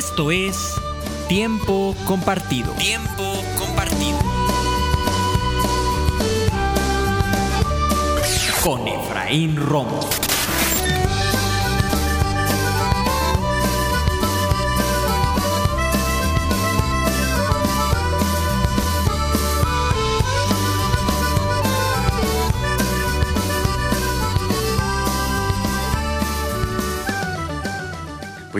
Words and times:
Esto 0.00 0.30
es 0.30 0.80
Tiempo 1.28 1.94
Compartido. 2.06 2.72
Tiempo 2.72 3.44
compartido. 3.58 4.18
Con 8.64 8.88
Efraín 8.88 9.56
Romo. 9.56 10.00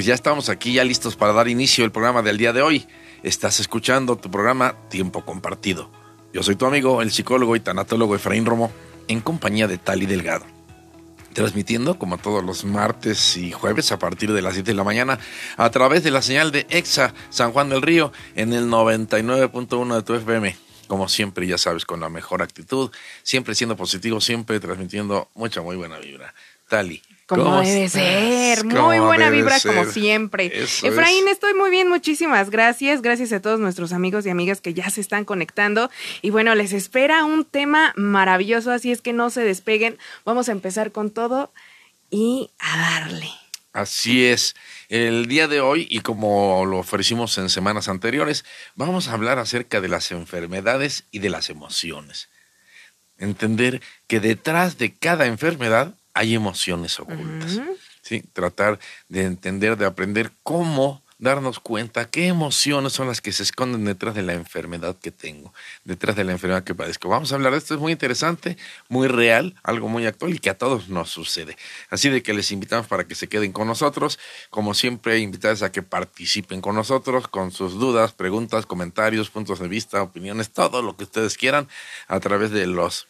Pues 0.00 0.06
ya 0.06 0.14
estamos 0.14 0.48
aquí, 0.48 0.72
ya 0.72 0.82
listos 0.82 1.14
para 1.14 1.34
dar 1.34 1.46
inicio 1.46 1.84
al 1.84 1.92
programa 1.92 2.22
del 2.22 2.38
día 2.38 2.54
de 2.54 2.62
hoy. 2.62 2.86
Estás 3.22 3.60
escuchando 3.60 4.16
tu 4.16 4.30
programa 4.30 4.74
Tiempo 4.88 5.26
Compartido. 5.26 5.90
Yo 6.32 6.42
soy 6.42 6.56
tu 6.56 6.64
amigo, 6.64 7.02
el 7.02 7.10
psicólogo 7.10 7.54
y 7.54 7.60
tanatólogo 7.60 8.16
Efraín 8.16 8.46
Romo, 8.46 8.72
en 9.08 9.20
compañía 9.20 9.68
de 9.68 9.76
Tali 9.76 10.06
Delgado. 10.06 10.46
Transmitiendo 11.34 11.98
como 11.98 12.16
todos 12.16 12.42
los 12.42 12.64
martes 12.64 13.36
y 13.36 13.52
jueves 13.52 13.92
a 13.92 13.98
partir 13.98 14.32
de 14.32 14.40
las 14.40 14.54
7 14.54 14.70
de 14.70 14.74
la 14.74 14.84
mañana 14.84 15.18
a 15.58 15.70
través 15.70 16.02
de 16.02 16.10
la 16.10 16.22
señal 16.22 16.50
de 16.50 16.66
EXA 16.70 17.12
San 17.28 17.52
Juan 17.52 17.68
del 17.68 17.82
Río 17.82 18.10
en 18.36 18.54
el 18.54 18.68
99.1 18.68 19.96
de 19.96 20.02
tu 20.02 20.14
FM. 20.14 20.56
Como 20.86 21.10
siempre, 21.10 21.46
ya 21.46 21.58
sabes, 21.58 21.84
con 21.84 22.00
la 22.00 22.08
mejor 22.08 22.40
actitud, 22.40 22.90
siempre 23.22 23.54
siendo 23.54 23.76
positivo, 23.76 24.18
siempre 24.22 24.60
transmitiendo 24.60 25.28
mucha, 25.34 25.60
muy 25.60 25.76
buena 25.76 25.98
vibra. 25.98 26.32
Tali, 26.70 27.02
como 27.30 27.44
¿Cómo 27.44 27.60
debe 27.60 27.88
ser, 27.88 28.64
muy 28.64 28.74
¿Cómo 28.74 29.04
buena 29.06 29.30
vibra 29.30 29.56
ser? 29.60 29.72
como 29.72 29.88
siempre. 29.88 30.50
Eso 30.52 30.84
Efraín, 30.88 31.28
es. 31.28 31.34
estoy 31.34 31.54
muy 31.54 31.70
bien, 31.70 31.88
muchísimas 31.88 32.50
gracias. 32.50 33.02
Gracias 33.02 33.32
a 33.32 33.40
todos 33.40 33.60
nuestros 33.60 33.92
amigos 33.92 34.26
y 34.26 34.30
amigas 34.30 34.60
que 34.60 34.74
ya 34.74 34.90
se 34.90 35.00
están 35.00 35.24
conectando. 35.24 35.90
Y 36.22 36.30
bueno, 36.30 36.56
les 36.56 36.72
espera 36.72 37.24
un 37.24 37.44
tema 37.44 37.92
maravilloso, 37.94 38.72
así 38.72 38.90
es 38.90 39.00
que 39.00 39.12
no 39.12 39.30
se 39.30 39.42
despeguen. 39.42 39.96
Vamos 40.24 40.48
a 40.48 40.52
empezar 40.52 40.90
con 40.90 41.10
todo 41.10 41.52
y 42.10 42.50
a 42.58 42.76
darle. 43.00 43.30
Así 43.72 44.24
es. 44.24 44.56
El 44.88 45.26
día 45.28 45.46
de 45.46 45.60
hoy, 45.60 45.86
y 45.88 46.00
como 46.00 46.66
lo 46.66 46.78
ofrecimos 46.78 47.38
en 47.38 47.48
semanas 47.48 47.86
anteriores, 47.86 48.44
vamos 48.74 49.06
a 49.06 49.12
hablar 49.12 49.38
acerca 49.38 49.80
de 49.80 49.86
las 49.86 50.10
enfermedades 50.10 51.04
y 51.12 51.20
de 51.20 51.30
las 51.30 51.48
emociones. 51.48 52.28
Entender 53.18 53.80
que 54.08 54.18
detrás 54.18 54.78
de 54.78 54.96
cada 54.96 55.26
enfermedad 55.26 55.94
hay 56.14 56.34
emociones 56.34 56.98
ocultas. 57.00 57.60
¿sí? 58.02 58.22
Tratar 58.32 58.78
de 59.08 59.24
entender, 59.24 59.76
de 59.76 59.86
aprender 59.86 60.32
cómo 60.42 61.02
darnos 61.20 61.60
cuenta 61.60 62.08
qué 62.08 62.26
emociones 62.26 62.94
son 62.94 63.06
las 63.06 63.20
que 63.20 63.32
se 63.32 63.42
esconden 63.42 63.84
detrás 63.84 64.14
de 64.14 64.22
la 64.22 64.32
enfermedad 64.32 64.96
que 64.98 65.10
tengo, 65.10 65.52
detrás 65.84 66.16
de 66.16 66.24
la 66.24 66.32
enfermedad 66.32 66.64
que 66.64 66.74
padezco. 66.74 67.08
Vamos 67.08 67.30
a 67.30 67.34
hablar 67.34 67.52
de 67.52 67.58
esto, 67.58 67.74
es 67.74 67.80
muy 67.80 67.92
interesante, 67.92 68.56
muy 68.88 69.06
real, 69.06 69.54
algo 69.62 69.88
muy 69.88 70.06
actual 70.06 70.34
y 70.34 70.38
que 70.38 70.50
a 70.50 70.56
todos 70.56 70.88
nos 70.88 71.10
sucede. 71.10 71.56
Así 71.90 72.08
de 72.08 72.22
que 72.22 72.32
les 72.32 72.50
invitamos 72.52 72.86
para 72.86 73.06
que 73.06 73.14
se 73.14 73.28
queden 73.28 73.52
con 73.52 73.68
nosotros, 73.68 74.18
como 74.48 74.72
siempre, 74.72 75.18
invitarles 75.18 75.62
a 75.62 75.70
que 75.70 75.82
participen 75.82 76.62
con 76.62 76.74
nosotros 76.74 77.28
con 77.28 77.52
sus 77.52 77.74
dudas, 77.74 78.12
preguntas, 78.12 78.64
comentarios, 78.64 79.28
puntos 79.28 79.58
de 79.60 79.68
vista, 79.68 80.02
opiniones, 80.02 80.50
todo 80.50 80.80
lo 80.80 80.96
que 80.96 81.04
ustedes 81.04 81.36
quieran 81.36 81.68
a 82.08 82.18
través 82.20 82.50
de 82.50 82.66
los 82.66 83.09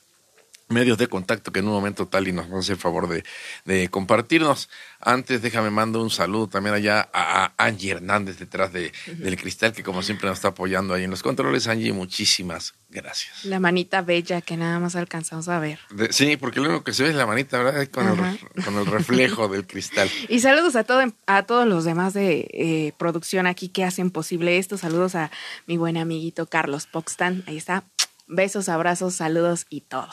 medios 0.71 0.99
de 0.99 1.09
contacto 1.09 1.53
que 1.53 1.61
en 1.61 1.67
un 1.67 1.73
momento 1.73 2.07
tal 2.07 2.29
y 2.29 2.33
nos 2.33 2.51
hace 2.53 2.73
el 2.73 2.79
favor 2.79 3.09
de, 3.09 3.25
de 3.65 3.89
compartirnos. 3.89 4.69
Antes 5.01 5.43
déjame 5.43 5.71
mando 5.71 6.03
un 6.03 6.11
saludo 6.11 6.49
también 6.49 6.75
allá 6.75 7.09
a, 7.13 7.53
Angie 7.57 7.93
Hernández 7.93 8.39
detrás 8.39 8.73
de, 8.73 8.93
del 9.07 9.37
cristal 9.37 9.73
que 9.73 9.83
como 9.83 10.03
siempre 10.03 10.29
nos 10.29 10.39
está 10.39 10.49
apoyando 10.49 10.95
ahí 10.95 11.05
en 11.05 11.11
los 11.11 11.23
controles. 11.23 11.67
Angie, 11.69 11.93
muchísimas 11.93 12.75
gracias. 12.89 13.45
La 13.45 13.61
manita 13.61 14.03
bella 14.03 14.41
que 14.41 14.57
nada 14.57 14.79
más 14.79 14.97
alcanzamos 14.97 15.49
a 15.49 15.59
ver. 15.59 15.79
De- 15.91 16.13
sí, 16.13 16.37
porque 16.37 16.61
lo 16.61 16.69
único 16.69 16.85
que 16.85 16.93
se 16.93 17.03
ve 17.03 17.11
es 17.11 17.15
la 17.17 17.27
manita, 17.27 17.63
¿verdad? 17.63 17.89
Con, 17.89 18.07
el, 18.09 18.65
con 18.65 18.77
el 18.79 18.87
reflejo 18.87 19.49
del 19.49 19.67
cristal. 19.67 20.09
Y 20.29 20.41
saludos 20.41 20.77
a, 20.77 20.85
todo, 20.85 21.03
a 21.27 21.43
todos 21.45 21.67
los 21.67 21.85
demás 21.85 22.15
de 22.15 22.47
eh, 22.53 22.93
producción 22.99 23.47
aquí 23.47 23.69
que 23.69 23.85
hacen 23.85 24.11
posible 24.11 24.59
esto. 24.59 24.79
Saludos 24.79 25.15
a 25.15 25.31
mi 25.67 25.77
buen 25.77 25.97
amiguito 25.97 26.47
Carlos 26.47 26.87
Poxtan. 26.87 27.43
Ahí 27.47 27.57
está. 27.57 27.85
Besos, 28.29 28.69
abrazos, 28.69 29.15
saludos 29.15 29.67
y 29.71 29.81
todo 29.81 30.09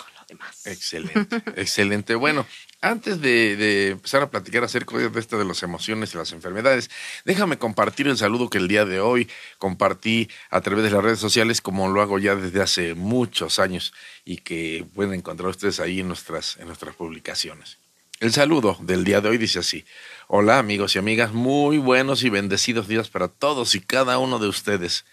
Excelente, 0.65 1.41
excelente. 1.55 2.15
Bueno, 2.15 2.45
antes 2.81 3.21
de, 3.21 3.91
empezar 3.91 4.21
a 4.21 4.29
platicar 4.29 4.63
acerca 4.63 4.97
de 4.97 5.19
esto 5.19 5.39
de 5.39 5.45
las 5.45 5.63
emociones 5.63 6.13
y 6.13 6.17
las 6.17 6.33
enfermedades, 6.33 6.89
déjame 7.23 7.57
compartir 7.57 8.07
el 8.07 8.17
saludo 8.17 8.49
que 8.49 8.57
el 8.57 8.67
día 8.67 8.85
de 8.85 8.99
hoy 8.99 9.29
compartí 9.57 10.29
a 10.49 10.61
través 10.61 10.83
de 10.83 10.91
las 10.91 11.03
redes 11.03 11.19
sociales, 11.19 11.61
como 11.61 11.87
lo 11.89 12.01
hago 12.01 12.19
ya 12.19 12.35
desde 12.35 12.61
hace 12.61 12.93
muchos 12.93 13.59
años 13.59 13.93
y 14.25 14.37
que 14.37 14.85
pueden 14.93 15.13
encontrar 15.13 15.49
ustedes 15.49 15.79
ahí 15.79 16.01
en 16.01 16.09
nuestras, 16.09 16.57
en 16.57 16.67
nuestras 16.67 16.95
publicaciones. 16.95 17.77
El 18.19 18.33
saludo 18.33 18.77
del 18.81 19.03
día 19.03 19.21
de 19.21 19.29
hoy 19.29 19.37
dice 19.37 19.59
así. 19.59 19.85
Hola 20.27 20.59
amigos 20.59 20.95
y 20.95 20.99
amigas, 20.99 21.31
muy 21.31 21.77
buenos 21.77 22.23
y 22.23 22.29
bendecidos 22.29 22.87
días 22.87 23.09
para 23.09 23.27
todos 23.27 23.75
y 23.75 23.79
cada 23.79 24.17
uno 24.17 24.39
de 24.39 24.47
ustedes. 24.47 25.05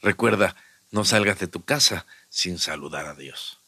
Recuerda, 0.00 0.56
no 0.90 1.04
salgas 1.04 1.38
de 1.38 1.46
tu 1.46 1.62
casa 1.62 2.06
sin 2.28 2.58
saludar 2.58 3.06
a 3.06 3.14
Dios. 3.14 3.61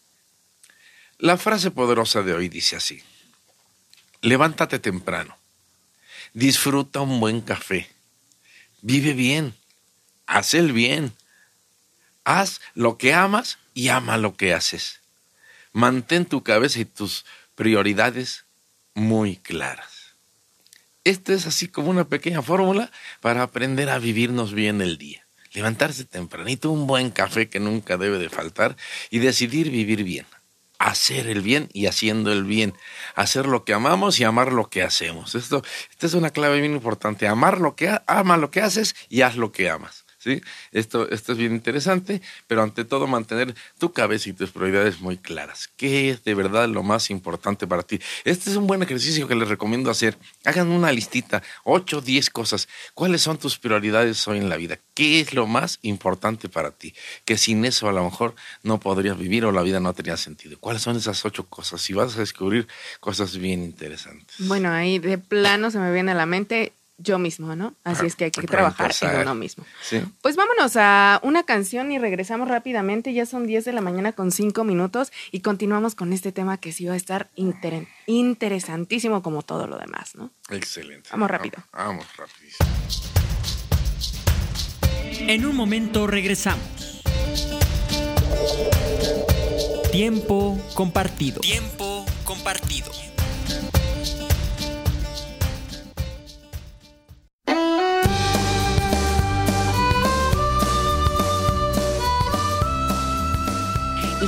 La 1.18 1.36
frase 1.38 1.70
poderosa 1.70 2.22
de 2.22 2.34
hoy 2.34 2.48
dice 2.48 2.74
así. 2.74 3.02
Levántate 4.20 4.80
temprano. 4.80 5.36
Disfruta 6.32 7.00
un 7.02 7.20
buen 7.20 7.40
café. 7.40 7.88
Vive 8.82 9.12
bien. 9.12 9.54
Haz 10.26 10.54
el 10.54 10.72
bien. 10.72 11.12
Haz 12.24 12.60
lo 12.74 12.98
que 12.98 13.14
amas 13.14 13.58
y 13.74 13.88
ama 13.88 14.16
lo 14.16 14.36
que 14.36 14.54
haces. 14.54 15.00
Mantén 15.72 16.26
tu 16.26 16.42
cabeza 16.42 16.80
y 16.80 16.84
tus 16.84 17.24
prioridades 17.54 18.44
muy 18.94 19.36
claras. 19.36 20.16
Esta 21.04 21.32
es 21.32 21.46
así 21.46 21.68
como 21.68 21.90
una 21.90 22.08
pequeña 22.08 22.42
fórmula 22.42 22.90
para 23.20 23.42
aprender 23.42 23.88
a 23.88 23.98
vivirnos 23.98 24.52
bien 24.52 24.80
el 24.80 24.98
día. 24.98 25.26
Levantarse 25.52 26.04
tempranito, 26.04 26.72
un 26.72 26.88
buen 26.88 27.10
café 27.10 27.48
que 27.48 27.60
nunca 27.60 27.98
debe 27.98 28.18
de 28.18 28.30
faltar 28.30 28.76
y 29.10 29.20
decidir 29.20 29.70
vivir 29.70 30.02
bien. 30.02 30.26
Hacer 30.78 31.28
el 31.28 31.40
bien 31.40 31.68
y 31.72 31.86
haciendo 31.86 32.32
el 32.32 32.44
bien. 32.44 32.74
Hacer 33.14 33.46
lo 33.46 33.64
que 33.64 33.74
amamos 33.74 34.18
y 34.20 34.24
amar 34.24 34.52
lo 34.52 34.68
que 34.68 34.82
hacemos. 34.82 35.34
Esto, 35.34 35.62
esta 35.90 36.06
es 36.06 36.14
una 36.14 36.30
clave 36.30 36.60
bien 36.60 36.74
importante. 36.74 37.26
Amar 37.26 37.60
lo 37.60 37.76
que 37.76 37.98
ama 38.06 38.36
lo 38.36 38.50
que 38.50 38.60
haces 38.60 38.94
y 39.08 39.22
haz 39.22 39.36
lo 39.36 39.52
que 39.52 39.70
amas. 39.70 40.03
¿Sí? 40.24 40.42
Esto, 40.72 41.08
esto 41.10 41.32
es 41.32 41.38
bien 41.38 41.52
interesante, 41.52 42.22
pero 42.46 42.62
ante 42.62 42.84
todo 42.84 43.06
mantener 43.06 43.54
tu 43.78 43.92
cabeza 43.92 44.30
y 44.30 44.32
tus 44.32 44.50
prioridades 44.50 45.00
muy 45.00 45.18
claras. 45.18 45.68
¿Qué 45.76 46.10
es 46.10 46.24
de 46.24 46.34
verdad 46.34 46.66
lo 46.68 46.82
más 46.82 47.10
importante 47.10 47.66
para 47.66 47.82
ti? 47.82 48.00
Este 48.24 48.50
es 48.50 48.56
un 48.56 48.66
buen 48.66 48.82
ejercicio 48.82 49.28
que 49.28 49.34
les 49.34 49.48
recomiendo 49.48 49.90
hacer. 49.90 50.16
Hagan 50.44 50.68
una 50.70 50.90
listita, 50.92 51.42
8 51.64 51.98
o 51.98 52.00
10 52.00 52.30
cosas. 52.30 52.68
¿Cuáles 52.94 53.20
son 53.20 53.36
tus 53.38 53.58
prioridades 53.58 54.26
hoy 54.26 54.38
en 54.38 54.48
la 54.48 54.56
vida? 54.56 54.78
¿Qué 54.94 55.20
es 55.20 55.34
lo 55.34 55.46
más 55.46 55.78
importante 55.82 56.48
para 56.48 56.70
ti? 56.70 56.94
Que 57.26 57.36
sin 57.36 57.64
eso 57.66 57.88
a 57.88 57.92
lo 57.92 58.02
mejor 58.02 58.34
no 58.62 58.80
podrías 58.80 59.18
vivir 59.18 59.44
o 59.44 59.52
la 59.52 59.62
vida 59.62 59.80
no 59.80 59.92
tenía 59.92 60.16
sentido. 60.16 60.58
¿Cuáles 60.58 60.82
son 60.82 60.96
esas 60.96 61.22
ocho 61.24 61.46
cosas? 61.46 61.88
Y 61.90 61.92
vas 61.92 62.16
a 62.16 62.20
descubrir 62.20 62.66
cosas 63.00 63.36
bien 63.36 63.62
interesantes. 63.62 64.36
Bueno, 64.38 64.70
ahí 64.70 64.98
de 64.98 65.18
plano 65.18 65.70
se 65.70 65.78
me 65.78 65.92
viene 65.92 66.12
a 66.12 66.14
la 66.14 66.26
mente 66.26 66.72
yo 66.98 67.18
mismo, 67.18 67.56
¿no? 67.56 67.74
Así 67.84 68.06
es 68.06 68.14
que 68.16 68.24
hay 68.26 68.30
que 68.30 68.42
Para 68.42 68.50
trabajar 68.58 68.86
empezar. 68.86 69.14
en 69.16 69.20
uno 69.22 69.34
mismo. 69.34 69.64
¿Sí? 69.82 70.00
Pues 70.22 70.36
vámonos 70.36 70.76
a 70.76 71.18
una 71.24 71.42
canción 71.42 71.90
y 71.92 71.98
regresamos 71.98 72.48
rápidamente. 72.48 73.12
Ya 73.12 73.26
son 73.26 73.46
10 73.46 73.64
de 73.64 73.72
la 73.72 73.80
mañana 73.80 74.12
con 74.12 74.30
5 74.30 74.62
minutos 74.64 75.12
y 75.32 75.40
continuamos 75.40 75.94
con 75.94 76.12
este 76.12 76.30
tema 76.32 76.56
que 76.58 76.72
sí 76.72 76.84
va 76.86 76.94
a 76.94 76.96
estar 76.96 77.28
inter- 77.34 77.86
interesantísimo 78.06 79.22
como 79.22 79.42
todo 79.42 79.66
lo 79.66 79.76
demás, 79.78 80.14
¿no? 80.14 80.30
Excelente. 80.50 81.08
Vamos 81.12 81.30
rápido. 81.30 81.58
Vamos 81.72 82.06
rapidísimo. 82.16 82.68
En 85.26 85.46
un 85.46 85.56
momento 85.56 86.06
regresamos. 86.06 87.02
Tiempo 89.90 90.58
compartido. 90.74 91.40
Tiempo 91.40 92.04
compartido. 92.24 92.90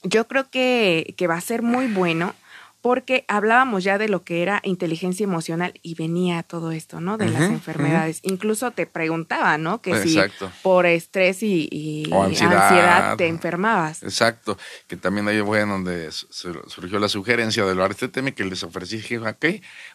yo 0.04 0.28
creo 0.28 0.50
que, 0.50 1.14
que 1.18 1.28
va 1.28 1.36
a 1.36 1.42
ser 1.42 1.62
muy 1.62 1.88
bueno 1.88 2.34
porque 2.82 3.26
hablábamos 3.28 3.84
ya 3.84 3.98
de 3.98 4.08
lo 4.08 4.24
que 4.24 4.42
era 4.42 4.62
inteligencia 4.64 5.24
emocional 5.24 5.74
y 5.82 5.96
venía 5.96 6.44
todo 6.44 6.72
esto, 6.72 7.02
¿no? 7.02 7.18
De 7.18 7.30
las 7.30 7.42
enfermedades. 7.44 8.20
Incluso 8.24 8.72
te 8.72 8.86
preguntaba, 8.86 9.58
¿no? 9.58 9.82
Que 9.82 9.92
Exacto. 9.92 10.48
si 10.48 10.54
por 10.64 10.86
estrés 10.86 11.44
y, 11.44 12.10
ansiedad. 12.12 13.18
te 13.18 13.28
enfermabas. 13.28 14.04
Exacto, 14.04 14.58
que 14.88 14.96
también 14.96 15.28
ahí 15.28 15.42
fue 15.42 15.66
donde 15.66 16.12
su- 16.12 16.28
surgió 16.68 17.00
la 17.00 17.10
sugerencia 17.10 17.66
de 17.66 17.72
hablar 17.72 17.90
de 17.90 17.94
este 17.94 18.08
tema 18.08 18.30
y 18.30 18.32
que 18.34 18.46
les 18.46 18.64
ofrecí, 18.64 18.98
dije, 18.98 19.18
ok, 19.20 19.46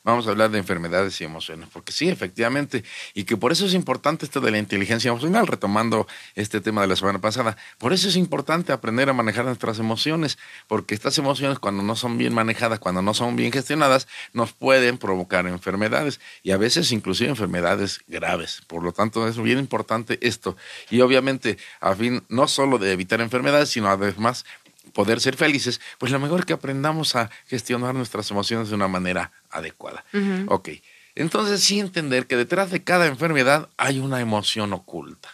vamos 0.02 0.26
a 0.26 0.30
hablar 0.30 0.50
de 0.50 0.58
enfermedades 0.58 1.20
y 1.20 1.24
emociones, 1.24 1.68
porque 1.72 1.92
sí, 1.92 2.08
efectivamente, 2.08 2.84
y 3.14 3.24
que 3.24 3.36
por 3.36 3.52
eso 3.52 3.66
es 3.66 3.74
importante 3.74 4.24
esto 4.24 4.40
de 4.40 4.50
la 4.50 4.58
inteligencia 4.58 5.08
emocional, 5.08 5.46
retomando 5.46 6.06
este 6.34 6.60
tema 6.60 6.82
de 6.82 6.88
la 6.88 6.96
semana 6.96 7.20
pasada, 7.20 7.56
por 7.78 7.92
eso 7.92 8.08
es 8.08 8.16
importante 8.16 8.72
aprender 8.72 9.08
a 9.08 9.12
manejar 9.12 9.44
nuestras 9.44 9.78
emociones, 9.78 10.38
porque 10.66 10.94
estas 10.94 11.16
emociones 11.18 11.58
cuando 11.58 11.82
no 11.82 11.96
son 11.96 12.18
bien 12.18 12.34
manejadas, 12.34 12.73
cuando 12.80 13.02
no 13.02 13.14
son 13.14 13.36
bien 13.36 13.52
gestionadas, 13.52 14.08
nos 14.32 14.52
pueden 14.52 14.98
provocar 14.98 15.46
enfermedades 15.46 16.20
y 16.42 16.50
a 16.50 16.56
veces 16.56 16.92
inclusive 16.92 17.30
enfermedades 17.30 18.00
graves. 18.06 18.62
Por 18.66 18.82
lo 18.82 18.92
tanto, 18.92 19.26
es 19.28 19.40
bien 19.40 19.58
importante 19.58 20.18
esto. 20.20 20.56
Y 20.90 21.00
obviamente, 21.00 21.58
a 21.80 21.94
fin 21.94 22.22
no 22.28 22.48
solo 22.48 22.78
de 22.78 22.92
evitar 22.92 23.20
enfermedades, 23.20 23.70
sino 23.70 23.88
además 23.88 24.44
poder 24.92 25.20
ser 25.20 25.36
felices, 25.36 25.80
pues 25.98 26.12
lo 26.12 26.18
mejor 26.18 26.46
que 26.46 26.52
aprendamos 26.52 27.16
a 27.16 27.30
gestionar 27.46 27.94
nuestras 27.94 28.30
emociones 28.30 28.68
de 28.68 28.74
una 28.74 28.88
manera 28.88 29.32
adecuada. 29.50 30.04
Ujú. 30.12 30.44
Ok, 30.48 30.68
entonces 31.14 31.62
sí 31.62 31.80
entender 31.80 32.26
que 32.26 32.36
detrás 32.36 32.70
de 32.70 32.82
cada 32.82 33.06
enfermedad 33.06 33.68
hay 33.76 33.98
una 33.98 34.20
emoción 34.20 34.72
oculta. 34.72 35.30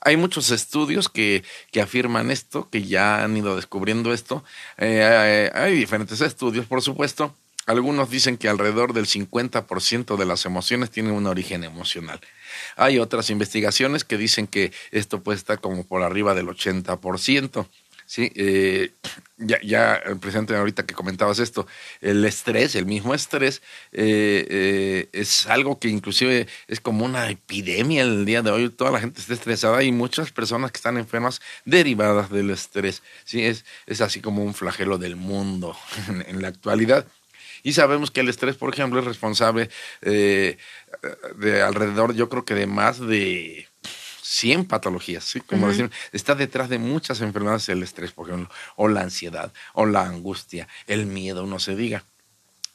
Hay 0.00 0.16
muchos 0.16 0.50
estudios 0.50 1.08
que, 1.08 1.44
que 1.70 1.80
afirman 1.80 2.30
esto, 2.30 2.68
que 2.70 2.84
ya 2.84 3.22
han 3.22 3.36
ido 3.36 3.56
descubriendo 3.56 4.12
esto. 4.12 4.42
Eh, 4.78 5.00
eh, 5.02 5.50
hay 5.54 5.74
diferentes 5.74 6.20
estudios, 6.20 6.66
por 6.66 6.80
supuesto. 6.82 7.34
Algunos 7.66 8.10
dicen 8.10 8.36
que 8.36 8.48
alrededor 8.48 8.94
del 8.94 9.06
50% 9.06 10.16
de 10.16 10.26
las 10.26 10.44
emociones 10.44 10.90
tienen 10.90 11.12
un 11.12 11.26
origen 11.26 11.62
emocional. 11.62 12.20
Hay 12.76 12.98
otras 12.98 13.30
investigaciones 13.30 14.04
que 14.04 14.16
dicen 14.16 14.46
que 14.46 14.72
esto 14.90 15.22
puede 15.22 15.36
estar 15.38 15.60
como 15.60 15.84
por 15.84 16.02
arriba 16.02 16.34
del 16.34 16.48
80%. 16.48 17.66
Sí, 18.10 18.32
eh, 18.34 18.90
ya, 19.36 19.60
ya 19.62 20.02
presente 20.20 20.56
ahorita 20.56 20.84
que 20.84 20.94
comentabas 20.94 21.38
esto, 21.38 21.68
el 22.00 22.24
estrés, 22.24 22.74
el 22.74 22.84
mismo 22.84 23.14
estrés, 23.14 23.62
eh, 23.92 24.44
eh, 24.50 25.08
es 25.12 25.46
algo 25.46 25.78
que 25.78 25.86
inclusive 25.86 26.48
es 26.66 26.80
como 26.80 27.04
una 27.04 27.30
epidemia 27.30 28.02
el 28.02 28.24
día 28.24 28.42
de 28.42 28.50
hoy. 28.50 28.68
Toda 28.68 28.90
la 28.90 28.98
gente 28.98 29.20
está 29.20 29.34
estresada 29.34 29.84
y 29.84 29.92
muchas 29.92 30.32
personas 30.32 30.72
que 30.72 30.78
están 30.78 30.96
enfermas 30.98 31.40
derivadas 31.64 32.30
del 32.30 32.50
estrés. 32.50 33.04
Sí, 33.24 33.44
es, 33.44 33.64
es 33.86 34.00
así 34.00 34.20
como 34.20 34.42
un 34.42 34.54
flagelo 34.54 34.98
del 34.98 35.14
mundo 35.14 35.76
en, 36.08 36.24
en 36.26 36.42
la 36.42 36.48
actualidad. 36.48 37.06
Y 37.62 37.74
sabemos 37.74 38.10
que 38.10 38.22
el 38.22 38.28
estrés, 38.28 38.56
por 38.56 38.74
ejemplo, 38.74 38.98
es 38.98 39.06
responsable 39.06 39.70
eh, 40.02 40.56
de 41.36 41.62
alrededor, 41.62 42.14
yo 42.14 42.28
creo 42.28 42.44
que 42.44 42.54
de 42.54 42.66
más 42.66 42.98
de 42.98 43.69
100 44.30 44.64
patologías, 44.66 45.24
¿sí? 45.24 45.40
Como 45.40 45.62
Ujú. 45.62 45.70
decir, 45.70 45.90
está 46.12 46.36
detrás 46.36 46.68
de 46.68 46.78
muchas 46.78 47.20
enfermedades 47.20 47.68
el 47.68 47.82
estrés, 47.82 48.12
por 48.12 48.28
ejemplo, 48.28 48.48
o 48.76 48.86
la 48.86 49.00
ansiedad, 49.00 49.52
o 49.74 49.86
la 49.86 50.04
angustia, 50.04 50.68
el 50.86 51.06
miedo, 51.06 51.46
no 51.46 51.58
se 51.58 51.74
diga 51.74 52.04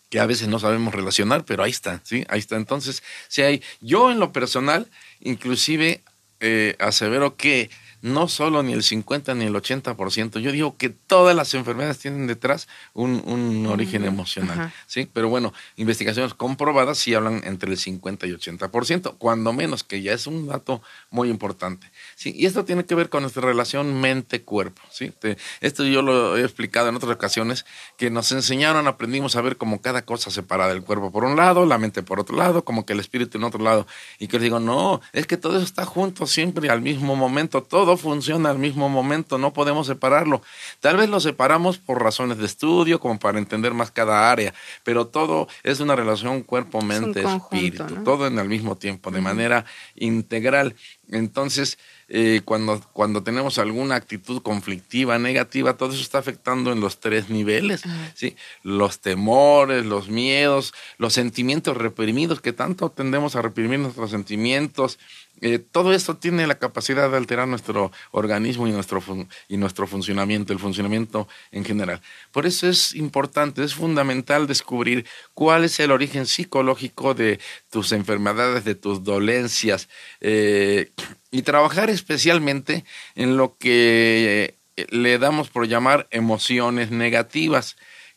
que 0.10 0.20
a 0.20 0.26
veces 0.26 0.50
no 0.50 0.60
sabemos 0.60 0.94
relacionar, 0.94 1.46
pero 1.46 1.64
ahí 1.64 1.72
está, 1.72 2.02
¿sí? 2.04 2.26
Ahí 2.28 2.40
está. 2.40 2.58
Entonces, 2.58 3.04
si 3.30 3.42
hay, 3.42 3.64
yo 3.80 4.12
en 4.12 4.20
lo 4.20 4.34
personal, 4.34 4.92
inclusive 5.22 6.04
eh, 6.42 6.76
asevero 6.80 7.38
que 7.38 7.70
no 8.06 8.28
solo 8.28 8.62
ni 8.62 8.74
el 8.74 8.84
50 8.84 9.34
ni 9.34 9.46
el 9.46 9.56
80%, 9.56 10.40
yo 10.40 10.52
digo 10.52 10.78
que 10.78 10.90
todas 10.90 11.36
las 11.36 11.54
enfermedades 11.56 11.98
tienen 11.98 12.28
detrás 12.28 12.68
un, 12.94 13.24
un 13.26 13.66
origen 13.66 14.06
emocional. 14.06 14.72
¿sí? 14.86 15.10
Pero 15.12 15.28
bueno, 15.30 15.54
investigaciones 15.76 16.36
comprobadas 16.36 17.00
sí 17.00 17.16
hablan 17.16 17.42
entre 17.46 17.72
el 17.72 17.78
50 17.80 18.28
y 18.28 18.32
80%, 18.32 19.16
cuando 19.18 19.54
menos, 19.54 19.84
que 19.84 20.04
ya 20.04 20.14
es 20.14 20.28
un 20.28 20.46
dato 20.48 20.84
muy 21.10 21.30
importante, 21.30 21.90
¿sí? 22.16 22.32
Y 22.38 22.46
esto 22.46 22.64
tiene 22.64 22.86
que 22.86 22.94
ver 22.94 23.10
con 23.10 23.24
nuestra 23.24 23.42
relación 23.42 24.00
mente-cuerpo, 24.00 24.82
¿sí? 24.92 25.12
Te- 25.18 25.38
esto 25.62 25.84
yo 25.84 26.04
lo 26.04 26.38
he 26.38 26.42
explicado 26.42 26.90
en 26.90 26.96
otras 26.96 27.12
ocasiones, 27.12 27.66
que 27.98 28.12
nos 28.12 28.32
enseñaron, 28.32 28.88
aprendimos 28.88 29.36
a 29.36 29.42
ver 29.42 29.58
como 29.58 29.82
cada 29.82 30.04
cosa 30.04 30.30
separada 30.30 30.74
del 30.74 30.84
cuerpo 30.84 31.12
por 31.12 31.24
un 31.24 31.36
lado, 31.36 31.66
la 31.66 31.80
mente 31.80 32.04
por 32.04 32.20
otro 32.20 32.36
lado, 32.38 32.64
como 32.64 32.86
que 32.86 32.94
el 32.94 33.00
espíritu 33.00 33.40
en 33.40 33.46
otro 33.46 33.64
lado, 33.64 33.88
y 34.20 34.28
que 34.28 34.38
les 34.38 34.44
digo, 34.44 34.60
no, 34.60 35.02
es 35.12 35.26
que 35.26 35.38
todo 35.38 35.56
eso 35.56 35.66
está 35.66 35.86
junto 35.86 36.28
siempre 36.28 36.70
al 36.70 36.82
mismo 36.82 37.16
momento, 37.16 37.64
todo 37.64 37.95
funciona 37.98 38.50
al 38.50 38.60
mismo 38.60 38.90
momento, 38.90 39.38
no 39.38 39.54
podemos 39.54 39.88
separarlo. 39.88 40.42
Tal 40.80 40.98
vez 40.98 41.10
lo 41.10 41.20
separamos 41.20 41.78
por 41.78 42.02
razones 42.02 42.38
de 42.38 42.46
estudio, 42.46 43.00
como 43.00 43.20
para 43.20 43.40
entender 43.40 43.74
más 43.74 43.92
cada 43.92 44.32
área, 44.32 44.54
pero 44.84 45.08
todo 45.08 45.48
es 45.64 45.80
una 45.80 45.96
relación 45.96 46.44
cuerpo-mente, 46.44 47.24
conjunto, 47.24 47.56
espíritu, 47.56 47.96
¿no? 47.96 48.04
todo 48.04 48.28
en 48.28 48.40
el 48.40 48.48
mismo 48.48 48.76
tiempo, 48.76 49.12
de 49.12 49.22
manera 49.22 49.66
integral. 49.96 50.76
Entonces, 51.10 51.78
eh, 52.08 52.42
cuando, 52.46 52.82
cuando 52.94 53.24
tenemos 53.24 53.58
alguna 53.58 53.96
actitud 53.96 54.42
conflictiva, 54.42 55.18
negativa, 55.18 55.76
todo 55.76 55.92
eso 55.92 56.02
está 56.02 56.20
afectando 56.20 56.72
en 56.72 56.80
los 56.80 57.00
tres 57.00 57.30
niveles, 57.30 57.82
¿sí? 58.14 58.36
Los 58.62 59.00
temores, 59.00 59.86
los 59.86 60.10
miedos, 60.10 60.74
los 60.98 61.14
sentimientos 61.14 61.78
reprimidos, 61.78 62.42
que 62.42 62.54
tanto 62.54 62.92
tendemos 62.92 63.36
a 63.36 63.42
reprimir 63.42 63.80
nuestros 63.80 64.12
sentimientos, 64.12 65.00
eh, 65.42 65.60
todo 65.60 65.94
esto 65.94 66.16
tiene 66.16 66.48
la 66.48 66.58
capacidad 66.58 67.10
de 67.10 67.18
alterar 67.18 67.48
nuestro 67.48 67.92
organismo 68.12 68.68
y 68.68 68.72
nuestro, 68.72 69.04
y 69.48 69.58
nuestro 69.58 69.86
funcionamiento, 69.86 70.54
el 70.54 70.60
funcionamiento 70.60 71.28
en 71.52 71.66
general. 71.66 72.02
Por 72.32 72.46
eso 72.46 72.68
es 72.68 72.96
importante, 72.96 73.64
es 73.64 73.76
fundamental 73.76 74.48
descubrir 74.48 75.06
cuál 75.34 75.66
es 75.66 75.80
el 75.80 75.92
origen 75.92 76.26
psicológico 76.26 77.14
de 77.14 77.40
tus 77.70 77.92
enfermedades, 77.92 78.64
de 78.64 78.76
tus 78.76 79.04
dolencias, 79.04 79.90
eh, 80.22 80.92
y 81.32 81.42
trabajar 81.42 81.90
especialmente 81.90 82.86
en 83.16 83.36
lo 83.36 83.58
que 83.58 84.56
eh, 84.78 84.86
le 84.90 85.18
damos 85.20 85.50
por 85.50 85.68
llamar 85.68 86.08
emociones 86.12 86.92
negativas 86.92 87.76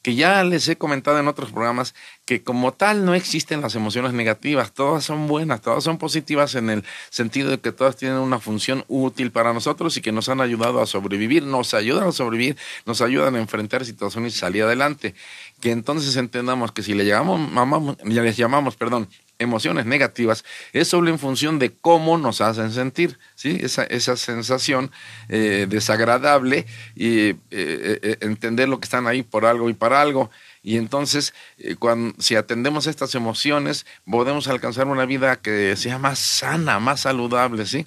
que 0.09 0.15
ya 0.15 0.43
les 0.43 0.67
he 0.69 0.79
comentado 0.79 1.19
en 1.19 1.29
otros 1.29 1.53
programas 1.53 1.95
que 2.25 2.43
como 2.43 2.73
tal 2.73 3.05
no 3.05 3.12
existen 3.12 3.61
las 3.61 3.75
emociones 3.75 4.15
negativas, 4.15 4.73
todas 4.73 5.05
son 5.05 5.27
buenas, 5.27 5.61
todas 5.61 5.85
son 5.85 5.99
positivas 5.99 6.55
en 6.55 6.71
el 6.71 6.83
sentido 7.11 7.50
de 7.50 7.61
que 7.61 7.73
todas 7.73 7.97
tienen 7.97 8.17
una 8.17 8.38
función 8.41 8.87
útil 8.88 9.33
para 9.33 9.53
nosotros 9.53 9.99
y 9.99 10.00
que 10.00 10.11
nos 10.11 10.31
han 10.31 10.41
ayudado 10.41 10.81
a 10.81 10.87
sobrevivir, 10.87 11.43
nos 11.43 11.75
ayudan 11.75 12.09
a 12.09 12.12
sobrevivir, 12.12 12.57
nos 12.87 13.03
ayudan 13.03 13.37
a 13.37 13.38
enfrentar 13.38 13.85
situaciones 13.85 14.35
y 14.35 14.38
salir 14.38 14.62
adelante. 14.62 15.15
Que 15.61 15.73
entonces 15.73 16.17
entendamos 16.17 16.73
que 16.73 16.83
si 16.83 16.95
le 16.95 17.05
llamamos, 17.05 17.41
mamamos- 17.41 17.99
les 18.03 18.37
llamamos, 18.38 18.77
perdón, 18.77 19.11
emociones 19.38 19.87
negativas, 19.87 20.45
es 20.73 20.88
solo 20.88 21.11
en 21.11 21.18
función 21.18 21.59
de 21.59 21.73
cómo 21.73 22.18
nos 22.18 22.40
hacen 22.40 22.73
sentir, 22.73 23.18
¿sí? 23.35 23.59
Esa, 23.61 23.85
esa 23.85 24.16
sensación 24.16 24.90
eh, 25.28 25.66
desagradable 25.68 26.66
y 26.95 27.30
eh, 27.30 27.37
eh, 27.50 28.16
entender 28.21 28.68
lo 28.68 28.80
que 28.80 28.87
están 28.87 29.07
ahí 29.07 29.23
por 29.23 29.47
algo 29.47 29.71
y 29.71 29.75
para 29.75 30.00
algo. 30.00 30.30
Y 30.62 30.76
entonces, 30.76 31.35
cuando, 31.78 32.21
si 32.21 32.35
atendemos 32.35 32.87
estas 32.87 33.14
emociones, 33.14 33.87
podemos 34.04 34.49
alcanzar 34.49 34.87
una 34.88 35.07
vida 35.07 35.37
que 35.37 35.76
sea 35.76 35.99
más 35.99 36.18
sana, 36.18 36.78
más 36.80 37.00
saludable, 37.00 37.64
¿sí? 37.64 37.87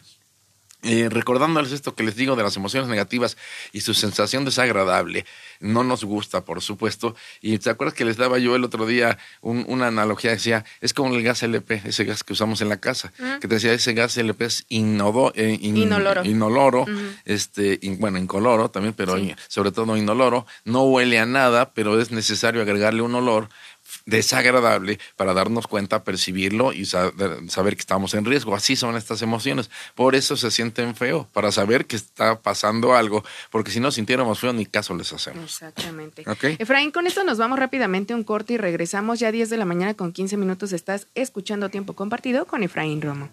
Eh, 0.84 1.10
recordándoles 1.10 1.72
esto 1.74 1.94
que 1.94 2.04
les 2.04 2.16
digo 2.16 2.36
de 2.36 2.42
las 2.44 2.56
emociones 2.56 2.90
negativas 2.90 3.38
y 3.72 3.82
su 3.82 3.94
sensación 3.94 4.46
desagradable, 4.46 5.26
no 5.60 5.84
nos 5.84 6.04
gusta, 6.04 6.44
por 6.44 6.62
supuesto. 6.62 7.16
Y 7.40 7.58
te 7.60 7.70
acuerdas 7.70 7.94
que 7.94 8.04
les 8.04 8.18
daba 8.18 8.40
yo 8.40 8.56
el 8.56 8.64
otro 8.64 8.88
día 8.88 9.20
un- 9.42 9.64
una 9.68 9.88
analogía, 9.88 10.32
decía, 10.32 10.66
es 10.82 10.94
como 10.96 11.14
el 11.16 11.22
gas 11.22 11.44
LP, 11.44 11.84
ese 11.86 12.04
gas 12.06 12.24
que 12.24 12.34
usamos 12.34 12.62
en 12.62 12.70
la 12.70 12.78
casa, 12.78 13.14
que 13.40 13.48
te 13.48 13.56
decía, 13.56 13.74
ese 13.74 13.94
gas 13.94 14.18
LP 14.18 14.46
es 14.46 14.66
inodo- 14.70 15.32
eh, 15.36 15.58
in- 15.62 15.78
Inoloro. 16.26 16.86
este, 17.26 17.78
in- 17.84 18.00
bueno, 18.00 18.18
incoloro 18.18 18.70
también, 18.72 18.94
pero 18.96 19.18
Sí. 19.18 19.36
sobre 19.50 19.72
todo 19.72 19.96
inoloro, 19.98 20.46
no 20.66 20.84
huele 20.84 21.20
a 21.20 21.26
nada, 21.26 21.74
pero 21.74 22.00
es 22.02 22.12
necesario 22.12 22.62
agregarle 22.62 23.02
un 23.04 23.14
olor 23.14 23.50
desagradable 24.06 25.00
para 25.16 25.34
darnos 25.34 25.68
cuenta, 25.68 26.04
percibirlo 26.04 26.74
y 26.74 26.86
sa- 26.86 27.12
saber 27.48 27.76
que 27.76 27.82
estamos 27.82 28.14
en 28.14 28.26
riesgo. 28.26 28.56
Así 28.56 28.76
son 28.76 28.96
estas 28.98 29.22
emociones. 29.22 29.70
Por 29.96 30.16
eso 30.16 30.36
se 30.38 30.52
sienten 30.52 30.96
feo, 30.96 31.28
para 31.34 31.52
saber 31.52 31.86
que 31.86 31.96
está 31.96 32.40
pasando 32.40 32.96
algo, 32.96 33.24
porque 33.52 33.72
si 33.72 33.80
no 33.80 33.92
sintiéramos 33.92 34.40
feo 34.40 34.54
ni 34.54 34.66
caso 34.66 34.96
les 34.96 35.12
hacemos. 35.14 35.44
Exactamente. 35.44 36.24
Ok. 36.28 36.44
Efraín, 36.60 36.92
con 36.92 37.08
esto 37.08 37.24
nos 37.24 37.38
vamos 37.38 37.60
rápidamente 37.60 38.14
a 38.14 38.16
un 38.16 38.24
corte 38.24 38.54
y 38.54 38.58
regresamos 38.58 39.20
ya 39.20 39.32
10 39.32 39.50
de 39.50 39.58
la 39.58 39.66
mañana 39.66 39.94
con 39.94 40.12
15 40.12 40.38
minutos. 40.38 40.72
Estás 40.74 41.08
escuchando 41.16 41.70
Tiempo 41.70 41.94
Compartido 41.94 42.46
con 42.46 42.64
Efraín 42.64 43.02
Romo. 43.02 43.30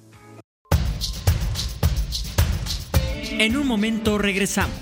En 3.31 3.57
un 3.57 3.67
momento 3.67 4.19
regresamos. 4.19 4.75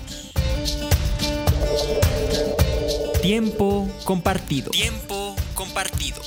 Tiempo 3.21 3.89
compartido. 4.05 4.71
Tiempo 4.71 5.26
compartido. 5.57 6.21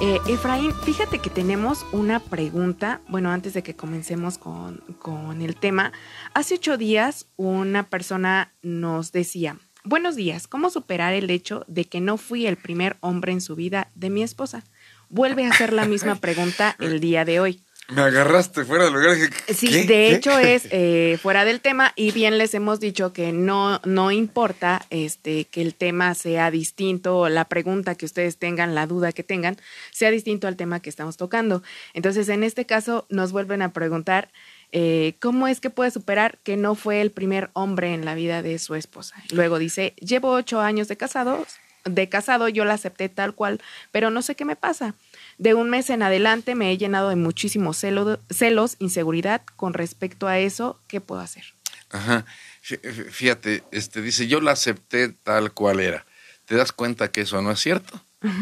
Eh, 0.00 0.20
Efraín, 0.28 0.72
fíjate 0.84 1.18
que 1.18 1.30
tenemos 1.30 1.84
una 1.92 2.20
pregunta. 2.20 3.02
Bueno, 3.08 3.30
antes 3.30 3.52
de 3.52 3.62
que 3.62 3.76
comencemos 3.76 4.38
con, 4.38 4.78
con 4.98 5.42
el 5.42 5.56
tema, 5.56 5.92
hace 6.32 6.54
ocho 6.54 6.78
días 6.78 7.26
una 7.36 7.82
persona 7.82 8.54
nos 8.62 9.12
decía, 9.12 9.58
buenos 9.84 10.16
días, 10.16 10.48
¿cómo 10.48 10.70
superar 10.70 11.12
el 11.12 11.28
hecho 11.28 11.64
de 11.68 11.84
que 11.84 12.00
no 12.00 12.16
fui 12.16 12.46
el 12.46 12.56
primer 12.56 12.96
hombre 13.00 13.32
en 13.32 13.40
su 13.42 13.56
vida 13.56 13.90
de 13.94 14.10
mi 14.10 14.22
esposa? 14.22 14.64
Vuelve 15.08 15.46
a 15.46 15.50
hacer 15.50 15.72
la 15.72 15.86
misma 15.86 16.16
pregunta 16.16 16.76
el 16.80 17.00
día 17.00 17.24
de 17.24 17.40
hoy. 17.40 17.62
Me 17.88 18.02
agarraste 18.02 18.64
fuera 18.64 18.84
del 18.84 18.94
lugar. 18.94 19.16
Sí, 19.54 19.86
de 19.86 20.12
hecho 20.12 20.36
es 20.38 20.66
eh, 20.70 21.18
fuera 21.22 21.44
del 21.44 21.60
tema 21.60 21.92
y 21.94 22.10
bien 22.10 22.36
les 22.36 22.52
hemos 22.54 22.80
dicho 22.80 23.12
que 23.12 23.32
no, 23.32 23.80
no 23.84 24.10
importa 24.10 24.84
este, 24.90 25.44
que 25.44 25.62
el 25.62 25.72
tema 25.72 26.16
sea 26.16 26.50
distinto 26.50 27.18
o 27.18 27.28
la 27.28 27.44
pregunta 27.44 27.94
que 27.94 28.04
ustedes 28.04 28.38
tengan, 28.38 28.74
la 28.74 28.88
duda 28.88 29.12
que 29.12 29.22
tengan, 29.22 29.56
sea 29.92 30.10
distinto 30.10 30.48
al 30.48 30.56
tema 30.56 30.80
que 30.80 30.90
estamos 30.90 31.16
tocando. 31.16 31.62
Entonces, 31.94 32.28
en 32.28 32.42
este 32.42 32.66
caso, 32.66 33.06
nos 33.08 33.30
vuelven 33.30 33.62
a 33.62 33.72
preguntar 33.72 34.32
eh, 34.72 35.14
cómo 35.20 35.46
es 35.46 35.60
que 35.60 35.70
puede 35.70 35.92
superar 35.92 36.38
que 36.42 36.56
no 36.56 36.74
fue 36.74 37.00
el 37.00 37.12
primer 37.12 37.50
hombre 37.52 37.94
en 37.94 38.04
la 38.04 38.16
vida 38.16 38.42
de 38.42 38.58
su 38.58 38.74
esposa. 38.74 39.14
Luego 39.30 39.60
dice, 39.60 39.94
llevo 40.00 40.32
ocho 40.32 40.60
años 40.60 40.88
de 40.88 40.96
casados, 40.96 41.46
de 41.88 42.08
casado, 42.08 42.48
yo 42.48 42.64
la 42.64 42.74
acepté 42.74 43.08
tal 43.08 43.34
cual, 43.34 43.60
pero 43.92 44.10
no 44.10 44.22
sé 44.22 44.34
qué 44.34 44.44
me 44.44 44.56
pasa. 44.56 44.94
De 45.38 45.54
un 45.54 45.70
mes 45.70 45.90
en 45.90 46.02
adelante 46.02 46.54
me 46.54 46.70
he 46.70 46.78
llenado 46.78 47.08
de 47.08 47.16
muchísimos 47.16 47.76
celo, 47.78 48.20
celos, 48.30 48.76
inseguridad 48.78 49.42
con 49.56 49.74
respecto 49.74 50.28
a 50.28 50.38
eso. 50.38 50.80
¿Qué 50.88 51.00
puedo 51.00 51.20
hacer? 51.20 51.44
Ajá. 51.90 52.24
Fíjate, 52.62 53.62
este 53.70 54.02
dice, 54.02 54.26
yo 54.26 54.40
la 54.40 54.52
acepté 54.52 55.08
tal 55.08 55.52
cual 55.52 55.80
era. 55.80 56.04
¿Te 56.46 56.56
das 56.56 56.72
cuenta 56.72 57.10
que 57.10 57.22
eso 57.22 57.40
no 57.42 57.50
es 57.50 57.60
cierto? 57.60 58.00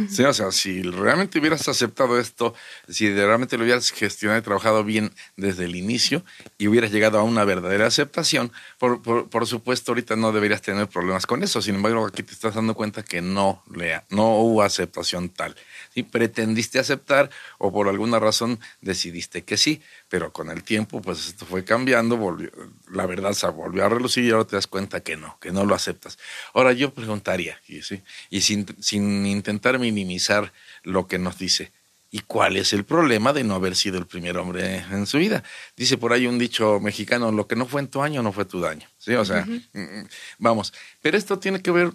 Sí, 0.09 0.23
o 0.23 0.33
sea, 0.33 0.53
si 0.53 0.83
realmente 0.83 1.38
hubieras 1.38 1.69
aceptado 1.69 2.19
esto, 2.19 2.55
si 2.88 3.12
realmente 3.12 3.57
lo 3.57 3.64
hubieras 3.64 3.91
gestionado 3.91 4.41
y 4.41 4.43
trabajado 4.43 4.85
bien 4.85 5.12
desde 5.37 5.64
el 5.64 5.76
inicio 5.76 6.25
y 6.59 6.69
hubieras 6.69 6.93
llegado 6.93 7.19
a 7.19 7.23
una 7.23 7.45
verdadera 7.45 7.87
aceptación, 7.87 8.53
por, 8.79 9.03
por, 9.03 9.29
por 9.29 9.47
supuesto 9.47 9.93
ahorita 9.93 10.17
no 10.17 10.33
deberías 10.33 10.62
tener 10.62 10.88
problemas 10.88 11.26
con 11.26 11.43
eso. 11.43 11.62
Sin 11.62 11.76
embargo, 11.76 12.07
aquí 12.07 12.23
te 12.23 12.33
estás 12.33 12.55
dando 12.55 12.75
cuenta 12.75 13.03
que 13.03 13.23
no, 13.23 13.62
lea, 13.75 14.05
no 14.11 14.38
hubo 14.38 14.62
aceptación 14.62 15.29
tal. 15.29 15.55
¿sí? 15.93 16.03
Pretendiste 16.03 16.79
aceptar 16.79 17.31
o 17.59 17.73
por 17.73 17.88
alguna 17.88 18.19
razón 18.19 18.59
decidiste 18.81 19.43
que 19.43 19.57
sí, 19.57 19.83
pero 20.09 20.33
con 20.33 20.50
el 20.50 20.62
tiempo 20.62 21.00
pues 21.00 21.29
esto 21.29 21.47
fue 21.47 21.64
cambiando, 21.64 22.17
volvió, 22.17 22.50
la 22.95 23.07
verdad 23.07 23.33
se 23.33 23.47
volvió 23.49 23.85
a 23.85 23.89
relucir 23.89 24.25
y 24.25 24.31
ahora 24.31 24.47
te 24.47 24.57
das 24.57 24.67
cuenta 24.67 25.01
que 25.01 25.17
no, 25.17 25.39
que 25.41 25.53
no 25.53 25.65
lo 25.65 25.75
aceptas. 25.75 26.19
Ahora 26.53 26.73
yo 26.73 26.95
preguntaría, 26.95 27.61
¿sí? 27.67 28.03
y 28.31 28.41
sin, 28.41 28.67
sin 28.81 29.27
intentar 29.27 29.79
minimizar 29.79 30.53
lo 30.83 31.07
que 31.07 31.19
nos 31.19 31.39
dice, 31.39 31.73
¿Y 32.15 32.21
cuál 32.21 32.57
es 32.57 32.73
el 32.73 32.85
problema 32.85 33.33
de 33.33 33.43
no 33.43 33.57
haber 33.57 33.75
sido 33.75 33.99
el 33.99 34.07
primer 34.07 34.37
hombre 34.37 34.85
en 34.93 35.05
su 35.05 35.19
vida? 35.19 35.43
Dice 35.77 35.99
por 35.99 36.13
ahí 36.13 36.29
un 36.29 36.39
dicho 36.39 36.79
mexicano, 36.79 37.33
lo 37.33 37.49
que 37.49 37.57
no 37.57 37.67
fue 37.67 37.81
en 37.81 37.89
tu 37.89 38.03
año 38.03 38.23
no 38.23 38.31
fue 38.31 38.45
tu 38.45 38.61
daño. 38.61 38.89
¿Sí? 38.99 39.15
O 39.15 39.25
sea, 39.25 39.45
uh 39.45 39.51
-huh. 39.51 40.09
vamos. 40.39 40.73
Pero 41.03 41.19
esto 41.19 41.41
tiene 41.41 41.61
que 41.61 41.73
ver 41.73 41.91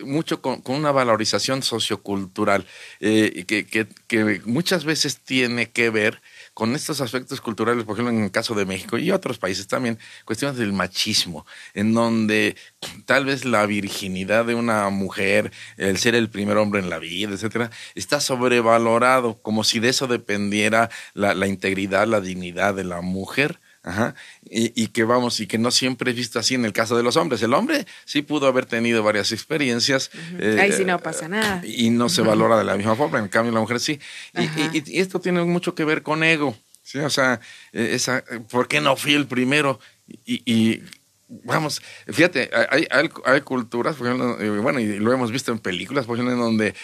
mucho 0.00 0.40
con, 0.40 0.62
con 0.62 0.76
una 0.76 0.90
valorización 0.90 1.62
sociocultural 1.62 2.66
eh, 3.00 3.44
que, 3.46 3.66
que, 3.66 3.86
que, 4.06 4.40
muchas 4.46 4.86
veces 4.86 5.18
tiene 5.18 5.70
que 5.70 5.90
ver 5.90 6.22
con 6.58 6.74
estos 6.74 7.00
aspectos 7.00 7.40
culturales, 7.40 7.84
por 7.84 7.94
ejemplo, 7.94 8.12
en 8.12 8.24
el 8.24 8.32
caso 8.32 8.52
de 8.52 8.66
México 8.66 8.98
y 8.98 9.12
otros 9.12 9.38
países 9.38 9.68
también, 9.68 9.96
cuestiones 10.24 10.58
del 10.58 10.72
machismo, 10.72 11.46
en 11.72 11.94
donde 11.94 12.56
tal 13.04 13.26
vez 13.26 13.44
la 13.44 13.64
virginidad 13.64 14.44
de 14.44 14.56
una 14.56 14.90
mujer, 14.90 15.52
el 15.76 15.98
ser 15.98 16.16
el 16.16 16.28
primer 16.28 16.56
hombre 16.56 16.80
en 16.80 16.90
la 16.90 16.98
vida, 16.98 17.30
etcétera, 17.32 17.70
está 17.94 18.18
sobrevalorado, 18.18 19.40
como 19.40 19.62
si 19.62 19.78
de 19.78 19.90
eso 19.90 20.08
dependiera 20.08 20.90
la, 21.14 21.32
la 21.32 21.46
integridad, 21.46 22.08
la 22.08 22.20
dignidad 22.20 22.74
de 22.74 22.82
la 22.82 23.02
mujer. 23.02 23.60
Ajá. 23.88 24.14
Y, 24.50 24.72
y, 24.80 24.88
que 24.88 25.04
vamos, 25.04 25.40
y 25.40 25.46
que 25.46 25.56
no 25.56 25.70
siempre 25.70 26.10
es 26.10 26.16
visto 26.16 26.38
así 26.38 26.54
en 26.54 26.66
el 26.66 26.74
caso 26.74 26.94
de 26.94 27.02
los 27.02 27.16
hombres. 27.16 27.42
El 27.42 27.54
hombre 27.54 27.86
sí 28.04 28.20
pudo 28.20 28.46
haber 28.46 28.66
tenido 28.66 29.02
varias 29.02 29.32
experiencias. 29.32 30.10
Uh 30.12 30.18
-huh. 30.18 30.58
eh, 30.58 30.60
Ahí 30.60 30.72
sí 30.72 30.84
no 30.84 30.98
pasa 30.98 31.26
nada. 31.26 31.62
Y 31.64 31.88
no 31.88 32.10
se 32.10 32.20
valora 32.20 32.58
de 32.58 32.64
la 32.64 32.76
misma 32.76 32.96
forma. 32.96 33.18
En 33.18 33.28
cambio, 33.28 33.50
la 33.50 33.60
mujer 33.60 33.80
sí. 33.80 33.98
Y, 34.34 34.42
y, 34.42 34.82
y, 34.84 35.00
esto 35.00 35.20
tiene 35.20 35.42
mucho 35.44 35.74
que 35.74 35.84
ver 35.84 36.02
con 36.02 36.22
ego. 36.22 36.54
¿sí? 36.82 36.98
O 36.98 37.08
sea, 37.08 37.40
esa, 37.72 38.22
¿por 38.50 38.68
qué 38.68 38.82
no 38.82 38.94
fui 38.94 39.14
el 39.14 39.26
primero? 39.26 39.80
Y, 40.26 40.82
vamos, 41.28 41.80
fíjate, 42.06 42.50
hay, 42.70 42.86
hay, 42.90 43.10
hay 43.24 43.40
culturas, 43.40 43.96
por 43.96 44.06
ejemplo, 44.06 44.38
eh, 44.40 44.58
bueno, 44.60 44.80
y 44.80 44.98
lo 44.98 45.12
hemos 45.12 45.30
visto 45.30 45.50
en 45.50 45.60
películas, 45.60 46.06
por 46.06 46.16
ejemplo, 46.16 46.34
en 46.34 46.40
donde, 46.40 46.74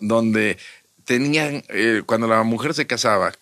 donde 0.00 0.58
tenían, 1.04 1.64
eh, 1.70 2.02
cuando 2.04 2.28
la 2.28 2.42
mujer 2.42 2.74
se 2.74 2.86
casaba, 2.86 3.32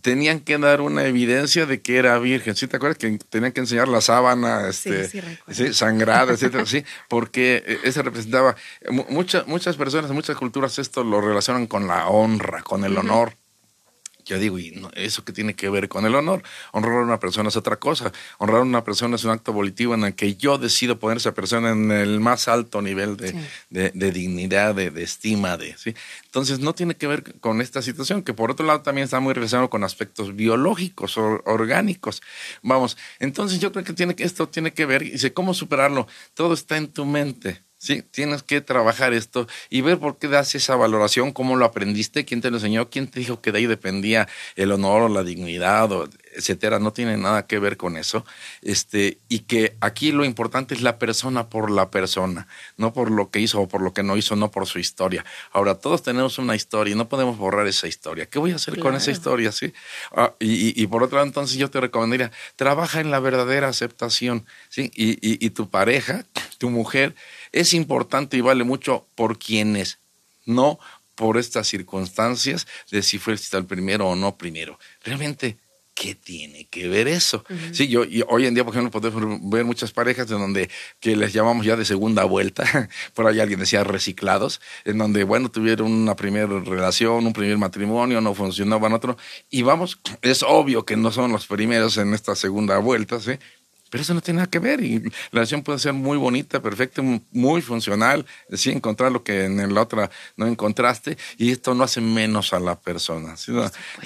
tenían 0.00 0.40
que 0.40 0.58
dar 0.58 0.80
una 0.80 1.04
evidencia 1.04 1.66
de 1.66 1.80
que 1.80 1.96
era 1.96 2.18
virgen. 2.18 2.56
¿Sí 2.56 2.66
te 2.66 2.76
acuerdas 2.76 2.98
que 2.98 3.18
tenían 3.28 3.52
que 3.52 3.60
enseñar 3.60 3.88
la 3.88 4.00
sábana 4.00 4.68
este, 4.68 5.08
sí, 5.08 5.20
sí, 5.20 5.54
¿sí? 5.54 5.74
sangrada, 5.74 6.32
etcétera? 6.32 6.66
sí, 6.66 6.84
porque 7.08 7.80
eso 7.84 8.02
representaba 8.02 8.56
muchas 9.08 9.46
muchas 9.46 9.76
personas, 9.76 10.10
muchas 10.10 10.36
culturas 10.36 10.78
esto 10.78 11.04
lo 11.04 11.20
relacionan 11.20 11.66
con 11.66 11.86
la 11.86 12.08
honra, 12.08 12.62
con 12.62 12.84
el 12.84 12.92
uh 12.92 13.02
-huh. 13.02 13.32
Yo 14.28 14.38
digo, 14.38 14.58
¿y 14.58 14.72
no, 14.72 14.90
eso 14.94 15.24
qué 15.24 15.32
tiene 15.32 15.54
que 15.54 15.70
ver 15.70 15.88
con 15.88 16.04
el 16.04 16.14
honor? 16.14 16.42
Honrar 16.72 16.98
a 16.98 17.02
una 17.02 17.18
persona 17.18 17.48
es 17.48 17.56
otra 17.56 17.76
cosa. 17.76 18.12
Honrar 18.36 18.58
a 18.58 18.62
una 18.62 18.84
persona 18.84 19.16
es 19.16 19.24
un 19.24 19.30
acto 19.30 19.54
volitivo 19.54 19.94
en 19.94 20.04
el 20.04 20.14
que 20.14 20.36
yo 20.36 20.58
decido 20.58 20.98
poner 20.98 21.16
a 21.16 21.18
esa 21.18 21.32
persona 21.32 21.70
en 21.70 21.90
el 21.90 22.20
más 22.20 22.46
alto 22.46 22.82
nivel 22.82 23.16
de, 23.16 23.30
sí. 23.30 23.38
de, 23.70 23.90
de 23.94 24.12
dignidad, 24.12 24.74
de, 24.74 24.90
de, 24.90 25.02
estima. 25.02 25.56
De, 25.56 25.74
¿sí? 25.78 25.94
Entonces, 26.26 26.60
no 26.60 26.74
tiene 26.74 26.94
que 26.94 27.06
ver 27.06 27.38
con 27.40 27.62
esta 27.62 27.80
situación, 27.80 28.22
que 28.22 28.34
por 28.34 28.50
otro 28.50 28.66
lado 28.66 28.82
también 28.82 29.06
está 29.06 29.18
muy 29.18 29.32
relacionado 29.32 29.70
con 29.70 29.82
aspectos 29.82 30.36
biológicos, 30.36 31.16
o 31.16 31.42
orgánicos. 31.46 32.20
Vamos, 32.62 32.98
entonces 33.20 33.60
yo 33.60 33.72
creo 33.72 33.84
que 33.84 33.94
tiene, 33.94 34.14
esto 34.18 34.46
tiene 34.50 34.74
que 34.74 34.84
ver, 34.84 35.02
y 35.04 35.12
dice, 35.12 35.32
¿cómo 35.32 35.54
superarlo? 35.54 36.06
Todo 36.34 36.52
está 36.52 36.76
en 36.76 36.88
tu 36.88 37.06
mente. 37.06 37.62
Sí, 37.80 38.02
tienes 38.02 38.42
que 38.42 38.60
trabajar 38.60 39.12
esto 39.12 39.46
y 39.70 39.82
ver 39.82 39.98
por 39.98 40.18
qué 40.18 40.26
das 40.26 40.52
esa 40.56 40.74
valoración, 40.74 41.30
cómo 41.30 41.54
lo 41.54 41.64
aprendiste, 41.64 42.24
quién 42.24 42.40
te 42.40 42.50
lo 42.50 42.56
enseñó, 42.56 42.90
quién 42.90 43.06
te 43.06 43.20
dijo 43.20 43.40
que 43.40 43.52
de 43.52 43.58
ahí 43.58 43.66
dependía 43.66 44.26
el 44.56 44.72
honor 44.72 45.02
o 45.02 45.08
la 45.08 45.22
dignidad, 45.22 45.92
o 45.92 46.08
etcétera. 46.34 46.80
No 46.80 46.92
tiene 46.92 47.16
nada 47.16 47.46
que 47.46 47.60
ver 47.60 47.76
con 47.76 47.96
eso. 47.96 48.24
Este, 48.62 49.18
y 49.28 49.40
que 49.40 49.76
aquí 49.80 50.10
lo 50.10 50.24
importante 50.24 50.74
es 50.74 50.82
la 50.82 50.98
persona 50.98 51.48
por 51.48 51.70
la 51.70 51.88
persona, 51.88 52.48
no 52.76 52.92
por 52.92 53.12
lo 53.12 53.30
que 53.30 53.38
hizo 53.38 53.60
o 53.60 53.68
por 53.68 53.80
lo 53.80 53.92
que 53.92 54.02
no 54.02 54.16
hizo, 54.16 54.34
no 54.34 54.50
por 54.50 54.66
su 54.66 54.80
historia. 54.80 55.24
Ahora, 55.52 55.76
todos 55.76 56.02
tenemos 56.02 56.38
una 56.38 56.56
historia 56.56 56.94
y 56.94 56.96
no 56.96 57.08
podemos 57.08 57.38
borrar 57.38 57.68
esa 57.68 57.86
historia. 57.86 58.26
¿Qué 58.26 58.40
voy 58.40 58.50
a 58.50 58.56
hacer 58.56 58.74
claro. 58.74 58.88
con 58.90 58.96
esa 58.96 59.12
historia? 59.12 59.52
¿sí? 59.52 59.72
Ah, 60.10 60.34
y, 60.40 60.68
y, 60.68 60.72
y, 60.74 60.86
por 60.88 61.04
otro 61.04 61.18
lado, 61.18 61.28
entonces 61.28 61.56
yo 61.58 61.70
te 61.70 61.80
recomendaría, 61.80 62.32
trabaja 62.56 63.00
en 63.00 63.12
la 63.12 63.20
verdadera 63.20 63.68
aceptación. 63.68 64.46
¿sí? 64.68 64.90
Y, 64.96 65.12
y, 65.12 65.44
y 65.44 65.50
tu 65.50 65.70
pareja, 65.70 66.24
tu 66.58 66.70
mujer, 66.70 67.14
es 67.52 67.74
importante 67.74 68.36
y 68.36 68.40
vale 68.40 68.64
mucho 68.64 69.06
por 69.14 69.38
quienes, 69.38 69.98
no 70.46 70.78
por 71.14 71.36
estas 71.36 71.66
circunstancias 71.66 72.66
de 72.90 73.02
si 73.02 73.18
fue 73.18 73.34
el 73.34 73.66
primero 73.66 74.08
o 74.08 74.14
no 74.14 74.36
primero. 74.36 74.78
Realmente, 75.02 75.58
¿qué 75.98 76.14
tiene 76.14 76.66
que 76.70 76.88
ver 76.88 77.08
eso? 77.08 77.44
Uh 77.50 77.54
-huh. 77.54 77.74
Sí, 77.74 77.88
yo 77.88 78.04
y 78.04 78.22
hoy 78.28 78.46
en 78.46 78.54
día, 78.54 78.64
por 78.64 78.72
ejemplo, 78.72 79.00
podemos 79.00 79.40
ver 79.50 79.64
muchas 79.64 79.90
parejas 79.90 80.30
en 80.30 80.38
donde 80.38 80.70
que 81.00 81.16
les 81.16 81.32
llamamos 81.32 81.66
ya 81.66 81.74
de 81.74 81.84
segunda 81.84 82.22
vuelta, 82.22 82.62
por 83.14 83.26
ahí 83.26 83.40
alguien 83.40 83.58
decía 83.58 83.82
reciclados, 83.82 84.60
en 84.84 84.98
donde, 84.98 85.24
bueno, 85.24 85.50
tuvieron 85.50 85.90
una 85.90 86.14
primera 86.14 86.46
relación, 86.46 87.26
un 87.26 87.32
primer 87.32 87.58
matrimonio, 87.58 88.20
no 88.20 88.32
funcionaban 88.34 88.92
otro, 88.92 89.16
y 89.50 89.62
vamos, 89.62 89.98
es 90.22 90.44
obvio 90.44 90.84
que 90.84 90.96
no 90.96 91.10
son 91.10 91.32
los 91.32 91.48
primeros 91.48 91.96
en 91.96 92.14
esta 92.14 92.36
segunda 92.36 92.78
vuelta, 92.78 93.18
¿sí? 93.18 93.32
Pero 93.90 94.02
eso 94.02 94.14
no 94.14 94.20
tiene 94.20 94.38
nada 94.38 94.50
que 94.50 94.58
ver 94.58 94.80
y 94.80 95.00
la 95.00 95.10
relación 95.32 95.62
puede 95.62 95.78
ser 95.78 95.92
muy 95.92 96.18
bonita, 96.18 96.60
perfecta, 96.60 97.02
muy 97.02 97.62
funcional, 97.62 98.26
sí, 98.52 98.70
encontrar 98.70 99.12
lo 99.12 99.22
que 99.22 99.44
en 99.44 99.74
la 99.74 99.82
otra 99.82 100.10
no 100.36 100.46
encontraste 100.46 101.16
y 101.36 101.50
esto 101.50 101.74
no 101.74 101.84
hace 101.84 102.00
menos 102.00 102.52
a 102.52 102.60
la 102.60 102.78
persona. 102.78 103.36
¿sí? 103.36 103.52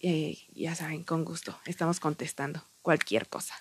eh, 0.00 0.38
ya 0.54 0.74
saben, 0.74 1.04
con 1.04 1.24
gusto, 1.24 1.56
estamos 1.66 2.00
contestando 2.00 2.64
cualquier 2.88 3.28
cosa. 3.28 3.52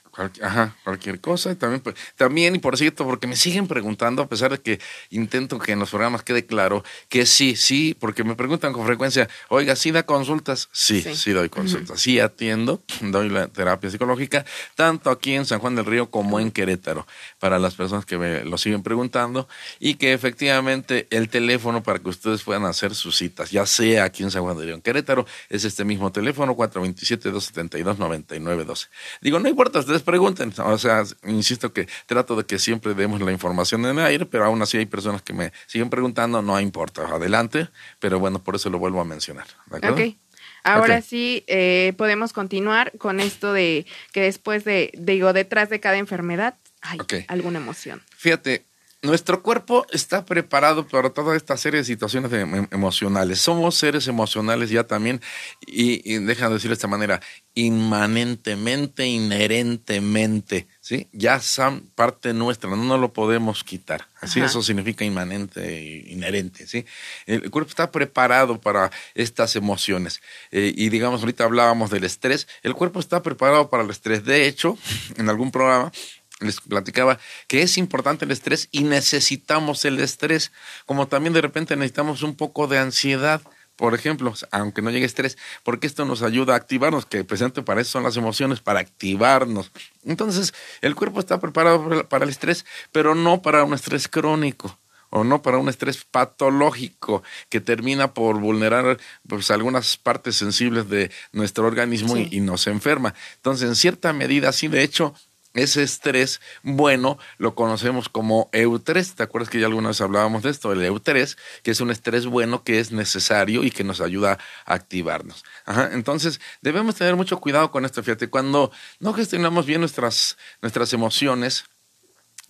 Ajá, 0.41 0.73
cualquier 0.85 1.19
cosa. 1.19 1.53
También, 1.53 1.81
pues, 1.81 1.97
también, 2.15 2.55
y 2.55 2.59
por 2.59 2.77
cierto, 2.77 3.03
porque 3.03 3.27
me 3.27 3.35
siguen 3.35 3.67
preguntando, 3.67 4.21
a 4.21 4.29
pesar 4.29 4.51
de 4.51 4.59
que 4.59 4.79
intento 5.09 5.59
que 5.59 5.73
en 5.73 5.79
los 5.79 5.89
programas 5.89 6.23
quede 6.23 6.45
claro 6.45 6.81
que 7.09 7.25
sí, 7.25 7.57
sí, 7.57 7.93
porque 7.99 8.23
me 8.23 8.35
preguntan 8.35 8.71
con 8.71 8.85
frecuencia, 8.85 9.27
oiga, 9.49 9.75
¿sí 9.75 9.91
da 9.91 10.03
consultas? 10.03 10.69
Sí, 10.71 11.01
sí, 11.01 11.13
sí 11.13 11.33
doy 11.33 11.49
consultas. 11.49 11.89
Uh 11.89 11.93
-huh. 11.95 11.97
Sí 11.97 12.21
atiendo, 12.21 12.81
doy 13.01 13.27
la 13.27 13.49
terapia 13.49 13.89
psicológica, 13.89 14.45
tanto 14.75 15.09
aquí 15.09 15.33
en 15.33 15.45
San 15.45 15.59
Juan 15.59 15.75
del 15.75 15.83
Río 15.83 16.09
como 16.09 16.39
en 16.39 16.51
Querétaro, 16.51 17.05
para 17.37 17.59
las 17.59 17.75
personas 17.75 18.05
que 18.05 18.17
me 18.17 18.45
lo 18.45 18.57
siguen 18.57 18.83
preguntando, 18.83 19.49
y 19.77 19.95
que 19.95 20.13
efectivamente 20.13 21.07
el 21.09 21.27
teléfono 21.27 21.83
para 21.83 21.99
que 21.99 22.07
ustedes 22.07 22.43
puedan 22.43 22.63
hacer 22.63 22.95
sus 22.95 23.17
citas, 23.17 23.51
ya 23.51 23.65
sea 23.65 24.05
aquí 24.05 24.23
en 24.23 24.31
San 24.31 24.43
Juan 24.43 24.55
del 24.55 24.67
Río, 24.67 24.75
en 24.75 24.81
Querétaro, 24.81 25.25
es 25.49 25.65
este 25.65 25.83
mismo 25.83 26.13
teléfono, 26.13 26.55
427-272-9912. 26.55 28.87
Digo, 29.21 29.39
no 29.39 29.49
importa, 29.49 29.79
ustedes 29.79 30.01
pregunten. 30.01 30.53
O 30.57 30.77
sea, 30.77 31.03
insisto 31.25 31.73
que 31.73 31.87
trato 32.05 32.35
de 32.35 32.45
que 32.45 32.59
siempre 32.59 32.93
demos 32.93 33.21
la 33.21 33.31
información 33.31 33.85
en 33.85 33.97
el 33.97 34.05
aire, 34.05 34.25
pero 34.25 34.45
aún 34.45 34.61
así 34.61 34.77
hay 34.77 34.85
personas 34.85 35.21
que 35.21 35.33
me 35.33 35.51
siguen 35.65 35.89
preguntando, 35.89 36.41
no 36.41 36.59
importa, 36.59 37.03
adelante. 37.07 37.69
Pero 37.99 38.19
bueno, 38.19 38.43
por 38.43 38.55
eso 38.55 38.69
lo 38.69 38.79
vuelvo 38.79 39.01
a 39.01 39.05
mencionar. 39.05 39.47
¿De 39.67 39.77
acuerdo? 39.77 40.03
Ok. 40.03 40.15
Ahora 40.63 40.95
okay. 40.95 41.01
sí 41.01 41.43
eh, 41.47 41.93
podemos 41.97 42.33
continuar 42.33 42.91
con 42.97 43.19
esto 43.19 43.53
de 43.53 43.85
que 44.11 44.21
después 44.21 44.65
de, 44.65 44.91
digo, 44.97 45.31
detrás 45.31 45.69
de 45.69 45.79
cada 45.79 45.97
enfermedad 45.97 46.55
hay 46.81 46.99
okay. 46.99 47.25
alguna 47.29 47.59
emoción. 47.59 48.01
Fíjate, 48.17 48.65
nuestro 49.07 49.41
cuerpo 49.41 49.85
está 49.91 50.25
preparado 50.25 50.85
para 50.87 51.09
toda 51.09 51.35
esta 51.35 51.55
serie 51.57 51.79
de 51.79 51.85
situaciones 51.85 52.29
de, 52.29 52.41
em, 52.41 52.67
emocionales. 52.71 53.39
Somos 53.39 53.75
seres 53.75 54.07
emocionales 54.07 54.69
ya 54.69 54.83
también, 54.83 55.21
y, 55.65 56.01
y 56.13 56.17
déjame 56.19 56.55
decirlo 56.55 56.73
de 56.73 56.79
esta 56.79 56.87
manera, 56.87 57.21
inmanentemente, 57.55 59.07
inherentemente, 59.07 60.67
¿sí? 60.79 61.07
Ya 61.11 61.39
son 61.39 61.89
parte 61.95 62.33
nuestra, 62.33 62.69
no 62.69 62.97
lo 62.97 63.13
podemos 63.13 63.63
quitar. 63.63 64.07
Así 64.21 64.39
Ajá. 64.39 64.47
eso 64.49 64.61
significa 64.61 65.05
inmanente, 65.05 66.03
inherente, 66.07 66.67
¿sí? 66.67 66.85
El 67.25 67.49
cuerpo 67.49 67.69
está 67.69 67.91
preparado 67.91 68.59
para 68.61 68.91
estas 69.15 69.55
emociones. 69.55 70.21
Eh, 70.51 70.73
y 70.75 70.89
digamos, 70.89 71.21
ahorita 71.21 71.45
hablábamos 71.45 71.89
del 71.89 72.03
estrés, 72.03 72.47
el 72.61 72.75
cuerpo 72.75 72.99
está 72.99 73.23
preparado 73.23 73.69
para 73.69 73.83
el 73.83 73.89
estrés. 73.89 74.23
De 74.23 74.47
hecho, 74.47 74.77
en 75.17 75.29
algún 75.29 75.51
programa 75.51 75.91
les 76.39 76.61
platicaba 76.61 77.19
que 77.47 77.61
es 77.61 77.77
importante 77.77 78.25
el 78.25 78.31
estrés 78.31 78.69
y 78.71 78.83
necesitamos 78.83 79.85
el 79.85 79.99
estrés, 79.99 80.51
como 80.85 81.07
también 81.07 81.33
de 81.33 81.41
repente 81.41 81.75
necesitamos 81.75 82.21
un 82.23 82.35
poco 82.35 82.67
de 82.67 82.77
ansiedad, 82.77 83.41
por 83.75 83.93
ejemplo, 83.93 84.33
aunque 84.51 84.81
no 84.81 84.89
llegue 84.89 85.05
estrés, 85.05 85.37
porque 85.63 85.87
esto 85.87 86.05
nos 86.05 86.23
ayuda 86.23 86.53
a 86.53 86.57
activarnos, 86.57 87.05
que 87.05 87.23
presente 87.23 87.61
para 87.61 87.81
eso 87.81 87.91
son 87.91 88.03
las 88.03 88.17
emociones, 88.17 88.59
para 88.59 88.79
activarnos. 88.79 89.71
Entonces, 90.03 90.53
el 90.81 90.95
cuerpo 90.95 91.19
está 91.19 91.39
preparado 91.39 92.07
para 92.07 92.25
el 92.25 92.31
estrés, 92.31 92.65
pero 92.91 93.15
no 93.15 93.41
para 93.41 93.63
un 93.63 93.73
estrés 93.73 94.07
crónico 94.07 94.77
o 95.09 95.23
no 95.23 95.41
para 95.41 95.57
un 95.57 95.69
estrés 95.69 96.03
patológico 96.03 97.23
que 97.49 97.61
termina 97.61 98.13
por 98.13 98.39
vulnerar 98.39 98.97
pues, 99.27 99.51
algunas 99.51 99.95
partes 99.97 100.35
sensibles 100.35 100.89
de 100.89 101.11
nuestro 101.31 101.65
organismo 101.65 102.15
sí. 102.15 102.27
y, 102.31 102.37
y 102.37 102.39
nos 102.41 102.67
enferma. 102.67 103.13
Entonces, 103.35 103.69
en 103.69 103.75
cierta 103.75 104.11
medida, 104.11 104.51
sí, 104.51 104.67
de 104.67 104.83
hecho, 104.83 105.13
ese 105.57 105.83
estrés 105.83 106.41
bueno 106.63 107.17
lo 107.37 107.55
conocemos 107.55 108.09
como 108.09 108.49
eutrés. 108.51 109.15
¿Te 109.15 109.23
acuerdas 109.23 109.49
que 109.49 109.59
ya 109.59 109.67
alguna 109.67 109.89
vez 109.89 110.01
hablábamos 110.01 110.43
de 110.43 110.49
esto? 110.49 110.71
El 110.71 110.83
eutrés, 110.83 111.37
que 111.63 111.71
es 111.71 111.81
un 111.81 111.91
estrés 111.91 112.25
bueno 112.25 112.63
que 112.63 112.79
es 112.79 112.91
necesario 112.91 113.63
y 113.63 113.71
que 113.71 113.83
nos 113.83 114.01
ayuda 114.01 114.37
a 114.65 114.73
activarnos. 114.73 115.43
Entonces, 115.91 116.39
debemos 116.61 116.95
tener 116.95 117.15
mucho 117.15 117.39
cuidado 117.39 117.71
con 117.71 117.85
esto. 117.85 118.03
Fíjate, 118.03 118.29
cuando 118.29 118.71
no 118.99 119.13
gestionamos 119.13 119.65
bien 119.65 119.81
nuestras, 119.81 120.37
nuestras 120.61 120.93
emociones, 120.93 121.65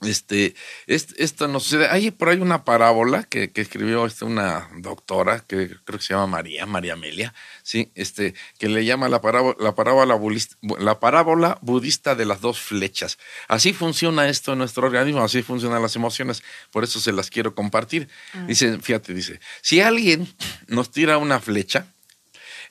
este, 0.02 0.54
este, 0.86 1.24
esto 1.24 1.48
nos 1.48 1.64
sucede. 1.64 1.88
Hay 1.90 2.12
por 2.12 2.30
ahí 2.30 2.38
una 2.38 2.64
parábola 2.64 3.24
que, 3.24 3.52
que 3.52 3.62
escribió 3.62 4.06
este, 4.06 4.26
una 4.26 4.70
doctora 4.78 5.40
que 5.40 5.70
creo 5.86 5.98
que 5.98 6.06
se 6.06 6.14
llama 6.14 6.28
María, 6.28 6.68
María 6.68 6.94
Amelia, 6.94 7.34
sí, 7.64 7.92
este, 7.96 8.36
que 8.60 8.70
le 8.70 8.86
llama 8.86 9.10
la 9.10 9.22
parábola, 9.22 9.56
la 9.60 9.74
parábola, 9.74 10.14
budista, 10.16 10.56
la 10.80 11.00
parábola 11.00 11.58
budista 11.62 12.14
de 12.14 12.26
las 12.26 12.42
dos 12.42 12.60
flechas. 12.60 13.18
Así 13.48 13.74
funciona 13.74 14.30
esto 14.30 14.54
en 14.54 14.60
nuestro 14.60 14.86
organismo, 14.86 15.24
así 15.24 15.42
funcionan 15.42 15.82
las 15.82 15.96
emociones, 15.96 16.44
por 16.72 16.84
eso 16.84 17.00
se 17.00 17.12
las 17.12 17.32
quiero 17.32 17.56
compartir. 17.56 18.08
Ah. 18.34 18.46
Dice, 18.48 18.78
fíjate, 18.80 19.16
dice, 19.16 19.40
si 19.62 19.82
alguien 19.82 20.32
nos 20.68 20.92
tira 20.92 21.18
una 21.18 21.40
flecha, 21.40 21.88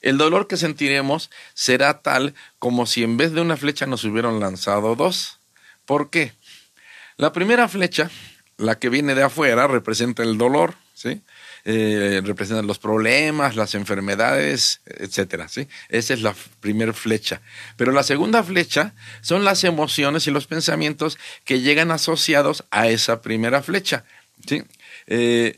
el 0.01 0.19
dolor 0.19 0.47
que 0.47 0.57
sentiremos 0.57 1.31
será 1.55 2.03
tal 2.03 2.35
como 2.61 2.87
si 2.87 3.03
en 3.03 3.17
vez 3.17 3.33
de 3.33 3.41
una 3.41 3.57
flecha 3.57 3.87
nos 3.87 4.05
hubieran 4.05 4.39
lanzado 4.39 4.95
dos. 4.95 5.41
¿Por 5.87 6.11
qué? 6.11 6.33
La 7.17 7.33
primera 7.33 7.67
flecha, 7.67 8.11
la 8.59 8.79
que 8.79 8.91
viene 8.91 9.15
de 9.15 9.23
afuera, 9.23 9.67
representa 9.67 10.23
el 10.23 10.37
dolor, 10.37 10.75
¿sí? 10.93 11.23
Eh, 11.65 12.21
representa 12.23 12.63
los 12.63 12.79
problemas, 12.79 13.57
las 13.57 13.75
enfermedades, 13.75 14.83
etcétera, 14.85 15.49
¿sí? 15.49 15.67
Esa 15.89 16.13
es 16.13 16.21
la 16.21 16.35
primera 16.61 16.93
flecha. 16.93 17.41
Pero 17.77 17.93
la 17.93 18.03
segunda 18.03 18.43
flecha 18.45 18.95
son 19.23 19.45
las 19.45 19.65
emociones 19.65 20.27
y 20.27 20.31
los 20.31 20.47
pensamientos 20.47 21.19
que 21.45 21.61
llegan 21.61 21.91
asociados 21.91 22.65
a 22.71 22.89
esa 22.89 23.23
primera 23.23 23.63
flecha, 23.63 24.05
¿sí? 24.47 24.63
Eh, 25.07 25.57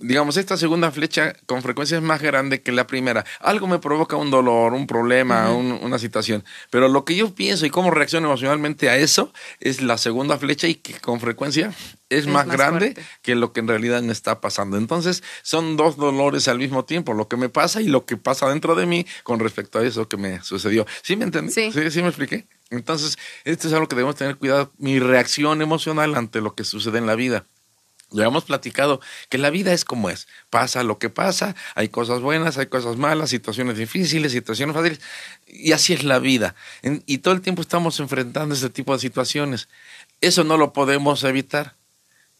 digamos, 0.00 0.36
esta 0.36 0.56
segunda 0.56 0.90
flecha 0.90 1.34
con 1.46 1.62
frecuencia 1.62 1.96
es 1.96 2.02
más 2.02 2.20
grande 2.20 2.62
que 2.62 2.72
la 2.72 2.86
primera. 2.86 3.24
Algo 3.40 3.66
me 3.66 3.78
provoca 3.78 4.16
un 4.16 4.30
dolor, 4.30 4.72
un 4.72 4.86
problema, 4.86 5.50
uh 5.50 5.54
-huh. 5.54 5.58
un, 5.58 5.72
una 5.82 5.98
situación. 5.98 6.44
Pero 6.70 6.88
lo 6.88 7.04
que 7.04 7.14
yo 7.16 7.34
pienso 7.34 7.66
y 7.66 7.70
cómo 7.70 7.90
reacciono 7.90 8.28
emocionalmente 8.28 8.88
a 8.88 8.96
eso 8.96 9.32
es 9.60 9.82
la 9.82 9.98
segunda 9.98 10.38
flecha 10.38 10.66
y 10.68 10.74
que 10.74 10.94
con 11.00 11.20
frecuencia 11.20 11.72
es, 12.08 12.20
es 12.20 12.26
más, 12.26 12.46
más, 12.46 12.56
grande 12.56 12.92
fuerte. 12.92 13.04
que 13.22 13.34
lo 13.34 13.52
que 13.52 13.60
en 13.60 13.68
realidad 13.68 14.02
me 14.02 14.12
está 14.12 14.40
pasando. 14.40 14.76
Entonces, 14.76 15.22
son 15.42 15.76
dos 15.76 15.96
dolores 15.96 16.48
al 16.48 16.58
mismo 16.58 16.84
tiempo, 16.84 17.12
lo 17.12 17.28
que 17.28 17.36
me 17.36 17.48
pasa 17.48 17.80
y 17.80 17.88
lo 17.88 18.04
que 18.06 18.16
pasa 18.16 18.48
dentro 18.48 18.74
de 18.74 18.86
mí 18.86 19.06
con 19.22 19.38
respecto 19.38 19.78
a 19.78 19.84
eso 19.84 20.08
que 20.08 20.16
me 20.16 20.42
sucedió. 20.42 20.86
¿Sí 21.02 21.16
me 21.16 21.24
entendí? 21.24 21.52
Sí. 21.52 21.70
¿Sí, 21.72 21.90
¿Sí 21.90 22.02
me 22.02 22.08
expliqué? 22.08 22.46
Entonces, 22.70 23.18
esto 23.44 23.68
es 23.68 23.74
algo 23.74 23.88
que 23.88 23.96
debemos 23.96 24.16
tener 24.16 24.36
cuidado, 24.36 24.72
mi 24.78 25.00
reacción 25.00 25.60
emocional 25.60 26.14
ante 26.14 26.40
lo 26.40 26.54
que 26.54 26.64
sucede 26.64 26.98
en 26.98 27.06
la 27.06 27.16
vida. 27.16 27.44
Ya 28.12 28.24
hemos 28.24 28.44
platicado 28.44 29.00
que 29.28 29.38
la 29.38 29.50
vida 29.50 29.72
es 29.72 29.84
como 29.84 30.10
es. 30.10 30.26
Pasa 30.50 30.82
lo 30.82 30.98
que 30.98 31.10
pasa, 31.10 31.54
hay 31.74 31.88
cosas 31.88 32.20
buenas, 32.20 32.58
hay 32.58 32.66
cosas 32.66 32.96
malas, 32.96 33.30
situaciones 33.30 33.76
difíciles, 33.78 34.32
situaciones 34.32 34.74
fáciles, 34.74 35.00
y 35.46 35.72
así 35.72 35.92
es 35.92 36.04
la 36.04 36.18
vida. 36.18 36.54
y 36.82 37.18
todo 37.18 37.34
el 37.34 37.40
tiempo 37.40 37.62
estamos 37.62 38.00
enfrentando 38.00 38.54
ese 38.54 38.70
tipo 38.70 38.92
de 38.92 38.98
situaciones. 38.98 39.68
Eso 40.20 40.44
no 40.44 40.56
lo 40.56 40.72
podemos 40.72 41.22
evitar. 41.24 41.74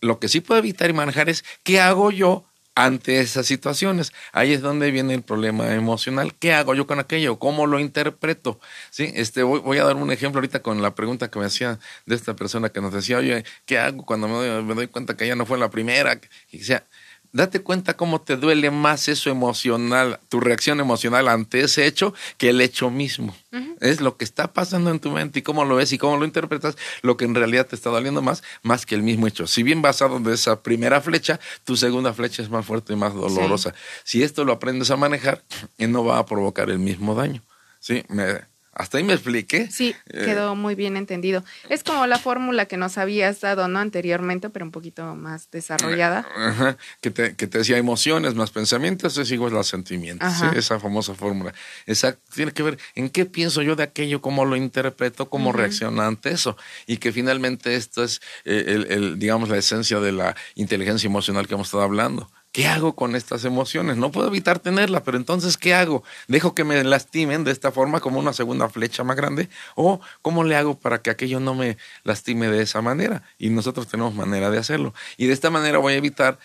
Lo 0.01 0.19
que 0.19 0.29
sí 0.29 0.41
puedo 0.41 0.59
evitar 0.59 0.91
y 0.91 0.95
manejar 0.95 1.29
es 1.29 1.45
qué 1.63 1.81
hago 1.81 2.11
yo 2.11 2.50
ante 2.75 3.21
esas 3.21 3.47
situaciones. 3.47 4.13
Ahí 4.33 4.53
es 4.53 4.61
donde 4.61 4.91
viene 4.91 5.15
el 5.15 5.23
problema 5.23 5.75
emocional. 5.75 6.35
¿Qué 6.35 6.53
hago 6.53 6.75
yo 6.75 6.87
con 6.87 6.99
aquello? 7.01 7.39
¿Cómo 7.39 7.67
lo 7.67 7.79
interpreto? 7.81 8.61
¿Sí? 8.91 9.13
Este, 9.15 9.43
voy, 9.43 9.79
a 9.79 9.85
dar 9.85 9.97
un 9.97 10.11
ejemplo 10.11 10.39
ahorita 10.39 10.63
con 10.63 10.83
la 10.83 10.95
pregunta 10.95 11.31
que 11.31 11.39
me 11.39 11.47
hacía 11.47 11.79
de 12.07 12.15
esta 12.15 12.37
persona 12.37 12.71
que 12.71 12.81
nos 12.81 12.93
decía, 12.93 13.19
oye, 13.19 13.45
¿qué 13.67 13.79
hago 13.79 14.05
cuando 14.05 14.29
me 14.29 14.35
doy, 14.35 14.63
me 14.63 14.75
doy 14.75 14.87
cuenta 14.89 15.17
que 15.17 15.25
ella 15.25 15.37
no 15.37 15.47
fue 15.47 15.59
la 15.59 15.71
primera? 15.71 16.21
Y 16.51 16.59
decía, 16.59 16.85
date 17.33 17.61
cuenta 17.61 17.97
cómo 17.97 18.21
te 18.21 18.37
duele 18.37 18.71
más 18.71 19.09
eso 19.09 19.31
emocional, 19.31 20.21
tu 20.29 20.41
reacción 20.41 20.81
emocional 20.81 21.29
ante 21.29 21.61
ese 21.61 21.87
hecho 21.87 22.15
que 22.39 22.51
el 22.51 22.61
hecho 22.61 22.91
mismo. 22.91 23.37
Es 23.81 24.01
lo 24.01 24.17
que 24.17 24.25
está 24.25 24.53
pasando 24.53 24.91
en 24.91 25.01
tu 25.01 25.11
mente 25.11 25.39
y 25.39 25.43
cómo 25.43 25.65
lo 25.65 25.77
ves 25.77 25.93
y 25.93 25.99
cómo 25.99 26.17
lo 26.17 26.25
interpretas, 26.25 26.77
lo 27.03 27.17
que 27.17 27.25
en 27.25 27.35
realidad 27.35 27.67
te 27.67 27.77
está 27.77 27.91
doliendo 27.91 28.23
más, 28.23 28.43
más 28.63 28.87
que 28.87 28.95
el 28.95 29.03
mismo 29.03 29.27
hecho. 29.27 29.47
Si 29.47 29.63
bien 29.63 29.83
basado 29.83 30.21
de 30.21 30.35
esa 30.35 30.63
primera 30.63 31.01
flecha, 31.01 31.41
tu 31.65 31.77
segunda 31.77 32.13
flecha 32.13 32.43
es 32.43 32.51
más 32.51 32.67
fuerte 32.67 32.93
y 32.93 32.97
más 32.97 33.15
dolorosa. 33.15 33.75
Si 34.05 34.23
esto 34.23 34.45
lo 34.45 34.53
aprendes 34.53 34.91
a 34.91 34.97
manejar, 34.97 35.43
no 35.79 36.05
va 36.05 36.19
a 36.19 36.27
provocar 36.27 36.71
el 36.71 36.79
mismo 36.79 37.15
daño. 37.15 37.43
Sí, 37.81 38.05
me, 38.09 38.50
hasta 38.73 38.99
ahí 38.99 39.05
me 39.05 39.15
expliqué. 39.15 39.69
Sí, 39.71 39.97
eh, 40.07 40.23
quedó 40.25 40.55
muy 40.55 40.77
bien 40.77 40.97
entendido. 40.97 41.45
Es 41.69 41.83
como 41.83 42.07
la 42.07 42.19
fórmula 42.19 42.67
que 42.67 42.77
nos 42.77 42.99
habías 42.99 43.41
dado, 43.41 43.67
¿no? 43.67 43.81
Anteriormente, 43.81 44.49
pero 44.49 44.65
un 44.65 44.71
poquito 44.71 45.17
más 45.17 45.51
desarrollada. 45.51 46.27
Ajá, 46.37 46.77
que 47.01 47.11
te, 47.11 47.35
que 47.35 47.47
te 47.49 47.59
decía 47.59 47.79
emociones 47.79 48.35
más 48.35 48.53
pensamientos 48.53 49.19
es 49.19 49.31
igual 49.33 49.57
a 49.57 49.65
sentimientos. 49.65 50.33
¿sí? 50.35 50.47
Esa 50.55 50.79
famosa 50.79 51.15
fórmula. 51.15 51.53
Exacto. 51.87 52.23
Tiene 52.33 52.53
que 52.53 52.63
ver 52.63 52.79
en 52.95 53.11
qué 53.11 53.27
pienso 53.27 53.61
yo 53.63 53.75
de 53.75 53.83
aquello, 53.83 54.21
cómo 54.21 54.45
lo 54.45 54.55
interpreto, 54.55 55.29
cómo 55.29 55.53
reacciono 55.53 56.03
ante 56.03 56.31
eso. 56.31 56.57
Y 56.87 56.99
que 56.99 57.11
finalmente 57.11 57.75
esto 57.75 58.05
es, 58.05 58.21
eh, 58.45 58.65
el, 58.69 58.87
el, 58.91 59.19
digamos, 59.19 59.49
la 59.49 59.57
esencia 59.57 59.99
de 59.99 60.13
la 60.13 60.37
inteligencia 60.55 61.09
emocional 61.09 61.49
que 61.49 61.55
hemos 61.55 61.67
estado 61.67 61.83
hablando 61.83 62.31
¿Qué 62.53 62.67
hago 62.67 62.97
con 62.97 63.15
estas 63.15 63.45
emociones? 63.45 63.97
No 63.97 64.11
puedo 64.11 64.27
evitar 64.27 64.59
tenerlas, 64.59 65.03
pero 65.03 65.17
entonces, 65.17 65.57
¿qué 65.57 65.73
hago? 65.73 66.03
¿Dejo 66.27 66.53
que 66.53 66.65
me 66.65 66.83
lastimen 66.83 67.45
de 67.45 67.53
esta 67.53 67.71
forma 67.71 68.01
como 68.01 68.19
una 68.19 68.33
segunda 68.33 68.69
flecha 68.69 69.05
más 69.05 69.17
grande? 69.17 69.49
¿O 69.77 70.01
cómo 70.21 70.43
le 70.43 70.57
hago 70.57 70.79
para 70.79 71.01
que 71.01 71.11
aquello 71.11 71.39
no 71.39 71.55
me 71.55 71.77
lastime 72.03 72.49
de 72.49 72.63
esa 72.63 72.83
manera? 72.83 73.23
Y 73.39 73.51
nosotros 73.51 73.87
tenemos 73.87 74.15
manera 74.15 74.51
de 74.51 74.59
hacerlo. 74.59 74.95
Y 75.17 75.27
de 75.27 75.33
esta 75.33 75.51
manera 75.51 75.79
voy 75.79 75.93
a 75.93 75.97
evitar 75.97 76.41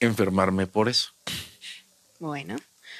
enfermarme 0.00 0.66
por 0.66 0.88
eso. 0.88 1.12
Bueno, 2.18 2.56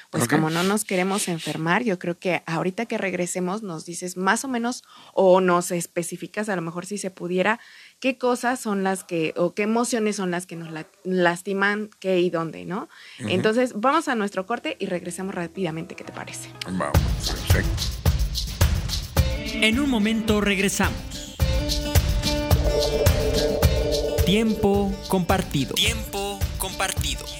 pues 0.09 0.27
como 0.27 0.49
no 0.49 0.63
nos 0.63 0.85
queremos 0.85 1.27
enfermar, 1.27 1.83
yo 1.83 1.99
creo 1.99 2.17
que 2.17 2.41
ahorita 2.47 2.87
que 2.87 2.97
regresemos 2.97 3.61
nos 3.61 3.85
dices 3.85 4.17
más 4.17 4.43
o 4.43 4.47
menos 4.47 4.83
o 5.13 5.39
nos 5.39 5.69
especificas 5.69 6.49
a 6.49 6.55
lo 6.55 6.63
mejor 6.63 6.87
si 6.87 6.97
se 6.97 7.11
pudiera 7.11 7.59
qué 7.99 8.17
cosas 8.17 8.59
son 8.59 8.83
las 8.83 9.03
que 9.03 9.33
o 9.35 9.53
qué 9.53 9.63
emociones 9.63 10.15
son 10.15 10.31
las 10.31 10.45
que 10.45 10.55
nos 10.55 10.69
lastiman, 11.03 11.89
qué 11.99 12.19
y 12.19 12.29
dónde, 12.29 12.65
¿no? 12.65 12.89
Entonces 13.19 13.73
vamos 13.75 14.07
a 14.07 14.15
nuestro 14.15 14.45
corte 14.45 14.77
y 14.79 14.85
regresamos 14.85 15.35
rápidamente, 15.35 15.95
¿qué 15.95 16.03
te 16.03 16.13
parece? 16.13 16.49
Vamos, 16.65 16.91
perfecto. 17.25 17.83
En 19.61 19.79
un 19.79 19.89
momento 19.89 20.41
regresamos. 20.41 21.37
Tiempo 24.25 24.91
compartido. 25.07 25.73
Tiempo 25.73 26.39
compartido. 26.57 27.38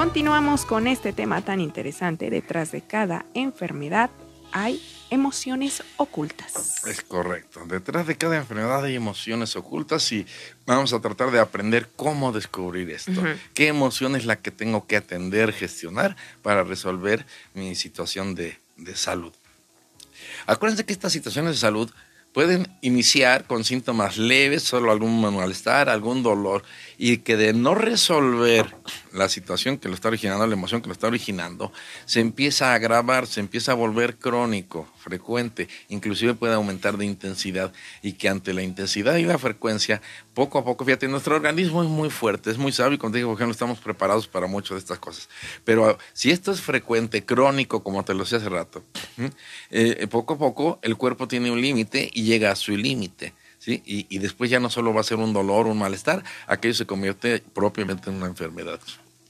Continuamos 0.00 0.64
con 0.64 0.86
este 0.86 1.12
tema 1.12 1.44
tan 1.44 1.60
interesante. 1.60 2.30
Detrás 2.30 2.72
de 2.72 2.80
cada 2.80 3.26
enfermedad 3.34 4.08
hay 4.50 4.82
emociones 5.10 5.82
ocultas. 5.98 6.86
Es 6.86 7.02
correcto. 7.02 7.66
Detrás 7.66 8.06
de 8.06 8.16
cada 8.16 8.38
enfermedad 8.38 8.82
hay 8.82 8.96
emociones 8.96 9.56
ocultas 9.56 10.10
y 10.12 10.26
vamos 10.64 10.94
a 10.94 11.00
tratar 11.00 11.30
de 11.30 11.38
aprender 11.38 11.90
cómo 11.96 12.32
descubrir 12.32 12.88
esto. 12.88 13.22
¿Qué 13.52 13.66
emoción 13.68 14.16
es 14.16 14.24
la 14.24 14.36
que 14.36 14.50
tengo 14.50 14.86
que 14.86 14.96
atender, 14.96 15.52
gestionar 15.52 16.16
para 16.40 16.64
resolver 16.64 17.26
mi 17.52 17.74
situación 17.74 18.34
de, 18.34 18.58
de 18.78 18.96
salud? 18.96 19.34
Acuérdense 20.46 20.86
que 20.86 20.94
estas 20.94 21.12
situaciones 21.12 21.56
de 21.56 21.58
salud 21.58 21.92
pueden 22.32 22.68
iniciar 22.80 23.44
con 23.46 23.64
síntomas 23.64 24.16
leves, 24.16 24.62
solo 24.62 24.92
algún 24.92 25.20
malestar, 25.20 25.88
algún 25.88 26.22
dolor, 26.22 26.62
y 26.96 27.18
que 27.18 27.36
de 27.36 27.52
no 27.52 27.74
resolver 27.74 28.74
la 29.12 29.28
situación 29.28 29.78
que 29.78 29.88
lo 29.88 29.94
está 29.94 30.08
originando, 30.08 30.46
la 30.46 30.54
emoción 30.54 30.80
que 30.80 30.88
lo 30.88 30.92
está 30.92 31.06
originando, 31.06 31.72
se 32.06 32.20
empieza 32.20 32.72
a 32.72 32.74
agravar, 32.74 33.26
se 33.26 33.40
empieza 33.40 33.72
a 33.72 33.74
volver 33.74 34.16
crónico, 34.16 34.88
frecuente, 34.98 35.68
inclusive 35.88 36.34
puede 36.34 36.54
aumentar 36.54 36.96
de 36.96 37.06
intensidad, 37.06 37.72
y 38.02 38.12
que 38.14 38.28
ante 38.28 38.52
la 38.52 38.62
intensidad 38.62 39.16
y 39.16 39.24
la 39.24 39.38
frecuencia, 39.38 40.00
poco 40.34 40.58
a 40.58 40.64
poco, 40.64 40.84
fíjate, 40.84 41.08
nuestro 41.08 41.36
organismo 41.36 41.82
es 41.82 41.88
muy 41.88 42.10
fuerte, 42.10 42.50
es 42.50 42.58
muy 42.58 42.72
sabio, 42.72 42.98
como 42.98 43.12
te 43.12 43.18
digo, 43.18 43.36
no 43.38 43.50
estamos 43.50 43.78
preparados 43.80 44.26
para 44.26 44.46
muchas 44.46 44.70
de 44.70 44.78
estas 44.78 44.98
cosas. 44.98 45.28
Pero 45.64 45.98
si 46.12 46.30
esto 46.30 46.52
es 46.52 46.60
frecuente, 46.60 47.24
crónico, 47.24 47.82
como 47.82 48.04
te 48.04 48.14
lo 48.14 48.24
decía 48.24 48.38
hace 48.38 48.48
rato, 48.48 48.84
eh, 49.70 50.06
poco 50.08 50.34
a 50.34 50.38
poco 50.38 50.78
el 50.82 50.96
cuerpo 50.96 51.28
tiene 51.28 51.50
un 51.50 51.60
límite 51.60 52.10
y 52.12 52.22
llega 52.22 52.50
a 52.50 52.56
su 52.56 52.76
límite. 52.76 53.34
¿Sí? 53.60 53.82
Y, 53.84 54.18
después 54.18 54.50
ya 54.50 54.58
no 54.58 54.70
solo 54.70 54.94
va 54.94 55.02
a 55.02 55.04
ser 55.04 55.18
un 55.18 55.34
dolor, 55.34 55.66
un 55.66 55.78
malestar, 55.78 56.24
aquello 56.46 56.72
se 56.72 56.86
convierte 56.86 57.44
propiamente 57.52 58.08
en 58.08 58.16
una 58.16 58.26
enfermedad 58.26 58.80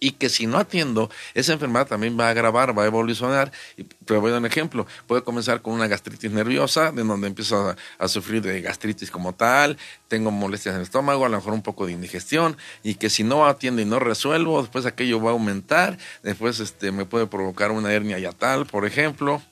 y 0.00 0.12
que 0.12 0.30
si 0.30 0.46
no 0.46 0.58
atiendo, 0.58 1.10
esa 1.34 1.52
enfermedad 1.52 1.86
también 1.86 2.18
va 2.18 2.26
a 2.26 2.30
agravar, 2.30 2.76
va 2.76 2.84
a 2.84 2.86
evolucionar. 2.86 3.52
Te 3.76 4.16
voy 4.16 4.30
a 4.30 4.32
dar 4.32 4.40
un 4.40 4.46
ejemplo. 4.46 4.86
Puede 5.06 5.22
comenzar 5.22 5.60
con 5.60 5.74
una 5.74 5.86
gastritis 5.86 6.32
nerviosa, 6.32 6.90
de 6.90 7.04
donde 7.04 7.28
empiezo 7.28 7.76
a, 7.98 8.08
sufrir 8.08 8.42
de 8.42 8.62
gastritis 8.62 9.10
como 9.10 9.34
tal, 9.34 9.76
tengo 10.08 10.30
molestias 10.30 10.74
en 10.74 10.80
el 10.80 10.84
estómago, 10.84 11.26
a 11.26 11.28
lo 11.28 11.36
mejor 11.36 11.52
un 11.52 11.62
poco 11.62 11.86
de 11.86 11.92
indigestión, 11.92 12.56
y 12.82 12.94
que 12.94 13.10
si 13.10 13.22
no 13.22 13.46
atiendo 13.46 13.82
y 13.82 13.84
no 13.84 13.98
resuelvo, 13.98 14.62
después 14.62 14.86
aquello 14.86 15.22
va 15.22 15.30
a 15.30 15.32
aumentar, 15.34 15.98
después 16.22 16.58
este, 16.60 16.90
me 16.90 17.04
puede 17.04 17.26
provocar 17.26 17.70
una 17.70 17.92
hernia 17.92 18.18
yatal, 18.18 18.66
por 18.66 18.86
ejemplo 18.86 19.42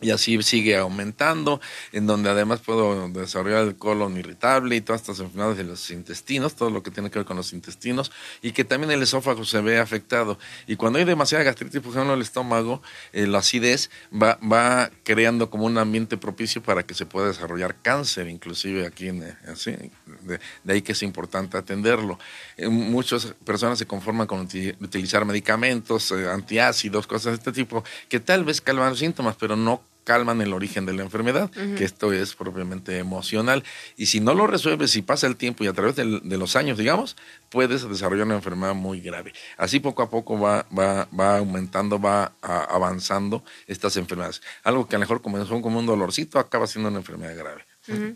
y 0.00 0.10
así 0.10 0.40
sigue 0.42 0.76
aumentando, 0.76 1.60
en 1.92 2.06
donde 2.06 2.30
además 2.30 2.60
puedo 2.60 3.08
desarrollar 3.08 3.64
el 3.64 3.76
colon 3.76 4.16
irritable 4.16 4.76
y 4.76 4.80
todas 4.80 5.02
estas 5.02 5.20
enfermedades 5.20 5.58
de 5.58 5.64
los 5.64 5.90
intestinos, 5.90 6.54
todo 6.54 6.70
lo 6.70 6.82
que 6.82 6.90
tiene 6.90 7.10
que 7.10 7.18
ver 7.18 7.26
con 7.26 7.36
los 7.36 7.52
intestinos, 7.52 8.12
y 8.42 8.52
que 8.52 8.64
también 8.64 8.90
el 8.92 9.02
esófago 9.02 9.44
se 9.44 9.60
ve 9.60 9.78
afectado. 9.78 10.38
Y 10.66 10.76
cuando 10.76 10.98
hay 10.98 11.04
demasiada 11.04 11.44
gastritis, 11.44 11.80
por 11.80 11.92
ejemplo, 11.92 12.14
el 12.14 12.22
estómago, 12.22 12.82
eh, 13.12 13.26
la 13.26 13.38
acidez 13.38 13.90
va, 14.12 14.38
va 14.40 14.90
creando 15.02 15.50
como 15.50 15.64
un 15.64 15.78
ambiente 15.78 16.16
propicio 16.16 16.62
para 16.62 16.84
que 16.84 16.94
se 16.94 17.06
pueda 17.06 17.28
desarrollar 17.28 17.76
cáncer, 17.82 18.28
inclusive 18.28 18.86
aquí, 18.86 19.08
en, 19.08 19.36
así, 19.50 19.74
de, 20.22 20.40
ahí 20.72 20.82
que 20.82 20.92
es 20.92 21.02
importante 21.02 21.56
atenderlo. 21.56 22.18
Eh, 22.56 22.68
muchas 22.68 23.34
personas 23.44 23.78
se 23.78 23.86
conforman 23.86 24.26
con 24.26 24.40
utilizar 24.40 25.24
medicamentos, 25.24 26.10
eh, 26.12 26.30
antiácidos, 26.30 27.06
cosas 27.06 27.32
de 27.32 27.38
este 27.38 27.52
tipo, 27.52 27.84
que 28.08 28.20
tal 28.20 28.44
vez 28.44 28.60
calman 28.60 28.90
los 28.90 28.98
síntomas, 28.98 29.36
pero 29.36 29.56
no 29.56 29.87
calman 30.08 30.40
el 30.40 30.54
origen 30.54 30.86
de 30.86 30.94
la 30.94 31.02
enfermedad, 31.02 31.50
que 31.50 31.84
esto 31.84 32.14
es 32.14 32.34
propiamente 32.34 32.96
emocional. 32.96 33.62
Y 33.98 34.06
si 34.06 34.20
no 34.20 34.32
lo 34.32 34.46
resuelves, 34.46 34.90
si 34.90 35.02
pasa 35.02 35.26
el 35.26 35.36
tiempo 35.36 35.64
y 35.64 35.66
a 35.66 35.74
través 35.74 35.96
de, 35.96 36.06
los 36.38 36.56
años, 36.56 36.78
digamos, 36.78 37.14
puedes 37.50 37.86
desarrollar 37.86 38.24
una 38.24 38.36
enfermedad 38.36 38.74
muy 38.74 39.02
grave. 39.02 39.34
Así 39.58 39.80
poco 39.80 40.00
a 40.00 40.08
poco 40.08 40.40
va, 40.40 40.64
va, 40.76 41.06
va 41.12 41.36
aumentando, 41.36 42.00
va 42.00 42.32
avanzando 42.40 43.44
estas 43.66 43.98
enfermedades. 43.98 44.40
Algo 44.64 44.88
que 44.88 44.96
a 44.96 44.98
lo 44.98 45.02
mejor 45.02 45.20
comenzó 45.20 45.60
como 45.60 45.78
un 45.78 45.84
dolorcito, 45.84 46.38
acaba 46.38 46.66
siendo 46.66 46.88
una 46.88 47.00
enfermedad 47.00 47.36
grave. 47.36 47.66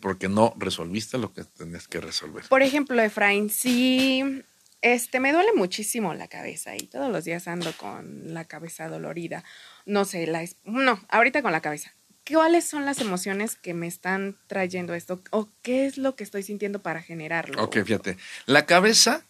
Porque 0.01 0.31
no 0.31 0.55
resolviste 0.57 1.19
lo 1.19 1.35
que 1.35 1.45
tenías 1.45 1.89
que 1.89 2.01
resolver. 2.01 2.45
Por 2.49 2.63
ejemplo, 2.63 3.03
Efraín, 3.03 3.51
si 3.51 4.43
este, 4.81 5.21
me 5.21 5.33
duele 5.33 5.53
muchísimo 5.55 6.15
la 6.15 6.27
cabeza 6.27 6.75
y 6.75 6.87
todos 6.87 7.13
los 7.13 7.25
días 7.25 7.49
ando 7.49 7.71
con 7.77 8.33
la 8.33 8.47
cabeza 8.47 8.89
dolorida 8.89 9.45
no 9.87 10.05
sé, 10.05 10.27
la, 10.27 10.45
no, 10.65 11.01
ahorita 11.09 11.43
con 11.43 11.53
la 11.53 11.61
cabeza. 11.61 11.95
¿Cuáles 12.31 12.65
son 12.65 12.85
las 12.85 13.01
emociones 13.01 13.57
que 13.57 13.75
me 13.75 13.89
están 13.89 14.37
trayendo 14.47 14.95
esto? 14.95 15.21
¿O 15.31 15.49
qué 15.63 15.87
es 15.87 15.99
lo 15.99 16.15
que 16.15 16.23
estoy 16.23 16.45
sintiendo 16.45 16.81
para 16.81 17.03
generarlo? 17.03 17.63
Ok, 17.63 17.79
fíjate. 17.85 18.17
La 18.47 18.65
cabeza 18.65 19.25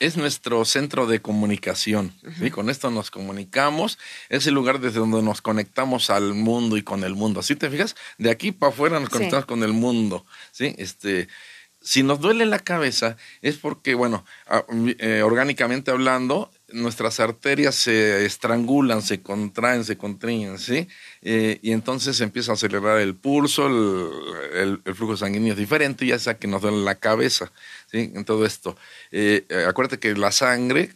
es 0.00 0.16
nuestro 0.16 0.64
centro 0.64 1.06
de 1.06 1.20
comunicación. 1.20 2.14
y 2.40 2.50
Con 2.50 2.70
esto 2.70 2.90
nos 2.90 3.10
comunicamos. 3.10 3.98
Es 4.28 4.46
el 4.46 4.54
lugar 4.54 4.80
desde 4.80 5.00
donde 5.00 5.22
nos 5.22 5.42
conectamos 5.42 6.08
al 6.08 6.34
mundo 6.34 6.76
y 6.76 6.82
con 6.82 7.04
el 7.04 7.14
mundo. 7.14 7.42
¿Sí 7.42 7.56
te 7.56 7.68
fijas? 7.68 7.96
De 8.16 8.30
aquí 8.30 8.52
para 8.52 8.72
afuera 8.72 9.00
nos 9.00 9.10
conectamos 9.10 9.44
con 9.44 9.62
el 9.62 9.72
mundo. 9.72 10.24
¿sí? 10.52 10.74
Este, 10.78 11.28
si 11.88 12.02
nos 12.02 12.20
duele 12.20 12.44
la 12.44 12.58
cabeza 12.58 13.16
es 13.40 13.56
porque, 13.56 13.94
bueno, 13.94 14.26
eh, 14.98 15.22
orgánicamente 15.22 15.90
hablando, 15.90 16.50
nuestras 16.70 17.18
arterias 17.18 17.76
se 17.76 18.26
estrangulan, 18.26 19.00
se 19.00 19.22
contraen, 19.22 19.84
se 19.84 19.96
contraen, 19.96 20.58
¿sí? 20.58 20.86
Eh, 21.22 21.58
y 21.62 21.72
entonces 21.72 22.18
se 22.18 22.24
empieza 22.24 22.52
a 22.52 22.54
acelerar 22.56 23.00
el 23.00 23.14
pulso, 23.14 23.68
el, 23.68 24.82
flujo 24.94 25.16
sanguíneo 25.16 25.54
es 25.54 25.58
diferente, 25.58 26.04
ya 26.04 26.18
sea 26.18 26.36
que 26.36 26.46
nos 26.46 26.60
duele 26.60 26.84
la 26.84 26.96
cabeza, 26.96 27.50
¿sí? 27.90 28.12
En 28.14 28.26
todo 28.26 28.44
esto. 28.44 28.76
Eh, 29.10 29.46
eh, 29.48 29.64
acuérdate 29.66 29.98
que 29.98 30.14
la 30.14 30.30
sangre, 30.30 30.92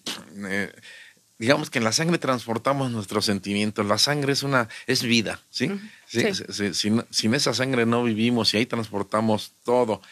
digamos 1.39 1.71
que 1.71 1.79
en 1.79 1.85
la 1.85 1.93
sangre 1.93 2.19
transportamos 2.19 2.91
nuestros 2.91 3.25
sentimientos, 3.25 3.87
la 3.87 3.97
sangre 3.97 4.35
es 4.35 4.43
una, 4.43 4.69
es 4.87 5.03
vida, 5.03 5.41
¿sí? 5.49 5.71
sin, 6.07 7.03
sin 7.09 7.33
esa 7.33 7.55
sangre 7.55 7.87
no 7.87 8.05
vivimos 8.05 8.53
y 8.53 8.59
ahí 8.59 8.67
transportamos 8.67 9.55
todo. 9.65 10.03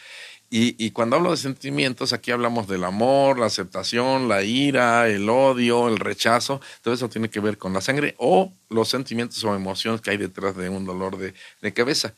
Y, 0.53 0.91
cuando 0.91 1.15
hablo 1.15 1.31
de 1.31 1.37
sentimientos, 1.37 2.11
aquí 2.11 2.29
hablamos 2.29 2.67
del 2.67 2.83
amor, 2.83 3.39
la 3.39 3.45
aceptación, 3.45 4.27
la 4.27 4.43
ira, 4.43 5.07
el 5.07 5.29
odio, 5.29 5.87
el 5.87 5.97
rechazo. 5.97 6.59
Todo 6.81 6.93
eso 6.93 7.07
tiene 7.07 7.29
que 7.29 7.39
ver 7.39 7.57
con 7.57 7.71
la 7.71 7.79
sangre 7.79 8.15
o 8.17 8.51
los 8.67 8.89
sentimientos 8.89 9.41
o 9.45 9.55
emociones 9.55 10.01
que 10.01 10.09
hay 10.09 10.17
detrás 10.17 10.57
de 10.57 10.67
un 10.67 10.83
dolor 10.83 11.17
de, 11.17 11.73
cabeza. 11.73 12.15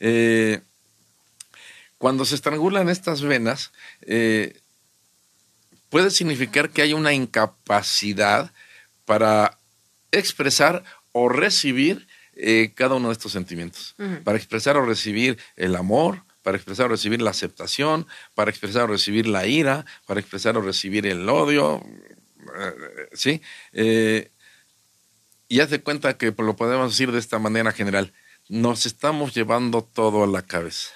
Eh, 0.00 0.60
cuando 1.96 2.26
se 2.26 2.34
estrangulan 2.34 2.90
estas 2.90 3.22
venas, 3.22 3.72
eh, 4.02 4.60
puede 5.88 6.10
significar 6.10 6.68
que 6.68 6.82
hay 6.82 6.92
una 6.92 7.14
incapacidad 7.14 8.52
para 9.06 9.58
expresar 10.10 10.84
o 11.12 11.30
recibir 11.30 12.06
eh, 12.34 12.72
cada 12.74 12.96
uno 12.96 13.08
de 13.08 13.14
estos 13.14 13.32
sentimientos. 13.32 13.94
Para 14.24 14.36
expresar 14.36 14.76
o 14.76 14.84
recibir 14.84 15.38
el 15.56 15.74
amor, 15.74 16.22
para 16.42 16.56
expresar 16.56 16.86
o 16.86 16.88
recibir 16.90 17.22
la 17.22 17.30
aceptación, 17.30 18.06
para 18.34 18.50
expresar 18.50 18.84
o 18.84 18.86
recibir 18.88 19.26
la 19.26 19.46
ira, 19.46 19.84
para 20.06 20.20
expresar 20.20 20.56
o 20.56 20.60
recibir 20.60 21.06
el 21.06 21.28
odio, 21.28 21.82
eh, 22.58 23.08
¿sí? 23.12 23.40
Eh, 23.72 24.30
y 25.48 25.60
haz 25.60 25.70
de 25.70 25.82
cuenta 25.82 26.16
que 26.16 26.34
lo 26.36 26.56
podemos 26.56 26.90
decir 26.90 27.12
de 27.12 27.18
esta 27.18 27.38
manera 27.38 27.72
general, 27.72 28.12
nos 28.48 28.86
estamos 28.86 29.34
llevando 29.34 29.82
todo 29.82 30.24
a 30.24 30.26
la 30.26 30.42
cabeza. 30.42 30.90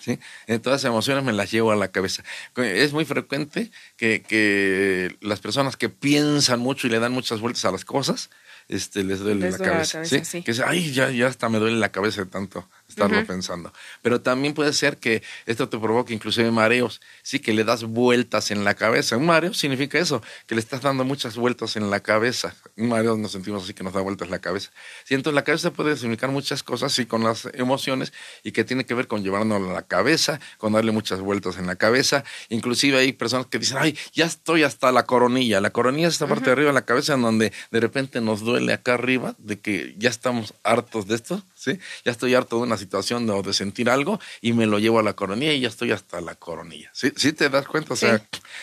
¿Sí? 0.00 0.18
En 0.46 0.60
todas 0.60 0.84
las 0.84 0.88
emociones 0.88 1.24
me 1.24 1.32
las 1.32 1.50
llevo 1.50 1.72
a 1.72 1.76
la 1.76 1.88
cabeza. 1.88 2.22
Es 2.56 2.92
muy 2.92 3.04
frecuente 3.04 3.70
que, 3.96 4.22
que, 4.22 5.16
las 5.20 5.40
personas 5.40 5.76
que 5.76 5.88
piensan 5.88 6.60
mucho 6.60 6.86
y 6.86 6.90
le 6.90 7.00
dan 7.00 7.12
muchas 7.12 7.40
vueltas 7.40 7.64
a 7.64 7.72
las 7.72 7.84
cosas, 7.84 8.30
este, 8.68 9.02
les 9.02 9.20
duele 9.20 9.50
la 9.50 9.58
cabeza. 9.58 10.04
¿sí? 10.04 10.42
Que 10.42 10.54
ay, 10.64 10.92
ya, 10.92 11.10
ya 11.10 11.26
hasta 11.26 11.48
me 11.48 11.58
duele 11.58 11.78
la 11.78 11.90
cabeza 11.90 12.24
de 12.24 12.30
tanto 12.30 12.68
estarlo 12.88 13.24
pensando. 13.26 13.72
Pero 14.02 14.20
también 14.20 14.54
puede 14.54 14.72
ser 14.72 14.98
que 14.98 15.22
esto 15.46 15.68
te 15.68 15.78
provoque 15.78 16.14
inclusive 16.14 16.50
mareos, 16.50 17.00
sí, 17.22 17.40
que 17.40 17.52
le 17.52 17.64
das 17.64 17.84
vueltas 17.84 18.50
en 18.50 18.64
la 18.64 18.74
cabeza. 18.74 19.16
Un 19.16 19.26
mareo 19.26 19.54
significa 19.54 19.98
eso, 19.98 20.22
que 20.46 20.54
le 20.54 20.60
estás 20.60 20.82
dando 20.82 21.04
muchas 21.04 21.36
vueltas 21.36 21.76
en 21.76 21.90
la 21.90 22.00
cabeza. 22.00 22.54
Un 22.76 22.88
mareo 22.88 23.16
nos 23.16 23.32
sentimos 23.32 23.64
así 23.64 23.74
que 23.74 23.82
nos 23.82 23.92
da 23.92 24.00
vueltas 24.00 24.30
la 24.30 24.38
cabeza. 24.38 24.70
Sí, 25.04 25.14
entonces 25.14 25.34
la 25.34 25.44
cabeza 25.44 25.72
puede 25.72 25.96
significar 25.96 26.30
muchas 26.30 26.62
cosas, 26.62 26.92
sí, 26.92 27.06
con 27.06 27.24
las 27.24 27.48
emociones 27.54 28.12
y 28.42 28.52
que 28.52 28.64
tiene 28.64 28.84
que 28.84 28.94
ver 28.94 29.06
con 29.06 29.22
llevarnos 29.22 29.68
a 29.68 29.72
la 29.72 29.82
cabeza, 29.82 30.40
con 30.58 30.72
darle 30.72 30.92
muchas 30.92 31.20
vueltas 31.20 31.58
en 31.58 31.66
la 31.66 31.76
cabeza. 31.76 32.24
Inclusive 32.48 32.98
hay 32.98 33.12
personas 33.12 33.46
que 33.46 33.58
dicen, 33.58 33.78
ay, 33.80 33.96
ya 34.12 34.26
estoy 34.26 34.62
hasta 34.62 34.92
la 34.92 35.04
coronilla. 35.04 35.60
La 35.60 35.70
coronilla 35.70 36.08
es 36.08 36.14
esta 36.14 36.26
parte 36.26 36.46
de 36.46 36.52
arriba 36.52 36.68
de 36.68 36.74
la 36.74 36.84
cabeza 36.84 37.14
en 37.14 37.22
donde 37.22 37.52
de 37.70 37.80
repente 37.80 38.20
nos 38.20 38.40
duele 38.40 38.72
acá 38.72 38.94
arriba 38.94 39.34
de 39.38 39.58
que 39.58 39.94
ya 39.98 40.10
estamos 40.10 40.54
hartos 40.62 41.06
de 41.06 41.14
esto, 41.14 41.42
¿sí? 41.64 41.78
Ya 42.04 42.12
estoy 42.12 42.34
harto 42.34 42.56
de 42.56 42.62
una 42.62 42.76
situación 42.76 43.28
o 43.30 43.42
de 43.42 43.54
sentir 43.54 43.88
algo 43.88 44.20
y 44.40 44.52
me 44.52 44.66
lo 44.66 44.78
llevo 44.78 44.98
a 44.98 45.02
la 45.02 45.14
coronilla 45.14 45.52
y 45.52 45.60
ya 45.60 45.68
estoy 45.68 45.92
hasta 45.92 46.20
la 46.20 46.34
coronilla. 46.34 46.90
¿Sí, 46.92 47.12
¿Sí 47.16 47.32
te 47.32 47.48
das 47.48 47.66
cuenta? 47.66 47.94
O 47.94 47.96
sea, 47.96 48.22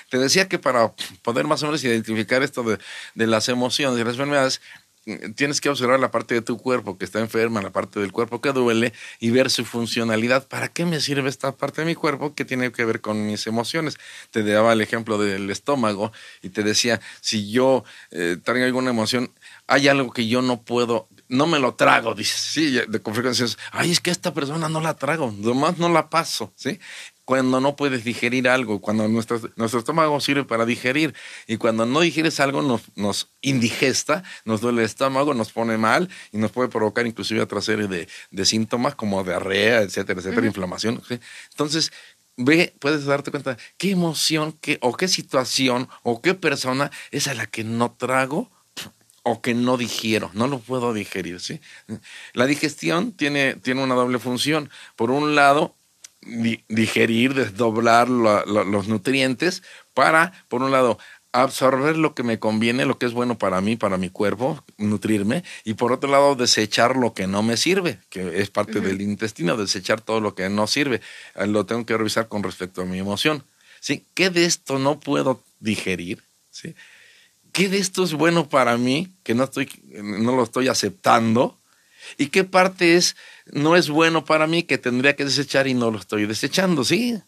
te 0.09 0.17
decía 0.17 0.47
que 0.47 0.59
para 0.59 0.93
poder 1.23 1.45
más 1.47 1.63
o 1.63 1.65
menos 1.65 1.83
identificar 1.83 2.43
esto 2.43 2.63
de, 2.63 2.77
de 3.15 3.27
las 3.27 3.49
emociones 3.49 3.99
y 3.99 4.03
las 4.03 4.13
enfermedades, 4.13 4.61
tienes 5.35 5.59
que 5.59 5.69
observar 5.69 5.99
la 5.99 6.11
parte 6.11 6.35
de 6.35 6.41
tu 6.41 6.57
cuerpo 6.57 6.97
que 6.97 7.05
está 7.05 7.19
enferma, 7.19 7.61
la 7.61 7.71
parte 7.71 7.99
del 7.99 8.11
cuerpo 8.11 8.39
que 8.39 8.51
duele 8.51 8.93
y 9.19 9.31
ver 9.31 9.49
su 9.49 9.65
funcionalidad. 9.65 10.47
¿Para 10.47 10.67
qué 10.67 10.85
me 10.85 10.99
sirve 10.99 11.27
esta 11.27 11.51
parte 11.53 11.81
de 11.81 11.87
mi 11.87 11.95
cuerpo 11.95 12.35
que 12.35 12.45
tiene 12.45 12.71
que 12.71 12.85
ver 12.85 13.01
con 13.01 13.25
mis 13.25 13.47
emociones? 13.47 13.97
Te 14.29 14.43
daba 14.43 14.73
el 14.73 14.81
ejemplo 14.81 15.17
del 15.17 15.49
estómago 15.49 16.11
y 16.43 16.49
te 16.49 16.61
decía, 16.61 17.01
si 17.19 17.49
yo 17.51 17.83
eh, 18.11 18.37
traigo 18.43 18.65
alguna 18.65 18.91
emoción, 18.91 19.31
hay 19.65 19.87
algo 19.87 20.11
que 20.11 20.27
yo 20.27 20.41
no 20.43 20.61
puedo 20.61 21.07
no 21.31 21.47
me 21.47 21.59
lo 21.59 21.75
trago, 21.75 22.13
dice, 22.13 22.35
sí, 22.37 22.71
de 22.87 23.01
con 23.01 23.13
frecuencia 23.13 23.45
ay, 23.71 23.89
es 23.89 24.01
que 24.01 24.11
esta 24.11 24.33
persona 24.33 24.67
no 24.67 24.81
la 24.81 24.95
trago, 24.95 25.33
nomás 25.37 25.77
no 25.77 25.87
la 25.87 26.09
paso, 26.09 26.51
¿sí? 26.57 26.77
Cuando 27.23 27.61
no 27.61 27.77
puedes 27.77 28.03
digerir 28.03 28.49
algo, 28.49 28.81
cuando 28.81 29.07
nuestro, 29.07 29.39
nuestro 29.55 29.79
estómago 29.79 30.19
sirve 30.19 30.43
para 30.43 30.65
digerir 30.65 31.15
y 31.47 31.55
cuando 31.55 31.85
no 31.85 32.01
digieres 32.01 32.41
algo 32.41 32.61
nos, 32.61 32.81
nos 32.95 33.29
indigesta, 33.39 34.23
nos 34.43 34.59
duele 34.59 34.81
el 34.81 34.87
estómago, 34.87 35.33
nos 35.33 35.53
pone 35.53 35.77
mal 35.77 36.09
y 36.33 36.37
nos 36.37 36.51
puede 36.51 36.67
provocar 36.67 37.07
inclusive 37.07 37.39
otra 37.39 37.61
serie 37.61 37.87
de, 37.87 38.09
de 38.31 38.45
síntomas 38.45 38.95
como 38.95 39.23
diarrea, 39.23 39.83
etcétera, 39.83 40.19
etcétera, 40.19 40.45
inflamación. 40.45 41.01
¿sí? 41.07 41.17
Entonces, 41.51 41.93
ve, 42.35 42.75
puedes 42.79 43.05
darte 43.05 43.31
cuenta 43.31 43.55
qué 43.77 43.91
emoción 43.91 44.51
qué, 44.59 44.79
o 44.81 44.97
qué 44.97 45.07
situación 45.07 45.87
o 46.03 46.21
qué 46.21 46.33
persona 46.33 46.91
es 47.11 47.29
a 47.29 47.33
la 47.33 47.45
que 47.45 47.63
no 47.63 47.93
trago 47.93 48.51
o 49.23 49.41
que 49.41 49.53
no 49.53 49.77
digiero, 49.77 50.31
no 50.34 50.47
lo 50.47 50.60
puedo 50.60 50.93
digerir. 50.93 51.39
¿sí? 51.39 51.60
La 52.34 52.45
digestión 52.45 53.12
tiene, 53.12 53.55
tiene 53.55 53.84
una 53.84 53.95
doble 53.95 54.19
función. 54.19 54.69
Por 54.95 55.12
un 55.12 55.36
lado, 55.36 55.75
digerir, 56.67 57.34
desdoblar 57.34 58.10
los 58.10 58.88
nutrientes 58.88 59.63
para, 59.93 60.31
por 60.47 60.62
un 60.62 60.71
lado, 60.71 60.97
absorber 61.34 61.97
lo 61.97 62.13
que 62.13 62.23
me 62.23 62.39
conviene, 62.39 62.86
lo 62.86 62.97
que 62.97 63.05
es 63.05 63.13
bueno 63.13 63.38
para 63.38 63.62
mí, 63.62 63.75
para 63.75 63.97
mi 63.97 64.10
cuerpo, 64.10 64.63
nutrirme, 64.77 65.43
y 65.63 65.75
por 65.75 65.91
otro 65.91 66.10
lado, 66.10 66.36
desechar 66.36 66.97
lo 66.97 67.13
que 67.13 67.27
no 67.27 67.41
me 67.41 67.57
sirve, 67.57 67.99
que 68.10 68.41
es 68.41 68.49
parte 68.49 68.81
del 68.81 69.01
intestino, 69.01 69.55
desechar 69.55 70.01
todo 70.01 70.19
lo 70.19 70.36
que 70.36 70.49
no 70.49 70.67
sirve. 70.67 71.01
Eh, 71.36 71.47
lo 71.47 71.65
tengo 71.65 71.86
que 71.86 71.97
revisar 71.97 72.27
con 72.27 72.43
respecto 72.43 72.81
a 72.81 72.86
mi 72.86 72.99
emoción. 72.99 73.43
¿Sí? 73.79 74.05
¿Qué 74.13 74.29
de 74.29 74.45
esto 74.45 74.77
no 74.77 74.99
puedo 74.99 75.41
digerir? 75.60 76.23
¿Sí? 76.51 76.75
¿Qué 77.51 77.69
de 77.69 77.77
esto 77.77 78.03
es 78.03 78.13
bueno 78.13 78.49
para 78.49 78.77
mí 78.77 79.13
que 79.23 79.33
no, 79.35 79.43
estoy, 79.43 79.69
no 79.85 80.35
lo 80.35 80.43
estoy 80.43 80.67
aceptando? 80.67 81.57
¿Y 82.17 82.27
qué 82.27 82.43
parte 82.43 82.95
es, 82.95 83.15
no 83.45 83.75
es 83.75 83.89
bueno 83.89 84.25
para 84.25 84.47
mí 84.47 84.63
que 84.63 84.77
tendría 84.77 85.15
que 85.15 85.25
desechar 85.25 85.67
y 85.67 85.73
no 85.73 85.91
lo 85.91 85.99
estoy 85.99 86.25
desechando? 86.25 86.83
¿Sí? 86.83 87.21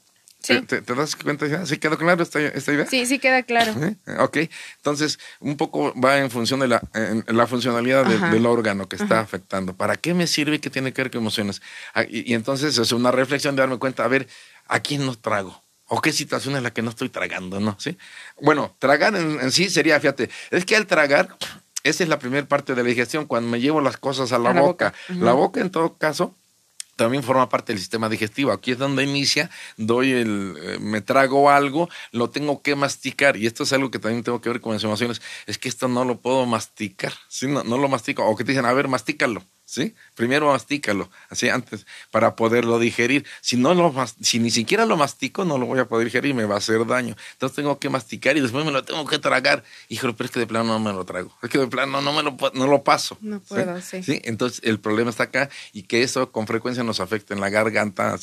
¿Te, 0.45 0.81
das 0.81 1.15
cuenta? 1.15 1.65
¿Sí 1.65 1.77
quedó 1.77 1.97
claro 1.97 2.21
esta, 2.21 2.41
idea? 2.41 2.85
Sí, 2.85 3.05
sí 3.05 3.17
queda 3.17 3.43
claro. 3.43 3.73
Ok, 4.19 4.39
entonces 4.75 5.17
un 5.39 5.55
poco 5.55 5.93
va 5.99 6.17
en 6.17 6.29
función 6.29 6.59
de 6.59 6.67
la, 6.67 6.81
la 7.27 7.47
funcionalidad 7.47 8.05
del 8.05 8.45
órgano 8.45 8.89
que 8.89 8.97
está 8.97 9.21
afectando. 9.21 9.73
¿Para 9.73 9.95
qué 9.95 10.13
me 10.13 10.27
sirve 10.27 10.57
y 10.57 10.59
qué 10.59 10.69
tiene 10.69 10.91
que 10.91 11.01
ver 11.01 11.11
con 11.11 11.21
emociones? 11.21 11.61
Ah, 11.93 12.03
y, 12.03 12.29
y, 12.29 12.33
entonces 12.33 12.77
es 12.77 12.91
una 12.91 13.11
reflexión 13.11 13.55
de 13.55 13.61
darme 13.61 13.79
cuenta, 13.79 14.03
a 14.03 14.07
ver, 14.09 14.27
¿a 14.67 14.81
quién 14.81 15.05
no 15.05 15.15
trago? 15.15 15.63
¿O 15.87 16.01
qué 16.01 16.11
situación 16.11 16.55
es 16.55 16.63
la 16.63 16.71
que 16.71 16.81
no 16.81 16.89
estoy 16.89 17.09
tragando, 17.09 17.59
no? 17.59 17.75
¿Sí? 17.79 17.97
Bueno, 18.41 18.75
tragar 18.79 19.15
en, 19.15 19.51
sí 19.51 19.69
sería, 19.69 19.99
fíjate, 19.99 20.29
es 20.51 20.65
que 20.65 20.75
al 20.75 20.87
tragar, 20.87 21.35
esa 21.83 22.03
es 22.03 22.09
la 22.09 22.19
primera 22.19 22.47
parte 22.47 22.73
de 22.73 22.81
la 22.81 22.87
digestión, 22.87 23.25
cuando 23.25 23.49
me 23.49 23.59
llevo 23.59 23.81
las 23.81 23.97
cosas 23.97 24.31
a 24.31 24.39
la, 24.39 24.53
boca. 24.53 24.93
La 25.09 25.33
boca, 25.33 25.59
en 25.59 25.69
todo 25.69 25.95
caso, 25.95 26.33
también 26.95 27.23
forma 27.23 27.49
parte 27.49 27.73
del 27.73 27.79
sistema 27.79 28.07
digestivo. 28.07 28.51
Aquí 28.51 28.71
es 28.71 28.77
donde 28.77 29.03
inicia, 29.03 29.49
doy 29.77 30.11
el, 30.11 30.57
eh, 30.61 30.77
me 30.79 31.01
trago 31.01 31.49
algo, 31.49 31.89
lo 32.11 32.29
tengo 32.29 32.61
que 32.61 32.75
masticar. 32.75 33.35
Y 33.35 33.47
esto 33.47 33.63
es 33.63 33.73
algo 33.73 33.91
que 33.91 33.99
también 33.99 34.23
tengo 34.23 34.41
que 34.41 34.49
ver 34.49 34.61
con 34.61 34.73
las 34.73 34.83
emociones. 34.83 35.21
Es 35.47 35.57
que 35.57 35.69
esto 35.69 35.87
no 35.87 36.05
lo 36.05 36.19
puedo 36.19 36.45
masticar. 36.45 37.13
¿sí? 37.27 37.47
No, 37.47 37.63
no 37.63 37.77
lo 37.77 37.89
mastico. 37.89 38.25
O 38.25 38.35
que 38.35 38.43
te 38.43 38.51
dicen, 38.51 38.65
a 38.65 38.73
ver, 38.73 38.87
mastícalo. 38.87 39.43
¿Sí? 39.73 39.95
Primero 40.13 40.51
mastícalo, 40.51 41.09
así 41.29 41.49
antes, 41.49 41.87
para 42.11 42.35
poderlo 42.35 42.77
digerir. 42.77 43.25
Si 43.41 43.57
no 43.57 43.73
lo 43.73 43.91
si 44.21 44.37
ni 44.37 44.51
siquiera 44.51 44.85
lo 44.85 44.97
mastico, 44.97 45.45
no 45.45 45.57
lo 45.57 45.65
voy 45.65 45.79
a 45.79 45.85
poder 45.85 46.05
digerir 46.05 46.31
y 46.31 46.33
me 46.35 46.45
va 46.45 46.55
a 46.55 46.57
hacer 46.59 46.85
daño. 46.85 47.15
Entonces 47.31 47.55
tengo 47.55 47.79
que 47.79 47.89
masticar 47.89 48.37
y 48.37 48.41
después 48.41 48.63
me 48.65 48.71
lo 48.71 48.83
tengo 48.83 49.03
que 49.07 49.17
tragar. 49.17 49.63
Híjole, 49.89 50.13
pero 50.13 50.25
es 50.25 50.31
que 50.31 50.39
de 50.39 50.45
plano 50.45 50.73
no 50.73 50.79
me 50.79 50.93
lo 50.93 51.03
trago. 51.05 51.35
Es 51.41 51.49
que 51.49 51.57
de 51.57 51.65
plano 51.65 52.01
no 52.01 52.13
me 52.13 52.21
lo, 52.21 52.37
no 52.53 52.67
lo 52.67 52.83
paso. 52.83 53.17
No 53.21 53.39
puedo, 53.39 53.81
sí. 53.81 54.03
¿sí? 54.03 54.21
Entonces 54.25 54.61
el 54.63 54.79
problema 54.79 55.09
está 55.09 55.23
acá 55.23 55.49
y 55.71 55.83
que 55.83 56.03
eso 56.03 56.31
con 56.31 56.45
frecuencia 56.45 56.83
nos 56.83 56.99
afecta 56.99 57.33
en 57.33 57.41
la 57.41 57.49
garganta, 57.49 58.15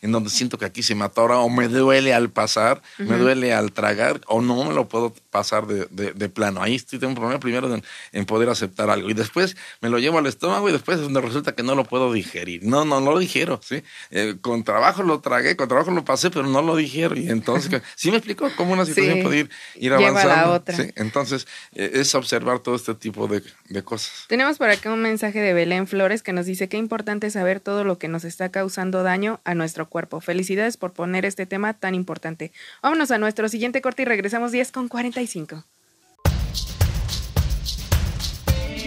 en 0.00 0.12
donde 0.12 0.30
siento 0.30 0.56
que 0.56 0.64
aquí 0.64 0.82
se 0.82 0.94
me 0.94 1.04
atora 1.04 1.38
o 1.40 1.50
me 1.50 1.68
duele 1.68 2.14
al 2.14 2.30
pasar, 2.30 2.80
me 2.96 3.18
duele 3.18 3.52
al 3.52 3.72
tragar 3.72 4.22
o 4.28 4.40
no 4.40 4.64
me 4.64 4.72
lo 4.72 4.88
puedo 4.88 5.12
pasar 5.36 5.66
de, 5.66 5.86
de, 5.90 6.28
plano. 6.30 6.62
Ahí 6.62 6.76
estoy, 6.76 6.98
tengo 6.98 7.10
un 7.10 7.16
problema 7.16 7.38
primero 7.38 7.72
en, 7.72 7.84
en, 8.12 8.24
poder 8.24 8.48
aceptar 8.48 8.88
algo 8.88 9.10
y 9.10 9.14
después 9.14 9.56
me 9.82 9.90
lo 9.90 9.98
llevo 9.98 10.18
al 10.18 10.26
estómago 10.26 10.68
y 10.70 10.72
después 10.72 10.86
después 10.86 11.00
donde 11.00 11.20
resulta 11.20 11.52
que 11.52 11.64
no 11.64 11.74
lo 11.74 11.84
puedo 11.84 12.12
digerir. 12.12 12.62
No, 12.62 12.84
no, 12.84 13.00
no 13.00 13.10
lo 13.10 13.18
digiero, 13.18 13.60
¿sí? 13.62 13.82
Eh, 14.10 14.36
con 14.40 14.62
trabajo 14.62 15.02
lo 15.02 15.20
tragué, 15.20 15.56
con 15.56 15.66
trabajo 15.66 15.90
lo 15.90 16.04
pasé, 16.04 16.30
pero 16.30 16.46
no 16.46 16.62
lo 16.62 16.76
digiero. 16.76 17.16
Y 17.16 17.28
entonces, 17.28 17.82
¿sí 17.96 18.12
me 18.12 18.18
explico 18.18 18.48
cómo 18.56 18.72
una 18.72 18.84
situación 18.84 19.22
puede 19.22 19.38
ir, 19.38 19.50
ir 19.74 19.92
avanzando? 19.92 20.32
a 20.32 20.36
la 20.36 20.50
otra. 20.50 20.76
¿sí? 20.76 20.92
Entonces, 20.94 21.48
eh, 21.74 21.90
es 21.94 22.14
observar 22.14 22.60
todo 22.60 22.76
este 22.76 22.94
tipo 22.94 23.26
de, 23.26 23.42
de, 23.68 23.82
cosas. 23.82 24.26
Tenemos 24.28 24.58
por 24.58 24.70
acá 24.70 24.92
un 24.92 25.02
mensaje 25.02 25.40
de 25.40 25.52
Belén 25.52 25.88
Flores 25.88 26.22
que 26.22 26.32
nos 26.32 26.46
dice 26.46 26.68
que 26.68 26.76
importante 26.76 27.30
saber 27.30 27.58
todo 27.58 27.82
lo 27.82 27.98
que 27.98 28.06
nos 28.06 28.24
está 28.24 28.50
causando 28.50 29.02
daño 29.02 29.40
a 29.44 29.54
nuestro 29.54 29.88
cuerpo. 29.88 30.20
Felicidades 30.20 30.76
por 30.76 30.92
poner 30.92 31.24
este 31.24 31.46
tema 31.46 31.74
tan 31.74 31.96
importante. 31.96 32.52
Vámonos 32.82 33.10
a 33.10 33.18
nuestro 33.18 33.48
siguiente 33.48 33.80
corte 33.80 34.02
y 34.02 34.04
regresamos 34.04 34.52
10 34.52 34.70
con 34.70 34.86
45. 34.86 35.25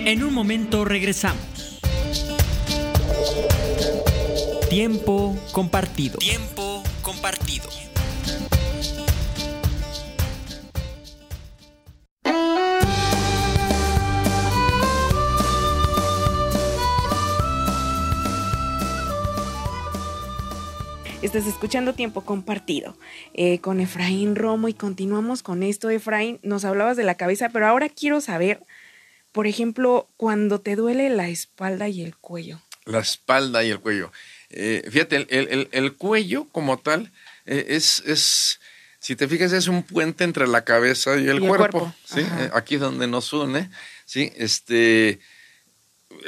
En 0.06 0.24
un 0.24 0.34
momento 0.34 0.86
regresamos. 0.86 1.80
Tiempo 4.70 5.36
compartido. 5.52 6.18
Tiempo 6.20 6.84
compartido. 7.02 7.79
Estás 21.22 21.46
escuchando 21.48 21.94
Tiempo 21.94 22.22
Compartido 22.24 22.98
eh, 23.34 23.60
con 23.60 23.82
Efraín 23.82 24.36
Romo 24.38 24.70
y 24.70 24.74
continuamos 24.74 25.44
con 25.44 25.64
esto. 25.64 25.90
Efraín, 25.90 26.40
nos 26.44 26.64
hablabas 26.64 26.96
de 26.96 27.04
la 27.04 27.16
cabeza, 27.16 27.50
pero 27.50 27.68
ahora 27.68 27.90
quiero 27.90 28.22
saber, 28.22 28.64
por 29.34 29.46
ejemplo, 29.46 30.08
cuando 30.16 30.62
te 30.62 30.78
duele 30.78 31.10
la 31.10 31.28
espalda 31.28 31.90
y 31.90 32.04
el 32.04 32.16
cuello. 32.16 32.62
La 32.86 33.00
espalda 33.00 33.66
y 33.66 33.70
el 33.70 33.80
cuello. 33.82 34.14
Eh, 34.50 34.88
fíjate, 34.90 35.18
el, 35.18 35.28
el, 35.30 35.68
el, 35.72 35.94
cuello 35.96 36.48
como 36.52 36.80
tal 36.80 37.12
eh, 37.46 37.66
es, 37.70 38.02
es, 38.06 38.62
si 39.00 39.18
te 39.18 39.28
fijas, 39.28 39.52
es 39.52 39.68
un 39.68 39.84
puente 39.84 40.24
entre 40.24 40.48
la 40.48 40.64
cabeza 40.64 41.18
y 41.18 41.28
el, 41.28 41.42
Y 41.42 41.44
el 41.44 41.48
cuerpo. 41.50 41.80
cuerpo, 41.80 41.94
¿sí? 42.06 42.22
ajá. 42.22 42.46
Eh, 42.46 42.50
Aquí 42.54 42.76
es 42.76 42.82
donde 42.82 43.08
nos 43.08 43.34
une. 43.34 43.70
¿sí? 44.06 44.32
Este, 44.38 45.20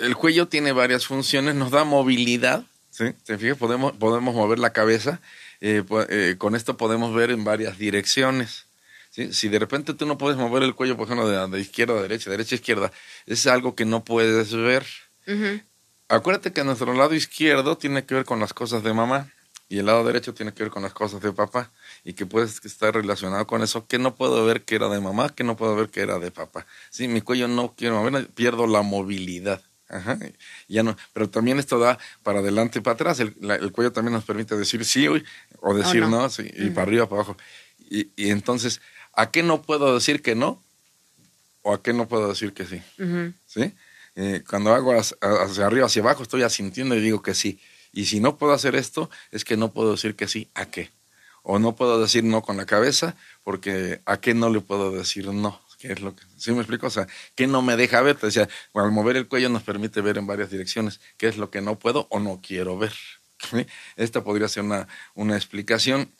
el 0.01 0.15
cuello 0.17 0.49
tiene 0.49 0.73
varias 0.73 1.05
funciones, 1.05 1.55
nos 1.55 1.71
da 1.71 1.85
movilidad. 1.85 2.65
¿Sí? 3.01 3.13
¿Te 3.25 3.37
fijas? 3.37 3.57
Podemos, 3.57 3.93
podemos 3.93 4.35
mover 4.35 4.59
la 4.59 4.73
cabeza. 4.73 5.21
eh, 5.59 5.83
eh, 6.09 6.35
con 6.37 6.55
esto 6.55 6.77
podemos 6.77 7.13
ver 7.13 7.31
en 7.31 7.43
varias 7.43 7.77
direcciones. 7.77 8.67
¿sí? 9.09 9.33
Si 9.33 9.49
de 9.49 9.59
repente 9.59 9.93
tú 9.93 10.05
no 10.05 10.17
puedes 10.17 10.37
mover 10.37 10.63
el 10.63 10.75
cuello, 10.75 10.97
por 10.97 11.05
ejemplo, 11.05 11.27
de, 11.27 11.47
de 11.47 11.59
izquierda 11.59 11.97
a 11.97 12.01
derecha, 12.01 12.29
derecha 12.29 12.55
a 12.55 12.57
izquierda, 12.57 12.91
es 13.25 13.47
algo 13.47 13.75
que 13.75 13.85
no 13.85 14.03
puedes 14.03 14.53
ver. 14.53 14.85
Acuérdate 16.09 16.51
que 16.51 16.63
nuestro 16.63 16.93
lado 16.93 17.15
izquierdo 17.15 17.77
tiene 17.77 18.05
que 18.05 18.15
ver 18.15 18.25
con 18.25 18.39
las 18.39 18.53
cosas 18.53 18.83
de 18.83 18.93
mamá 18.93 19.31
y 19.69 19.79
el 19.79 19.85
lado 19.85 20.03
derecho 20.03 20.33
tiene 20.33 20.53
que 20.53 20.63
ver 20.63 20.71
con 20.71 20.83
las 20.83 20.93
cosas 20.93 21.21
de 21.21 21.31
papá 21.31 21.71
y 22.03 22.13
que 22.13 22.25
puedes 22.25 22.63
estar 22.65 22.93
relacionado 22.93 23.47
con 23.47 23.61
eso, 23.63 23.87
que 23.87 23.97
no 23.97 24.13
puedo 24.15 24.45
ver 24.45 24.63
que 24.63 24.75
era 24.75 24.89
de 24.89 24.99
mamá, 24.99 25.29
que 25.33 25.45
no 25.45 25.55
puedo 25.55 25.75
ver 25.75 25.89
que 25.89 26.01
era 26.01 26.19
de 26.19 26.29
papá. 26.29 26.65
Sí, 26.89 27.07
mi 27.07 27.21
cuello 27.21 27.47
no 27.47 27.73
quiero 27.77 28.03
mover, 28.03 28.27
pierdo 28.31 28.67
la 28.67 28.81
movilidad. 28.81 29.61
Ajá, 29.91 30.17
ya 30.69 30.83
no, 30.83 30.95
pero 31.13 31.29
también 31.29 31.59
esto 31.59 31.77
da 31.77 31.99
para 32.23 32.39
adelante 32.39 32.79
y 32.79 32.81
para 32.81 32.93
atrás. 32.95 33.19
El, 33.19 33.35
la- 33.41 33.55
el 33.55 33.71
cuello 33.73 33.91
también 33.91 34.13
nos 34.13 34.23
permite 34.23 34.55
decir 34.55 34.85
sí 34.85 35.07
o, 35.07 35.15
o 35.59 35.73
decir 35.75 36.01
no. 36.01 36.21
no, 36.21 36.29
sí, 36.29 36.43
y 36.55 36.69
para 36.69 36.83
arriba, 36.83 37.09
para 37.09 37.21
abajo. 37.23 37.37
Y, 37.89 38.07
y 38.15 38.29
entonces, 38.29 38.79
¿a 39.13 39.31
qué 39.31 39.43
no 39.43 39.61
puedo 39.61 39.93
decir 39.93 40.21
que 40.21 40.33
no? 40.33 40.63
¿O 41.63 41.73
a 41.73 41.83
qué 41.83 41.93
no 41.93 42.07
puedo 42.07 42.29
decir 42.29 42.53
que 42.53 42.65
sí? 42.65 42.81
¿sí? 43.45 43.73
Eh, 44.15 44.43
cuando 44.49 44.73
hago 44.73 44.97
hacia, 44.97 45.17
hacia 45.21 45.65
arriba, 45.67 45.85
hacia 45.85 46.01
abajo, 46.01 46.23
estoy 46.23 46.43
asintiendo 46.43 46.95
y 46.95 47.01
digo 47.01 47.21
que 47.21 47.33
sí. 47.35 47.59
Y 47.93 48.05
si 48.05 48.19
no 48.21 48.37
puedo 48.37 48.53
hacer 48.53 48.75
esto, 48.75 49.09
es 49.31 49.43
que 49.43 49.57
no 49.57 49.71
puedo 49.71 49.91
decir 49.91 50.15
que 50.15 50.27
sí. 50.27 50.49
¿A 50.53 50.65
qué? 50.67 50.89
O 51.43 51.59
no 51.59 51.75
puedo 51.75 51.99
decir 52.01 52.23
no 52.23 52.41
con 52.41 52.55
la 52.57 52.65
cabeza, 52.65 53.15
porque 53.43 54.01
¿a 54.05 54.17
qué 54.21 54.33
no 54.33 54.49
le 54.49 54.61
puedo 54.61 54.91
decir 54.91 55.27
no? 55.27 55.59
¿Qué 55.81 55.93
es 55.93 55.99
lo 55.99 56.15
que, 56.15 56.23
¿Sí 56.37 56.51
me 56.51 56.59
explico? 56.59 56.85
O 56.85 56.91
sea, 56.91 57.07
¿qué 57.33 57.47
no 57.47 57.63
me 57.63 57.75
deja 57.75 58.01
ver? 58.01 58.15
Te 58.15 58.27
decía, 58.27 58.47
al 58.75 58.91
mover 58.91 59.17
el 59.17 59.27
cuello 59.27 59.49
nos 59.49 59.63
permite 59.63 59.99
ver 60.01 60.19
en 60.19 60.27
varias 60.27 60.51
direcciones 60.51 61.01
qué 61.17 61.27
es 61.27 61.37
lo 61.37 61.49
que 61.49 61.59
no 61.59 61.79
puedo 61.79 62.05
o 62.11 62.19
no 62.19 62.39
quiero 62.39 62.77
ver. 62.77 62.93
¿sí? 63.49 63.65
Esta 63.95 64.23
podría 64.23 64.47
ser 64.47 64.61
una, 64.61 64.87
una 65.15 65.35
explicación. 65.35 66.11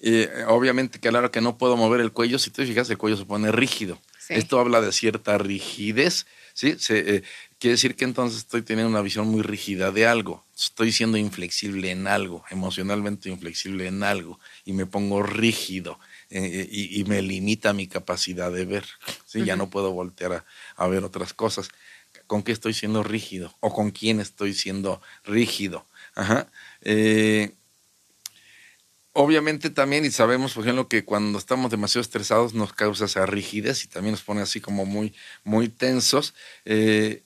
Eh, 0.00 0.28
obviamente 0.48 0.98
hora 1.08 1.30
que 1.30 1.40
no 1.40 1.56
puedo 1.58 1.76
mover 1.76 2.00
el 2.00 2.10
cuello, 2.10 2.40
si 2.40 2.50
te 2.50 2.66
fijas, 2.66 2.90
el 2.90 2.98
cuello 2.98 3.16
se 3.16 3.24
pone 3.24 3.52
rígido. 3.52 4.00
Sí. 4.18 4.34
Esto 4.34 4.58
habla 4.58 4.80
de 4.80 4.90
cierta 4.90 5.38
rigidez, 5.38 6.26
¿sí? 6.52 6.74
Se, 6.80 6.98
eh, 7.16 7.22
quiere 7.60 7.74
decir 7.74 7.94
que 7.94 8.04
entonces 8.04 8.38
estoy 8.38 8.62
teniendo 8.62 8.90
una 8.90 9.00
visión 9.00 9.28
muy 9.28 9.42
rígida 9.42 9.92
de 9.92 10.08
algo. 10.08 10.44
Estoy 10.56 10.90
siendo 10.90 11.18
inflexible 11.18 11.92
en 11.92 12.08
algo, 12.08 12.44
emocionalmente 12.50 13.30
inflexible 13.30 13.86
en 13.86 14.02
algo, 14.02 14.40
y 14.64 14.72
me 14.72 14.86
pongo 14.86 15.22
rígido 15.22 16.00
eh, 16.34 16.68
y, 16.70 17.00
y 17.00 17.04
me 17.04 17.22
limita 17.22 17.72
mi 17.72 17.86
capacidad 17.86 18.52
de 18.52 18.64
ver. 18.64 18.84
¿sí? 19.24 19.44
Ya 19.44 19.56
no 19.56 19.70
puedo 19.70 19.92
voltear 19.92 20.32
a, 20.32 20.44
a 20.76 20.86
ver 20.88 21.04
otras 21.04 21.32
cosas. 21.32 21.68
¿Con 22.26 22.42
qué 22.42 22.52
estoy 22.52 22.74
siendo 22.74 23.02
rígido? 23.02 23.54
¿O 23.60 23.72
con 23.72 23.90
quién 23.90 24.20
estoy 24.20 24.54
siendo 24.54 25.00
rígido? 25.24 25.86
Ajá. 26.14 26.50
Eh, 26.82 27.54
Obviamente 29.16 29.70
también, 29.70 30.04
y 30.04 30.10
sabemos, 30.10 30.54
por 30.54 30.64
ejemplo, 30.64 30.88
que 30.88 31.04
cuando 31.04 31.38
estamos 31.38 31.70
demasiado 31.70 32.02
estresados 32.02 32.52
nos 32.52 32.72
causa 32.72 33.04
esa 33.04 33.24
rigidez 33.26 33.84
y 33.84 33.88
también 33.88 34.10
nos 34.10 34.22
pone 34.22 34.40
así 34.40 34.60
como 34.60 34.86
muy, 34.86 35.14
muy 35.44 35.68
tensos. 35.68 36.34
Eh, 36.64 37.22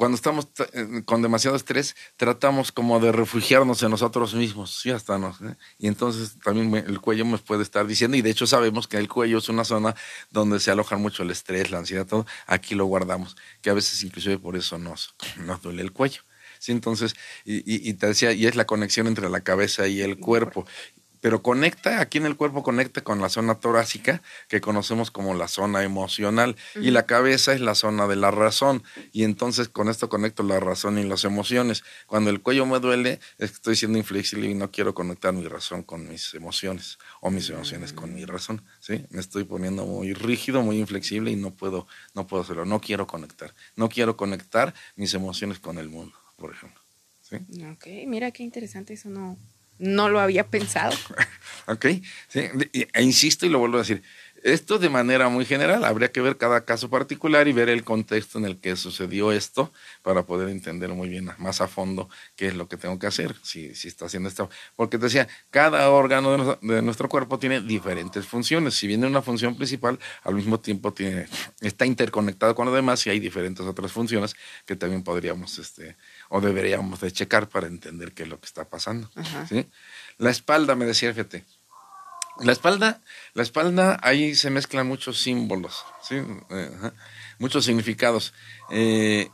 cuando 0.00 0.16
estamos 0.16 0.48
eh, 0.72 1.02
con 1.04 1.20
demasiado 1.20 1.58
estrés, 1.58 1.94
tratamos 2.16 2.72
como 2.72 3.00
de 3.00 3.12
refugiarnos 3.12 3.82
en 3.82 3.90
nosotros 3.90 4.34
mismos, 4.34 4.80
sí, 4.80 4.90
hasta 4.90 5.18
nos. 5.18 5.42
¿eh? 5.42 5.56
Y 5.78 5.88
entonces 5.88 6.38
también 6.42 6.74
el 6.74 7.02
cuello 7.02 7.26
nos 7.26 7.42
puede 7.42 7.62
estar 7.62 7.86
diciendo, 7.86 8.16
y 8.16 8.22
de 8.22 8.30
hecho 8.30 8.46
sabemos 8.46 8.88
que 8.88 8.96
el 8.96 9.10
cuello 9.10 9.36
es 9.36 9.50
una 9.50 9.62
zona 9.62 9.94
donde 10.30 10.58
se 10.58 10.70
aloja 10.70 10.96
mucho 10.96 11.22
el 11.22 11.30
estrés, 11.30 11.70
la 11.70 11.80
ansiedad, 11.80 12.06
todo. 12.06 12.24
Aquí 12.46 12.74
lo 12.74 12.86
guardamos, 12.86 13.36
que 13.60 13.68
a 13.68 13.74
veces 13.74 14.02
inclusive 14.02 14.38
por 14.38 14.56
eso 14.56 14.78
nos, 14.78 15.14
nos 15.36 15.60
duele 15.60 15.82
el 15.82 15.92
cuello. 15.92 16.22
Sí, 16.58 16.72
entonces, 16.72 17.14
y 17.44 17.92
te 17.94 18.06
decía, 18.06 18.32
y 18.32 18.46
es 18.46 18.54
la 18.54 18.66
conexión 18.66 19.06
entre 19.06 19.30
la 19.30 19.40
cabeza 19.40 19.86
y 19.86 20.02
el 20.02 20.18
cuerpo. 20.18 20.66
Pero 21.20 21.42
conecta, 21.42 22.00
aquí 22.00 22.18
en 22.18 22.26
el 22.26 22.36
cuerpo 22.36 22.62
conecta 22.62 23.02
con 23.02 23.20
la 23.20 23.28
zona 23.28 23.56
torácica, 23.56 24.22
que 24.48 24.60
conocemos 24.60 25.10
como 25.10 25.34
la 25.34 25.48
zona 25.48 25.82
emocional, 25.82 26.56
y 26.76 26.90
la 26.90 27.06
cabeza 27.06 27.52
es 27.52 27.60
la 27.60 27.74
zona 27.74 28.06
de 28.06 28.16
la 28.16 28.30
razón. 28.30 28.82
Y 29.12 29.24
entonces 29.24 29.68
con 29.68 29.88
esto 29.88 30.08
conecto 30.08 30.42
la 30.42 30.60
razón 30.60 30.98
y 30.98 31.04
las 31.04 31.24
emociones. 31.24 31.84
Cuando 32.06 32.30
el 32.30 32.40
cuello 32.40 32.66
me 32.66 32.80
duele, 32.80 33.20
es 33.38 33.50
que 33.50 33.56
estoy 33.56 33.76
siendo 33.76 33.98
inflexible 33.98 34.48
y 34.48 34.54
no 34.54 34.70
quiero 34.70 34.94
conectar 34.94 35.32
mi 35.32 35.46
razón 35.46 35.82
con 35.82 36.08
mis 36.08 36.34
emociones, 36.34 36.98
o 37.20 37.30
mis 37.30 37.50
emociones 37.50 37.92
con 37.92 38.14
mi 38.14 38.24
razón. 38.24 38.62
¿sí? 38.80 39.04
Me 39.10 39.20
estoy 39.20 39.44
poniendo 39.44 39.84
muy 39.84 40.14
rígido, 40.14 40.62
muy 40.62 40.78
inflexible 40.78 41.30
y 41.30 41.36
no 41.36 41.52
puedo, 41.52 41.86
no 42.14 42.26
puedo 42.26 42.42
hacerlo. 42.42 42.64
No 42.64 42.80
quiero 42.80 43.06
conectar. 43.06 43.54
No 43.76 43.88
quiero 43.88 44.16
conectar 44.16 44.74
mis 44.96 45.14
emociones 45.14 45.58
con 45.58 45.78
el 45.78 45.88
mundo, 45.88 46.16
por 46.36 46.52
ejemplo. 46.52 46.80
¿sí? 47.20 47.36
Ok, 47.72 47.86
mira 48.06 48.30
qué 48.30 48.42
interesante, 48.42 48.94
eso 48.94 49.08
no, 49.08 49.38
no 49.80 50.08
lo 50.08 50.20
había 50.20 50.46
pensado. 50.46 50.96
¿Ok? 51.66 51.86
Sí, 52.28 52.48
e 52.72 53.02
insisto 53.02 53.46
y 53.46 53.48
lo 53.48 53.58
vuelvo 53.58 53.76
a 53.76 53.80
decir. 53.80 54.02
Esto 54.42 54.78
de 54.78 54.88
manera 54.88 55.28
muy 55.28 55.44
general, 55.44 55.84
habría 55.84 56.10
que 56.12 56.22
ver 56.22 56.38
cada 56.38 56.64
caso 56.64 56.88
particular 56.88 57.46
y 57.46 57.52
ver 57.52 57.68
el 57.68 57.84
contexto 57.84 58.38
en 58.38 58.46
el 58.46 58.58
que 58.58 58.74
sucedió 58.74 59.32
esto 59.32 59.70
para 60.02 60.24
poder 60.24 60.48
entender 60.48 60.88
muy 60.90 61.10
bien, 61.10 61.30
más 61.36 61.60
a 61.60 61.68
fondo, 61.68 62.08
qué 62.36 62.46
es 62.46 62.54
lo 62.54 62.66
que 62.66 62.78
tengo 62.78 62.98
que 62.98 63.06
hacer, 63.06 63.36
si, 63.42 63.74
si 63.74 63.88
está 63.88 64.06
haciendo 64.06 64.30
esto. 64.30 64.48
Porque 64.76 64.96
te 64.96 65.04
decía, 65.04 65.28
cada 65.50 65.90
órgano 65.90 66.32
de 66.32 66.38
nuestro, 66.38 66.74
de 66.74 66.82
nuestro 66.82 67.08
cuerpo 67.10 67.38
tiene 67.38 67.60
diferentes 67.60 68.24
funciones. 68.24 68.74
Si 68.74 68.86
viene 68.86 69.06
una 69.06 69.20
función 69.20 69.56
principal, 69.56 69.98
al 70.22 70.34
mismo 70.34 70.58
tiempo 70.58 70.94
tiene, 70.94 71.26
está 71.60 71.84
interconectado 71.84 72.54
con 72.54 72.64
lo 72.64 72.72
demás 72.72 73.06
y 73.06 73.10
hay 73.10 73.20
diferentes 73.20 73.66
otras 73.66 73.92
funciones 73.92 74.34
que 74.64 74.74
también 74.74 75.02
podríamos, 75.02 75.58
este, 75.58 75.96
o 76.30 76.40
deberíamos 76.40 77.00
de 77.00 77.12
checar 77.12 77.48
para 77.48 77.66
entender 77.66 78.12
qué 78.12 78.22
es 78.22 78.28
lo 78.28 78.40
que 78.40 78.46
está 78.46 78.64
pasando. 78.64 79.10
¿sí? 79.48 79.68
La 80.16 80.30
espalda, 80.30 80.76
me 80.76 80.86
decía, 80.86 81.12
fíjate. 81.12 81.44
La 82.38 82.52
espalda, 82.52 83.02
la 83.34 83.42
espalda, 83.42 83.98
ahí 84.02 84.34
se 84.34 84.48
mezclan 84.48 84.86
muchos 84.86 85.20
símbolos, 85.20 85.84
¿sí? 86.02 86.22
Ajá, 86.48 86.94
muchos 87.38 87.66
significados. 87.66 88.32
Eh, 88.70 89.28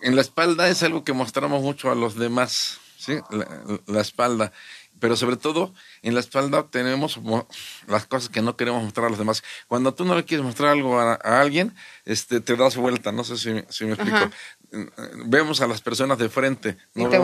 en 0.00 0.14
la 0.14 0.22
espalda 0.22 0.68
es 0.68 0.82
algo 0.82 1.04
que 1.04 1.12
mostramos 1.12 1.60
mucho 1.60 1.90
a 1.90 1.96
los 1.96 2.14
demás, 2.14 2.78
¿sí? 2.96 3.18
La, 3.28 3.80
la 3.86 4.00
espalda. 4.00 4.52
Pero 5.00 5.16
sobre 5.16 5.36
todo, 5.36 5.72
en 6.02 6.14
la 6.14 6.20
espalda 6.20 6.66
tenemos 6.70 7.18
mo- 7.18 7.46
las 7.86 8.06
cosas 8.06 8.28
que 8.28 8.42
no 8.42 8.56
queremos 8.56 8.82
mostrar 8.82 9.06
a 9.06 9.10
los 9.10 9.18
demás. 9.18 9.42
Cuando 9.68 9.94
tú 9.94 10.04
no 10.04 10.14
le 10.14 10.24
quieres 10.24 10.44
mostrar 10.44 10.70
algo 10.70 10.98
a, 10.98 11.14
a 11.22 11.40
alguien, 11.40 11.74
este, 12.04 12.40
te 12.40 12.56
das 12.56 12.76
vuelta. 12.76 13.12
No 13.12 13.24
sé 13.24 13.36
si, 13.36 13.50
me- 13.50 13.66
si 13.70 13.84
me 13.84 13.92
explico. 13.92 14.16
Ajá. 14.16 14.30
Eh, 14.72 14.86
Vemos 15.24 15.60
a 15.62 15.66
las 15.66 15.80
personas 15.80 16.18
de 16.18 16.28
frente. 16.28 16.76
Y 16.94 17.00
te 17.10 17.16
a- 17.16 17.20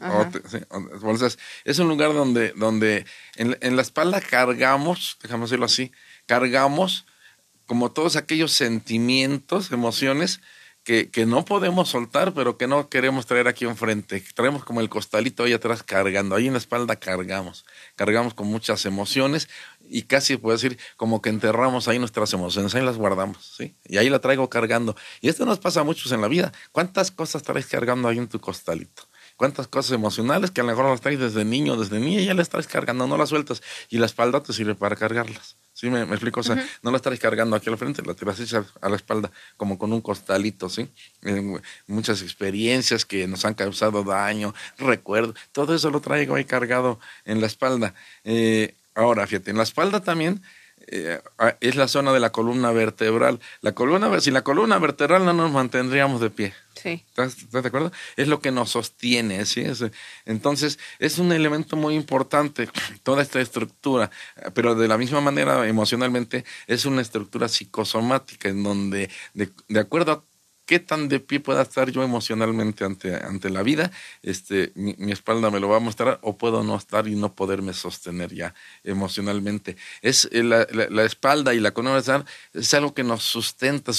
o 0.00 0.24
sí, 0.48 0.58
volteas. 1.00 1.38
es 1.64 1.78
un 1.78 1.88
lugar 1.88 2.12
donde, 2.12 2.52
donde 2.56 3.04
en, 3.36 3.56
en 3.60 3.76
la 3.76 3.82
espalda 3.82 4.20
cargamos, 4.20 5.18
déjame 5.22 5.44
decirlo 5.44 5.64
así, 5.66 5.90
cargamos 6.26 7.06
como 7.66 7.90
todos 7.90 8.16
aquellos 8.16 8.52
sentimientos, 8.52 9.72
emociones 9.72 10.40
que, 10.88 11.26
no 11.26 11.44
podemos 11.44 11.90
soltar, 11.90 12.32
pero 12.32 12.56
que 12.56 12.66
no 12.66 12.88
queremos 12.88 13.26
traer 13.26 13.46
aquí 13.46 13.66
enfrente. 13.66 14.24
Traemos 14.34 14.64
como 14.64 14.80
el 14.80 14.88
costalito 14.88 15.44
ahí 15.44 15.52
atrás 15.52 15.82
cargando, 15.82 16.34
ahí 16.34 16.46
en 16.46 16.54
la 16.54 16.58
espalda 16.58 16.96
cargamos, 16.96 17.66
cargamos 17.94 18.32
con 18.32 18.46
muchas 18.46 18.86
emociones 18.86 19.50
y 19.86 20.02
casi 20.02 20.38
puedo 20.38 20.56
decir 20.56 20.78
como 20.96 21.20
que 21.20 21.28
enterramos 21.28 21.88
ahí 21.88 21.98
nuestras 21.98 22.32
emociones, 22.32 22.74
ahí 22.74 22.82
las 22.82 22.96
guardamos, 22.96 23.54
¿sí? 23.58 23.74
Y 23.84 23.98
ahí 23.98 24.08
la 24.08 24.20
traigo 24.20 24.48
cargando. 24.48 24.96
Y 25.20 25.28
esto 25.28 25.44
nos 25.44 25.58
pasa 25.58 25.80
a 25.80 25.84
muchos 25.84 26.10
en 26.12 26.22
la 26.22 26.28
vida. 26.28 26.52
¿Cuántas 26.72 27.10
cosas 27.10 27.42
traes 27.42 27.66
cargando 27.66 28.08
ahí 28.08 28.16
en 28.16 28.28
tu 28.28 28.40
costalito? 28.40 29.02
Cuántas 29.38 29.68
cosas 29.68 29.92
emocionales 29.92 30.50
que 30.50 30.60
a 30.60 30.64
lo 30.64 30.70
mejor 30.70 30.90
las 30.90 31.00
traes 31.00 31.20
desde 31.20 31.44
niño, 31.44 31.76
desde 31.76 32.00
niña, 32.00 32.20
ya 32.20 32.34
las 32.34 32.50
traes 32.50 32.66
cargando, 32.66 33.06
no 33.06 33.16
las 33.16 33.30
sueltas. 33.30 33.62
Y 33.88 33.96
la 33.98 34.06
espalda 34.06 34.42
te 34.42 34.52
sirve 34.52 34.74
para 34.74 34.96
cargarlas. 34.96 35.56
¿Sí? 35.72 35.88
¿Me, 35.90 36.02
explico? 36.02 36.40
O 36.40 36.42
sea, 36.42 36.62
no 36.82 36.90
la 36.90 36.98
traes 36.98 37.20
cargando 37.20 37.54
aquí 37.54 37.68
a 37.68 37.70
la 37.70 37.76
frente, 37.76 38.02
la 38.02 38.14
tiras 38.14 38.40
a 38.80 38.88
la 38.88 38.96
espalda 38.96 39.30
como 39.56 39.78
con 39.78 39.92
un 39.92 40.00
costalito, 40.00 40.68
¿sí? 40.68 40.88
Eh, 41.22 41.60
muchas 41.86 42.20
experiencias 42.20 43.04
que 43.04 43.28
nos 43.28 43.44
han 43.44 43.54
causado 43.54 44.02
daño, 44.02 44.52
recuerdo, 44.76 45.36
todo 45.52 45.76
eso 45.76 45.88
lo 45.90 46.00
traigo 46.00 46.34
ahí 46.34 46.44
cargado 46.44 46.98
en 47.24 47.40
la 47.40 47.46
espalda. 47.46 47.94
Eh, 48.24 48.74
ahora, 48.96 49.24
fíjate, 49.28 49.52
en 49.52 49.56
la 49.56 49.62
espalda 49.62 50.00
también 50.00 50.42
eh, 50.90 51.20
es 51.60 51.76
la 51.76 51.88
zona 51.88 52.12
de 52.12 52.20
la 52.20 52.30
columna 52.30 52.70
vertebral. 52.70 53.40
La 53.60 53.72
columna, 53.72 54.20
sin 54.20 54.34
la 54.34 54.42
columna 54.42 54.78
vertebral 54.78 55.24
no 55.24 55.32
nos 55.32 55.52
mantendríamos 55.52 56.20
de 56.20 56.30
pie. 56.30 56.54
Sí. 56.74 57.04
¿Estás, 57.08 57.50
de 57.50 57.58
acuerdo? 57.58 57.92
Es 58.16 58.28
lo 58.28 58.40
que 58.40 58.52
nos 58.52 58.70
sostiene, 58.70 59.44
¿sí? 59.46 59.64
entonces, 60.26 60.78
es 61.00 61.18
un 61.18 61.32
elemento 61.32 61.76
muy 61.76 61.96
importante, 61.96 62.68
toda 63.02 63.22
esta 63.22 63.40
estructura, 63.40 64.10
pero 64.54 64.76
de 64.76 64.86
la 64.86 64.96
misma 64.96 65.20
manera, 65.20 65.66
emocionalmente, 65.66 66.44
es 66.68 66.84
una 66.84 67.02
estructura 67.02 67.48
psicosomática 67.48 68.48
en 68.48 68.62
donde, 68.62 69.10
de, 69.34 69.50
de 69.66 69.80
acuerdo 69.80 70.12
a 70.12 70.27
qué 70.68 70.78
tan 70.78 71.08
de 71.08 71.18
pie 71.18 71.40
pueda 71.40 71.62
estar 71.62 71.90
yo 71.90 72.02
emocionalmente 72.02 72.84
ante, 72.84 73.14
ante 73.16 73.48
la 73.48 73.62
vida, 73.62 73.90
este, 74.22 74.70
mi, 74.74 75.10
espalda 75.10 75.50
me 75.50 75.60
lo 75.60 75.68
va 75.70 75.78
a 75.78 75.80
mostrar 75.80 76.18
o 76.20 76.36
puedo 76.36 76.62
no 76.62 76.76
estar 76.76 77.08
y 77.08 77.16
no 77.16 77.32
poderme 77.32 77.72
sostener 77.72 78.34
ya 78.34 78.54
emocionalmente. 78.84 79.78
Es 80.02 80.28
eh, 80.30 80.42
la, 80.42 80.66
la, 80.90 81.04
espalda 81.04 81.54
y 81.54 81.60
la 81.60 81.70
columna 81.70 82.02
es 82.52 82.74
algo 82.74 82.92
que 82.92 83.02
nos 83.02 83.22
sustenta 83.22 83.92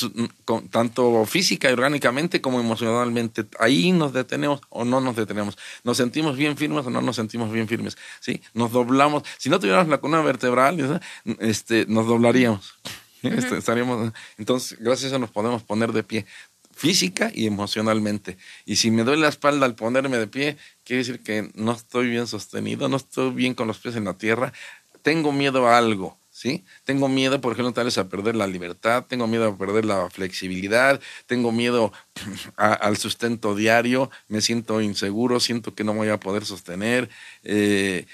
tanto 0.70 1.26
física 1.26 1.72
y 1.72 1.74
orgánicamente 1.74 2.40
como 2.40 2.60
emocionalmente. 2.60 3.46
Ahí 3.60 3.92
nos 3.92 4.14
detenemos 4.14 4.62
o 4.70 4.86
no 4.86 5.02
nos 5.02 5.16
detenemos. 5.16 5.58
Nos 5.84 5.98
sentimos 5.98 6.38
bien 6.38 6.56
firmes 6.56 6.86
o 6.86 6.92
no 6.92 7.02
nos 7.02 7.16
sentimos 7.16 7.52
bien 7.52 7.68
firmes. 7.68 7.98
¿sí? 8.20 8.44
Nos 8.54 8.72
doblamos. 8.72 9.24
Si 9.40 9.50
no 9.50 9.60
tuviéramos 9.60 9.88
la 9.88 9.98
columna 9.98 10.22
vertebral, 10.22 11.02
este, 11.40 11.88
nos 11.88 12.06
doblaríamos. 12.06 12.76
Este, 13.22 13.58
estaríamos, 13.58 14.14
entonces, 14.38 14.78
gracias 14.80 15.06
a 15.06 15.08
eso 15.08 15.20
nos 15.20 15.30
podemos 15.30 15.64
poner 15.64 15.92
de 15.92 16.04
pie 16.04 16.26
física 16.80 17.30
y 17.36 17.46
emocionalmente. 17.46 18.38
Y 18.66 18.78
si 18.78 18.90
me 18.90 19.04
duele 19.04 19.24
la 19.24 19.28
espalda 19.28 19.66
al 19.66 19.76
ponerme 19.76 20.18
de 20.18 20.28
pie, 20.28 20.56
quiere 20.86 21.00
decir 21.00 21.20
que 21.20 21.52
no 21.54 21.74
estoy 21.74 22.08
bien 22.10 22.26
sostenido, 22.26 22.88
no 22.88 22.96
estoy 22.96 23.32
bien 23.32 23.54
con 23.54 23.68
los 23.68 23.80
pies 23.80 23.98
en 23.98 24.06
la 24.06 24.14
tierra, 24.14 24.54
tengo 25.02 25.34
miedo 25.34 25.68
a 25.68 25.78
algo. 25.78 26.18
¿Sí? 26.32 26.64
Tengo 26.86 27.10
miedo, 27.10 27.42
por 27.42 27.52
ejemplo, 27.52 27.74
tal 27.74 27.84
vez 27.84 27.98
a 27.98 28.08
perder 28.08 28.34
la 28.34 28.48
libertad, 28.48 29.04
tengo 29.10 29.28
miedo 29.28 29.46
a 29.46 29.58
perder 29.58 29.84
la 29.84 30.10
flexibilidad, 30.10 31.02
tengo 31.26 31.52
miedo 31.52 31.92
al 32.56 32.96
sustento 32.96 33.56
diario, 33.56 34.10
me 34.30 34.40
siento 34.40 34.80
inseguro, 34.80 35.42
siento 35.42 35.76
que 35.76 35.84
no 35.84 35.94
voy 35.94 36.08
a 36.08 36.18
poder 36.18 36.46
sostener. 36.46 37.10
Eh, 37.44 38.06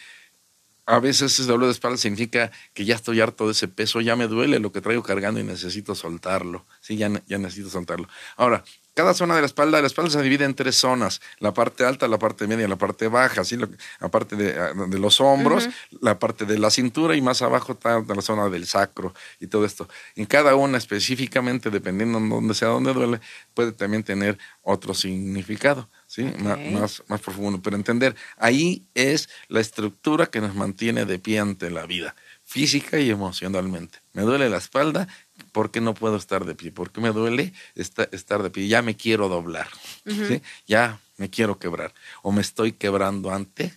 a 0.87 0.99
veces 0.99 1.33
ese 1.33 1.43
dolor 1.43 1.67
de 1.67 1.73
espalda 1.73 1.97
significa 1.97 2.51
que 2.73 2.85
ya 2.85 2.95
estoy 2.95 3.21
harto 3.21 3.45
de 3.45 3.51
ese 3.51 3.67
peso, 3.67 4.01
ya 4.01 4.15
me 4.15 4.27
duele 4.27 4.59
lo 4.59 4.71
que 4.71 4.81
traigo 4.81 5.03
cargando 5.03 5.39
y 5.39 5.43
necesito 5.43 5.93
soltarlo. 5.93 6.65
Sí, 6.85 6.97
ya, 6.97 7.09
ya 7.25 7.39
necesito 7.39 7.71
soltarlo. 7.71 8.07
Ahora, 8.37 8.63
cada 8.93 9.15
zona 9.15 9.33
de 9.33 9.41
la 9.41 9.47
espalda, 9.47 9.81
la 9.81 9.87
espalda 9.87 10.11
se 10.11 10.21
divide 10.21 10.45
en 10.45 10.53
tres 10.53 10.75
zonas, 10.75 11.19
la 11.39 11.51
parte 11.51 11.83
alta, 11.83 12.07
la 12.07 12.19
parte 12.19 12.45
media, 12.45 12.67
la 12.67 12.75
parte 12.75 13.07
baja, 13.07 13.43
¿sí? 13.43 13.57
aparte 13.99 14.35
de, 14.35 14.53
ah, 14.53 14.71
de 14.87 14.99
los 14.99 15.19
hombros, 15.19 15.67
la 15.99 16.19
parte 16.19 16.45
de 16.45 16.59
la 16.59 16.69
cintura 16.69 17.15
y 17.15 17.21
más 17.23 17.41
abajo 17.41 17.71
está 17.71 18.03
la 18.07 18.21
zona 18.21 18.49
del 18.49 18.67
sacro 18.67 19.15
y 19.39 19.47
todo 19.47 19.65
esto. 19.65 19.89
En 20.15 20.27
cada 20.27 20.53
una 20.53 20.77
específicamente, 20.77 21.71
dependiendo 21.71 22.19
de 22.19 22.29
dónde 22.29 22.53
sea, 22.53 22.67
dónde 22.67 22.93
duele, 22.93 23.19
puede 23.55 23.71
también 23.71 24.03
tener 24.03 24.37
otro 24.61 24.93
significado. 24.93 25.89
¿sí? 26.07 26.23
Más, 26.39 27.03
más 27.07 27.21
profundo. 27.21 27.61
Pero 27.61 27.75
entender, 27.75 28.15
ahí 28.37 28.85
es 28.93 29.29
la 29.47 29.59
estructura 29.59 30.27
que 30.27 30.41
nos 30.41 30.55
mantiene 30.55 31.05
de 31.05 31.19
pie 31.19 31.39
ante 31.39 31.69
la 31.69 31.85
vida, 31.85 32.15
física 32.45 32.99
y 32.99 33.09
emocionalmente. 33.09 33.99
Me 34.13 34.21
duele 34.21 34.49
la 34.49 34.57
espalda, 34.57 35.07
¿por 35.51 35.71
qué 35.71 35.81
no 35.81 35.93
puedo 35.93 36.15
estar 36.15 36.45
de 36.45 36.55
pie? 36.55 36.71
¿Por 36.71 36.91
qué 36.91 37.01
me 37.01 37.09
duele 37.09 37.53
estar 37.75 38.43
de 38.43 38.49
pie? 38.49 38.67
Ya 38.67 38.81
me 38.81 38.95
quiero 38.95 39.27
doblar, 39.27 39.67
¿sí? 40.05 40.41
Ya 40.67 40.99
me 41.17 41.29
quiero 41.29 41.59
quebrar. 41.59 41.93
O 42.21 42.31
me 42.31 42.41
estoy 42.41 42.71
quebrando 42.71 43.31
ante 43.31 43.73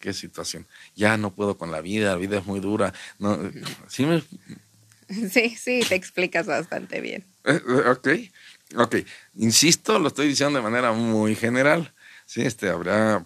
qué 0.00 0.12
situación. 0.12 0.66
Ya 0.96 1.16
no 1.16 1.30
puedo 1.30 1.56
con 1.56 1.70
la 1.70 1.80
vida, 1.80 2.10
la 2.10 2.16
vida 2.16 2.38
es 2.38 2.44
muy 2.44 2.60
dura. 2.60 2.92
No, 3.18 3.38
¿sí, 3.88 4.04
sí, 5.30 5.56
sí, 5.56 5.80
te 5.88 5.94
explicas 5.94 6.46
bastante 6.46 7.00
bien. 7.00 7.24
Eh, 7.44 7.60
ok. 7.86 8.08
Ok, 8.74 8.96
insisto, 9.34 9.98
lo 9.98 10.08
estoy 10.08 10.28
diciendo 10.28 10.58
de 10.58 10.62
manera 10.62 10.92
muy 10.92 11.34
general. 11.34 11.92
Sí, 12.32 12.40
este, 12.40 12.70
habrá, 12.70 13.22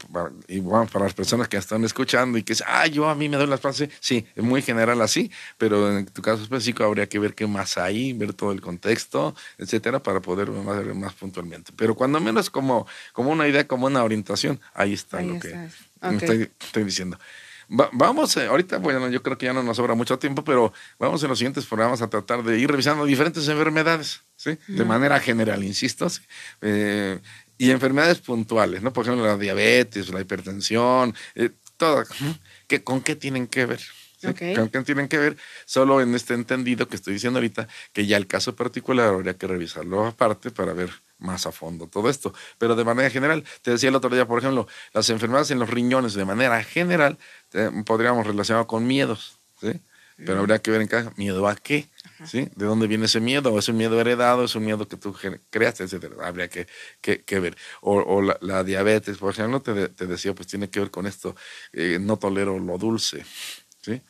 y 0.48 0.58
bueno, 0.58 0.88
para 0.92 1.04
las 1.04 1.14
personas 1.14 1.46
que 1.46 1.56
están 1.56 1.84
escuchando 1.84 2.38
y 2.38 2.42
que 2.42 2.54
dicen, 2.54 2.66
ah, 2.68 2.88
yo 2.88 3.08
a 3.08 3.14
mí 3.14 3.28
me 3.28 3.36
doy 3.36 3.46
las 3.46 3.60
palmas, 3.60 3.84
sí, 4.00 4.26
es 4.34 4.42
muy 4.42 4.62
general 4.62 5.00
así, 5.00 5.30
pero 5.58 5.96
en 5.96 6.06
tu 6.06 6.22
caso 6.22 6.42
específico 6.42 6.82
habría 6.82 7.08
que 7.08 7.20
ver 7.20 7.32
qué 7.36 7.46
más 7.46 7.78
hay, 7.78 8.14
ver 8.14 8.34
todo 8.34 8.50
el 8.50 8.60
contexto, 8.60 9.32
etcétera, 9.58 10.02
para 10.02 10.18
poder 10.18 10.50
ver 10.50 10.92
más 10.96 11.14
puntualmente. 11.14 11.70
Pero 11.76 11.94
cuando 11.94 12.18
menos 12.18 12.50
como, 12.50 12.84
como 13.12 13.30
una 13.30 13.46
idea, 13.46 13.64
como 13.64 13.86
una 13.86 14.02
orientación, 14.02 14.58
ahí 14.74 14.94
está 14.94 15.22
lo 15.22 15.38
que 15.38 15.54
estoy, 16.02 16.50
estoy 16.58 16.82
diciendo. 16.82 17.16
Vamos, 17.68 18.36
eh, 18.36 18.46
ahorita, 18.46 18.78
bueno, 18.78 19.08
yo 19.08 19.22
creo 19.22 19.36
que 19.36 19.46
ya 19.46 19.52
no 19.52 19.62
nos 19.62 19.76
sobra 19.76 19.94
mucho 19.94 20.18
tiempo, 20.20 20.44
pero 20.44 20.72
vamos 21.00 21.20
en 21.22 21.28
los 21.28 21.38
siguientes 21.38 21.66
programas 21.66 22.00
a 22.00 22.08
tratar 22.08 22.44
de 22.44 22.58
ir 22.58 22.70
revisando 22.70 23.04
diferentes 23.04 23.46
enfermedades, 23.48 24.20
¿sí? 24.36 24.56
De 24.68 24.84
manera 24.84 25.18
general, 25.18 25.64
insisto, 25.64 26.06
eh, 26.60 27.18
y 27.58 27.70
enfermedades 27.70 28.18
puntuales, 28.18 28.82
¿no? 28.82 28.92
Por 28.92 29.04
ejemplo, 29.04 29.26
la 29.26 29.36
diabetes, 29.36 30.08
la 30.10 30.20
hipertensión, 30.20 31.14
eh, 31.34 31.50
todo. 31.76 32.04
¿Con 32.84 33.00
qué 33.00 33.16
tienen 33.16 33.46
que 33.46 33.66
ver? 33.66 33.80
¿Con 34.22 34.68
qué 34.68 34.82
tienen 34.82 35.08
que 35.08 35.18
ver? 35.18 35.36
Solo 35.66 36.00
en 36.00 36.14
este 36.14 36.34
entendido 36.34 36.88
que 36.88 36.96
estoy 36.96 37.14
diciendo 37.14 37.38
ahorita, 37.38 37.68
que 37.92 38.06
ya 38.06 38.16
el 38.16 38.26
caso 38.26 38.56
particular 38.56 39.08
habría 39.08 39.34
que 39.34 39.46
revisarlo 39.46 40.06
aparte 40.06 40.50
para 40.50 40.72
ver 40.72 40.90
más 41.18 41.46
a 41.46 41.52
fondo 41.52 41.86
todo 41.86 42.08
esto. 42.08 42.34
Pero 42.58 42.74
de 42.76 42.84
manera 42.84 43.10
general, 43.10 43.44
te 43.62 43.70
decía 43.72 43.88
el 43.88 43.94
otro 43.94 44.10
día, 44.10 44.26
por 44.26 44.38
ejemplo, 44.38 44.66
las 44.92 45.08
enfermedades 45.10 45.50
en 45.50 45.58
los 45.58 45.70
riñones, 45.70 46.14
de 46.14 46.24
manera 46.24 46.62
general, 46.64 47.18
podríamos 47.84 48.26
relacionar 48.26 48.66
con 48.66 48.86
miedos, 48.86 49.38
¿sí? 49.60 49.80
Pero 50.16 50.40
habría 50.40 50.60
que 50.60 50.70
ver 50.70 50.80
en 50.80 50.88
cada 50.88 51.12
miedo 51.16 51.46
a 51.46 51.54
qué, 51.54 51.88
¿sí? 52.24 52.48
¿De 52.56 52.64
dónde 52.64 52.86
viene 52.86 53.06
ese 53.06 53.20
miedo? 53.20 53.58
¿Es 53.58 53.68
un 53.68 53.76
miedo 53.76 54.00
heredado? 54.00 54.44
¿Es 54.44 54.54
un 54.54 54.64
miedo 54.64 54.88
que 54.88 54.96
tú 54.96 55.14
creaste? 55.50 55.84
Etcétera. 55.84 56.16
Habría 56.22 56.48
que, 56.48 56.66
que, 57.00 57.40
ver. 57.40 57.56
O, 57.82 58.22
la, 58.22 58.64
diabetes, 58.64 59.18
por 59.18 59.32
ejemplo, 59.32 59.60
te, 59.60 59.88
te, 59.88 60.06
decía, 60.06 60.34
pues 60.34 60.48
tiene 60.48 60.70
que 60.70 60.80
ver 60.80 60.90
con 60.90 61.06
esto, 61.06 61.36
eh, 61.72 61.98
no 62.00 62.16
tolero 62.16 62.58
lo 62.58 62.78
dulce, 62.78 63.24
¿sí? 63.82 64.00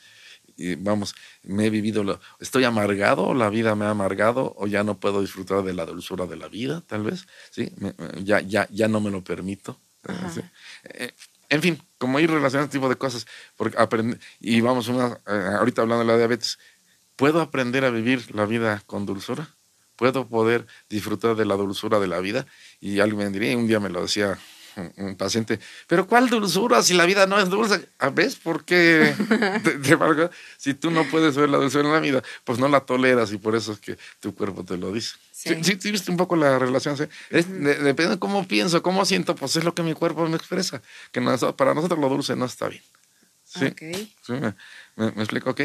y 0.56 0.74
vamos, 0.76 1.14
me 1.42 1.66
he 1.66 1.70
vivido, 1.70 2.02
lo, 2.02 2.20
estoy 2.40 2.64
amargado, 2.64 3.34
la 3.34 3.50
vida 3.50 3.74
me 3.74 3.84
ha 3.84 3.90
amargado, 3.90 4.54
o 4.56 4.66
ya 4.66 4.82
no 4.82 4.98
puedo 4.98 5.20
disfrutar 5.20 5.62
de 5.62 5.74
la 5.74 5.84
dulzura 5.84 6.26
de 6.26 6.36
la 6.36 6.48
vida, 6.48 6.82
tal 6.86 7.04
vez, 7.04 7.26
¿sí? 7.50 7.70
ya, 8.22 8.40
ya, 8.40 8.66
ya 8.70 8.88
no 8.88 9.00
me 9.00 9.10
lo 9.10 9.22
permito. 9.22 9.78
Eh, 10.84 11.12
en 11.48 11.62
fin, 11.62 11.82
como 11.98 12.18
ir 12.20 12.30
relacionando 12.30 12.66
este 12.66 12.78
tipo 12.78 12.88
de 12.88 12.96
cosas, 12.96 13.26
porque 13.56 13.76
aprende, 13.78 14.18
y 14.40 14.60
vamos, 14.60 14.88
una, 14.88 15.18
eh, 15.26 15.56
ahorita 15.58 15.82
hablando 15.82 16.04
de 16.04 16.12
la 16.12 16.18
diabetes, 16.18 16.58
¿puedo 17.16 17.40
aprender 17.40 17.84
a 17.84 17.90
vivir 17.90 18.34
la 18.34 18.46
vida 18.46 18.82
con 18.86 19.06
dulzura? 19.06 19.48
¿Puedo 19.96 20.28
poder 20.28 20.66
disfrutar 20.90 21.36
de 21.36 21.46
la 21.46 21.56
dulzura 21.56 21.98
de 21.98 22.06
la 22.06 22.20
vida? 22.20 22.46
Y 22.80 23.00
alguien 23.00 23.18
me 23.18 23.30
diría, 23.30 23.56
un 23.56 23.66
día 23.66 23.80
me 23.80 23.88
lo 23.88 24.02
decía 24.02 24.38
un 24.96 25.16
paciente, 25.16 25.58
pero 25.86 26.06
¿cuál 26.06 26.28
dulzura 26.28 26.82
si 26.82 26.94
la 26.94 27.06
vida 27.06 27.26
no 27.26 27.38
es 27.38 27.48
dulce? 27.48 27.88
¿Ah, 27.98 28.10
¿Ves 28.10 28.36
por 28.36 28.64
qué? 28.64 29.14
si 30.58 30.74
tú 30.74 30.90
no 30.90 31.04
puedes 31.04 31.34
ver 31.34 31.48
la 31.48 31.56
dulzura 31.56 31.84
en 31.84 31.92
la 31.92 32.00
vida, 32.00 32.22
pues 32.44 32.58
no 32.58 32.68
la 32.68 32.80
toleras 32.80 33.32
y 33.32 33.38
por 33.38 33.56
eso 33.56 33.72
es 33.72 33.78
que 33.78 33.96
tu 34.20 34.34
cuerpo 34.34 34.64
te 34.64 34.76
lo 34.76 34.92
dice. 34.92 35.16
Sí, 35.32 35.54
sí, 35.62 35.90
viste 35.90 36.10
un 36.10 36.16
poco 36.16 36.36
la 36.36 36.58
relación. 36.58 36.96
depende 37.30 38.08
de 38.08 38.18
cómo 38.18 38.46
pienso, 38.46 38.82
cómo 38.82 39.04
siento, 39.04 39.34
pues 39.34 39.56
es 39.56 39.64
lo 39.64 39.74
que 39.74 39.82
mi 39.82 39.94
cuerpo 39.94 40.28
me 40.28 40.36
expresa. 40.36 40.82
Que 41.12 41.22
para 41.56 41.74
nosotros 41.74 41.98
lo 41.98 42.08
dulce 42.08 42.36
no 42.36 42.44
está 42.44 42.68
bien. 42.68 42.82
¿Sí? 43.44 43.72
me, 44.28 45.12
me 45.12 45.22
explico? 45.22 45.50
¿Ok? 45.50 45.60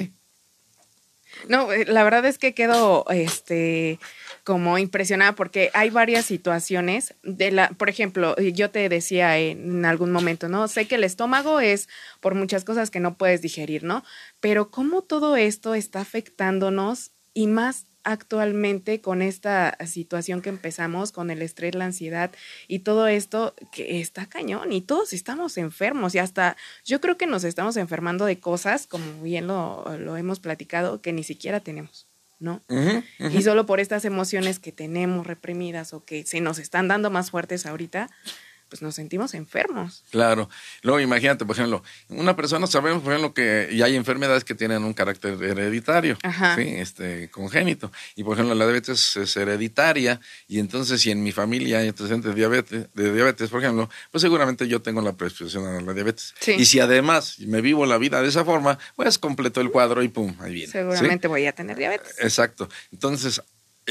No, 1.47 1.71
eh, 1.71 1.85
la 1.85 2.03
verdad 2.03 2.25
es 2.25 2.37
que 2.37 2.53
quedo 2.53 3.05
este 3.09 3.99
como 4.43 4.77
impresionada 4.77 5.33
porque 5.33 5.69
hay 5.73 5.89
varias 5.89 6.25
situaciones 6.25 7.13
de 7.23 7.51
la, 7.51 7.69
por 7.69 7.89
ejemplo, 7.89 8.35
yo 8.37 8.71
te 8.71 8.89
decía 8.89 9.37
en 9.37 9.85
algún 9.85 10.11
momento, 10.11 10.49
¿no? 10.49 10.67
Sé 10.67 10.87
que 10.87 10.95
el 10.95 11.03
estómago 11.03 11.59
es 11.59 11.89
por 12.19 12.33
muchas 12.33 12.63
cosas 12.63 12.89
que 12.89 12.99
no 12.99 13.15
puedes 13.15 13.41
digerir, 13.41 13.83
¿no? 13.83 14.03
Pero 14.39 14.71
cómo 14.71 15.03
todo 15.03 15.35
esto 15.35 15.75
está 15.75 16.01
afectándonos 16.01 17.11
y 17.33 17.47
más 17.47 17.85
actualmente 18.03 19.01
con 19.01 19.21
esta 19.21 19.77
situación 19.85 20.41
que 20.41 20.49
empezamos, 20.49 21.11
con 21.11 21.29
el 21.31 21.41
estrés, 21.41 21.75
la 21.75 21.85
ansiedad 21.85 22.31
y 22.67 22.79
todo 22.79 23.07
esto 23.07 23.55
que 23.71 24.01
está 24.01 24.25
cañón 24.25 24.71
y 24.71 24.81
todos 24.81 25.13
estamos 25.13 25.57
enfermos 25.57 26.15
y 26.15 26.19
hasta 26.19 26.57
yo 26.83 27.01
creo 27.01 27.17
que 27.17 27.27
nos 27.27 27.43
estamos 27.43 27.77
enfermando 27.77 28.25
de 28.25 28.39
cosas, 28.39 28.87
como 28.87 29.21
bien 29.21 29.47
lo, 29.47 29.85
lo 29.97 30.17
hemos 30.17 30.39
platicado, 30.39 31.01
que 31.01 31.13
ni 31.13 31.23
siquiera 31.23 31.59
tenemos. 31.59 32.07
¿no? 32.39 32.59
Y 33.19 33.43
solo 33.43 33.67
por 33.67 33.79
estas 33.79 34.03
emociones 34.03 34.57
que 34.57 34.71
tenemos 34.71 35.27
reprimidas 35.27 35.93
o 35.93 36.03
que 36.03 36.25
se 36.25 36.41
nos 36.41 36.57
están 36.57 36.87
dando 36.87 37.11
más 37.11 37.29
fuertes 37.29 37.67
ahorita, 37.67 38.09
pues 38.71 38.81
nos 38.81 38.95
sentimos 38.95 39.33
enfermos. 39.33 40.01
Claro. 40.11 40.49
Luego 40.81 41.01
imagínate, 41.01 41.45
por 41.45 41.57
ejemplo, 41.57 41.83
una 42.07 42.37
persona 42.37 42.67
sabemos, 42.67 43.03
por 43.03 43.11
ejemplo, 43.11 43.33
que 43.33 43.69
ya 43.75 43.83
hay 43.83 43.97
enfermedades 43.97 44.45
que 44.45 44.55
tienen 44.55 44.85
un 44.85 44.93
carácter 44.93 45.33
hereditario, 45.43 46.17
Ajá. 46.23 46.55
¿sí? 46.55 46.61
este, 46.77 47.29
congénito. 47.31 47.91
Y 48.15 48.23
por 48.23 48.35
ejemplo, 48.35 48.55
la 48.55 48.63
diabetes 48.63 49.17
es 49.17 49.35
hereditaria 49.35 50.21
y 50.47 50.59
entonces 50.59 51.01
si 51.01 51.11
en 51.11 51.21
mi 51.21 51.33
familia 51.33 51.79
hay 51.79 51.89
antecedentes 51.89 52.31
de 52.31 52.35
diabetes, 52.35 52.87
de 52.93 53.13
diabetes, 53.13 53.49
por 53.49 53.59
ejemplo, 53.61 53.89
pues 54.09 54.21
seguramente 54.21 54.65
yo 54.69 54.81
tengo 54.81 55.01
la 55.01 55.11
predisposición 55.17 55.67
a 55.67 55.81
la 55.81 55.93
diabetes. 55.93 56.33
Sí. 56.39 56.53
Y 56.57 56.65
si 56.65 56.79
además 56.79 57.39
me 57.39 57.59
vivo 57.59 57.85
la 57.85 57.97
vida 57.97 58.21
de 58.21 58.29
esa 58.29 58.45
forma, 58.45 58.79
pues 58.95 59.19
completo 59.19 59.59
el 59.59 59.69
cuadro 59.69 60.01
y 60.01 60.07
pum, 60.07 60.33
ahí 60.39 60.53
viene. 60.53 60.67
¿sí? 60.67 60.71
Seguramente 60.77 61.27
voy 61.27 61.45
a 61.45 61.51
tener 61.51 61.75
diabetes. 61.75 62.15
Exacto. 62.19 62.69
Entonces, 62.93 63.41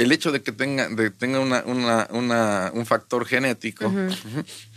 el 0.01 0.13
hecho 0.13 0.33
de 0.33 0.43
que 0.43 0.51
tenga, 0.51 0.89
de, 0.89 1.11
tenga 1.11 1.41
una, 1.41 1.63
una, 1.67 2.09
una, 2.11 2.71
un 2.73 2.87
factor 2.87 3.27
genético 3.27 3.93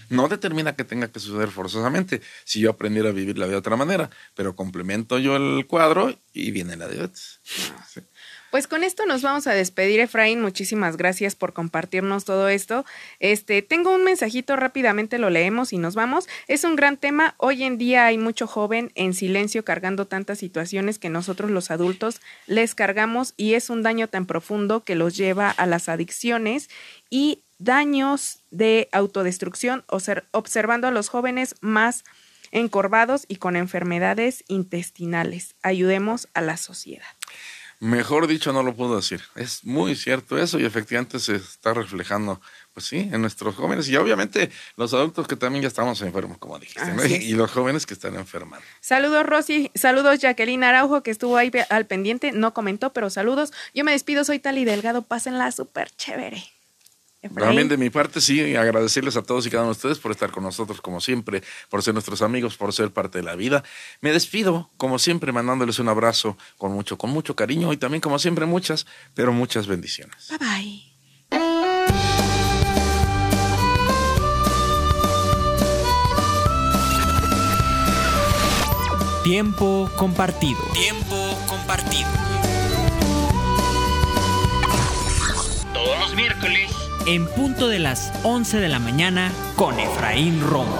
no 0.09 0.27
determina 0.27 0.75
que 0.75 0.83
tenga 0.83 1.07
que 1.07 1.19
suceder 1.19 1.49
forzosamente. 1.49 2.21
Si 2.43 2.59
yo 2.59 2.69
aprendiera 2.69 3.09
a 3.09 3.13
vivir 3.13 3.37
la 3.37 3.45
vida 3.45 3.53
de 3.53 3.59
otra 3.59 3.77
manera, 3.77 4.09
pero 4.35 4.55
complemento 4.55 5.19
yo 5.19 5.37
el 5.37 5.65
cuadro 5.65 6.13
y 6.33 6.51
viene 6.51 6.75
la 6.75 6.87
diabetes. 6.87 7.39
Sí. 7.87 8.01
Pues 8.53 8.67
con 8.67 8.83
esto 8.83 9.07
nos 9.07 9.23
vamos 9.23 9.47
a 9.47 9.53
despedir, 9.53 9.99
Efraín. 9.99 10.39
Muchísimas 10.39 10.95
gracias 10.95 11.33
por 11.33 11.53
compartirnos 11.53 12.23
todo 12.23 12.49
esto. 12.49 12.85
Este, 13.19 13.63
tengo 13.63 13.89
un 13.89 14.03
mensajito 14.03 14.55
rápidamente, 14.55 15.17
lo 15.17 15.31
leemos 15.31 15.73
y 15.73 15.79
nos 15.79 15.95
vamos. 15.95 16.29
Es 16.47 16.63
un 16.63 16.75
gran 16.75 16.97
tema. 16.97 17.33
Hoy 17.39 17.63
en 17.63 17.79
día 17.79 18.05
hay 18.05 18.19
mucho 18.19 18.45
joven 18.45 18.91
en 18.93 19.15
silencio 19.15 19.65
cargando 19.65 20.05
tantas 20.05 20.37
situaciones 20.37 20.99
que 20.99 21.09
nosotros 21.09 21.49
los 21.49 21.71
adultos 21.71 22.21
les 22.45 22.75
cargamos 22.75 23.33
y 23.37 23.55
es 23.55 23.71
un 23.71 23.81
daño 23.81 24.07
tan 24.07 24.27
profundo 24.27 24.83
que 24.83 24.93
los 24.93 25.17
lleva 25.17 25.49
a 25.49 25.65
las 25.65 25.89
adicciones 25.89 26.69
y 27.09 27.41
daños 27.57 28.37
de 28.51 28.87
autodestrucción, 28.91 29.83
obser- 29.87 30.25
observando 30.29 30.87
a 30.87 30.91
los 30.91 31.09
jóvenes 31.09 31.55
más 31.61 32.03
encorvados 32.51 33.25
y 33.27 33.37
con 33.37 33.55
enfermedades 33.55 34.43
intestinales. 34.47 35.55
Ayudemos 35.63 36.27
a 36.35 36.41
la 36.41 36.57
sociedad. 36.57 37.07
Mejor 37.83 38.27
dicho, 38.27 38.53
no 38.53 38.63
lo 38.63 38.73
puedo 38.73 38.95
decir. 38.95 39.19
Es 39.35 39.65
muy 39.65 39.97
cierto 39.97 40.37
eso 40.37 40.57
y 40.57 40.63
efectivamente 40.63 41.19
se 41.19 41.35
está 41.35 41.73
reflejando, 41.73 42.39
pues 42.73 42.85
sí, 42.85 43.09
en 43.11 43.19
nuestros 43.19 43.55
jóvenes 43.55 43.89
y 43.89 43.97
obviamente 43.97 44.49
los 44.77 44.93
adultos 44.93 45.27
que 45.27 45.35
también 45.35 45.63
ya 45.63 45.67
estamos 45.67 46.01
enfermos, 46.01 46.37
como 46.37 46.57
dijiste, 46.59 46.93
¿no? 46.93 47.05
Y, 47.05 47.33
los 47.33 47.51
jóvenes 47.51 47.85
que 47.85 47.93
están 47.93 48.15
enfermando. 48.15 48.65
Saludos 48.79 49.25
Rosy, 49.25 49.69
saludos 49.75 50.19
Jacqueline 50.19 50.63
Araujo 50.63 51.03
que 51.03 51.11
estuvo 51.11 51.35
ahí 51.35 51.51
al 51.69 51.85
pendiente, 51.85 52.31
no 52.31 52.53
comentó, 52.53 52.93
pero 52.93 53.09
saludos. 53.09 53.51
Yo 53.73 53.83
me 53.83 53.91
despido, 53.91 54.23
soy 54.23 54.39
Tali 54.39 54.63
Delgado, 54.63 55.01
pásenla 55.01 55.51
súper 55.51 55.91
chévere. 55.91 56.41
Efraín, 57.23 57.47
También 57.47 57.69
de 57.69 57.77
mi 57.77 57.89
parte, 57.89 58.19
sí, 58.19 58.53
agradecerles 58.53 59.15
a 59.15 59.23
todos 59.23 59.47
y 59.47 59.49
cada 59.49 59.63
uno 59.63 59.71
de 59.71 59.77
ustedes 59.77 59.97
por 59.97 60.11
estar 60.11 60.29
con 60.29 60.43
nosotros 60.43 60.81
como 60.81 60.99
siempre, 60.99 61.41
por 61.69 61.81
ser 61.81 61.93
nuestros 61.93 62.21
amigos, 62.21 62.57
por 62.57 62.73
ser 62.73 62.91
parte 62.91 63.19
de 63.19 63.23
la 63.23 63.35
vida. 63.35 63.63
Me 64.01 64.11
despido, 64.11 64.69
como 64.75 64.99
siempre, 64.99 65.31
mandándoles 65.31 65.79
un 65.79 65.87
abrazo 65.87 66.37
con 66.57 66.73
mucho, 66.73 66.97
con 66.97 67.11
mucho 67.11 67.33
cariño 67.33 67.71
y 67.71 67.77
también, 67.77 68.01
como 68.01 68.19
siempre, 68.19 68.45
muchas, 68.45 68.85
pero 69.13 69.31
muchas 69.31 69.67
bendiciones. 69.67 70.27
Bye 70.29 70.37
bye. 70.37 70.93
Tiempo 79.23 79.89
compartido. 79.95 80.59
Tiempo 80.73 81.39
compartido. 81.47 82.09
Todos 85.73 85.99
los 85.99 86.15
miércoles 86.15 86.82
En 87.05 87.27
punto 87.27 87.67
de 87.67 87.79
las 87.79 88.13
11 88.23 88.59
de 88.59 88.69
la 88.69 88.79
mañana 88.79 89.31
con 89.57 89.77
Efraín 89.77 90.39
Romo. 90.39 90.79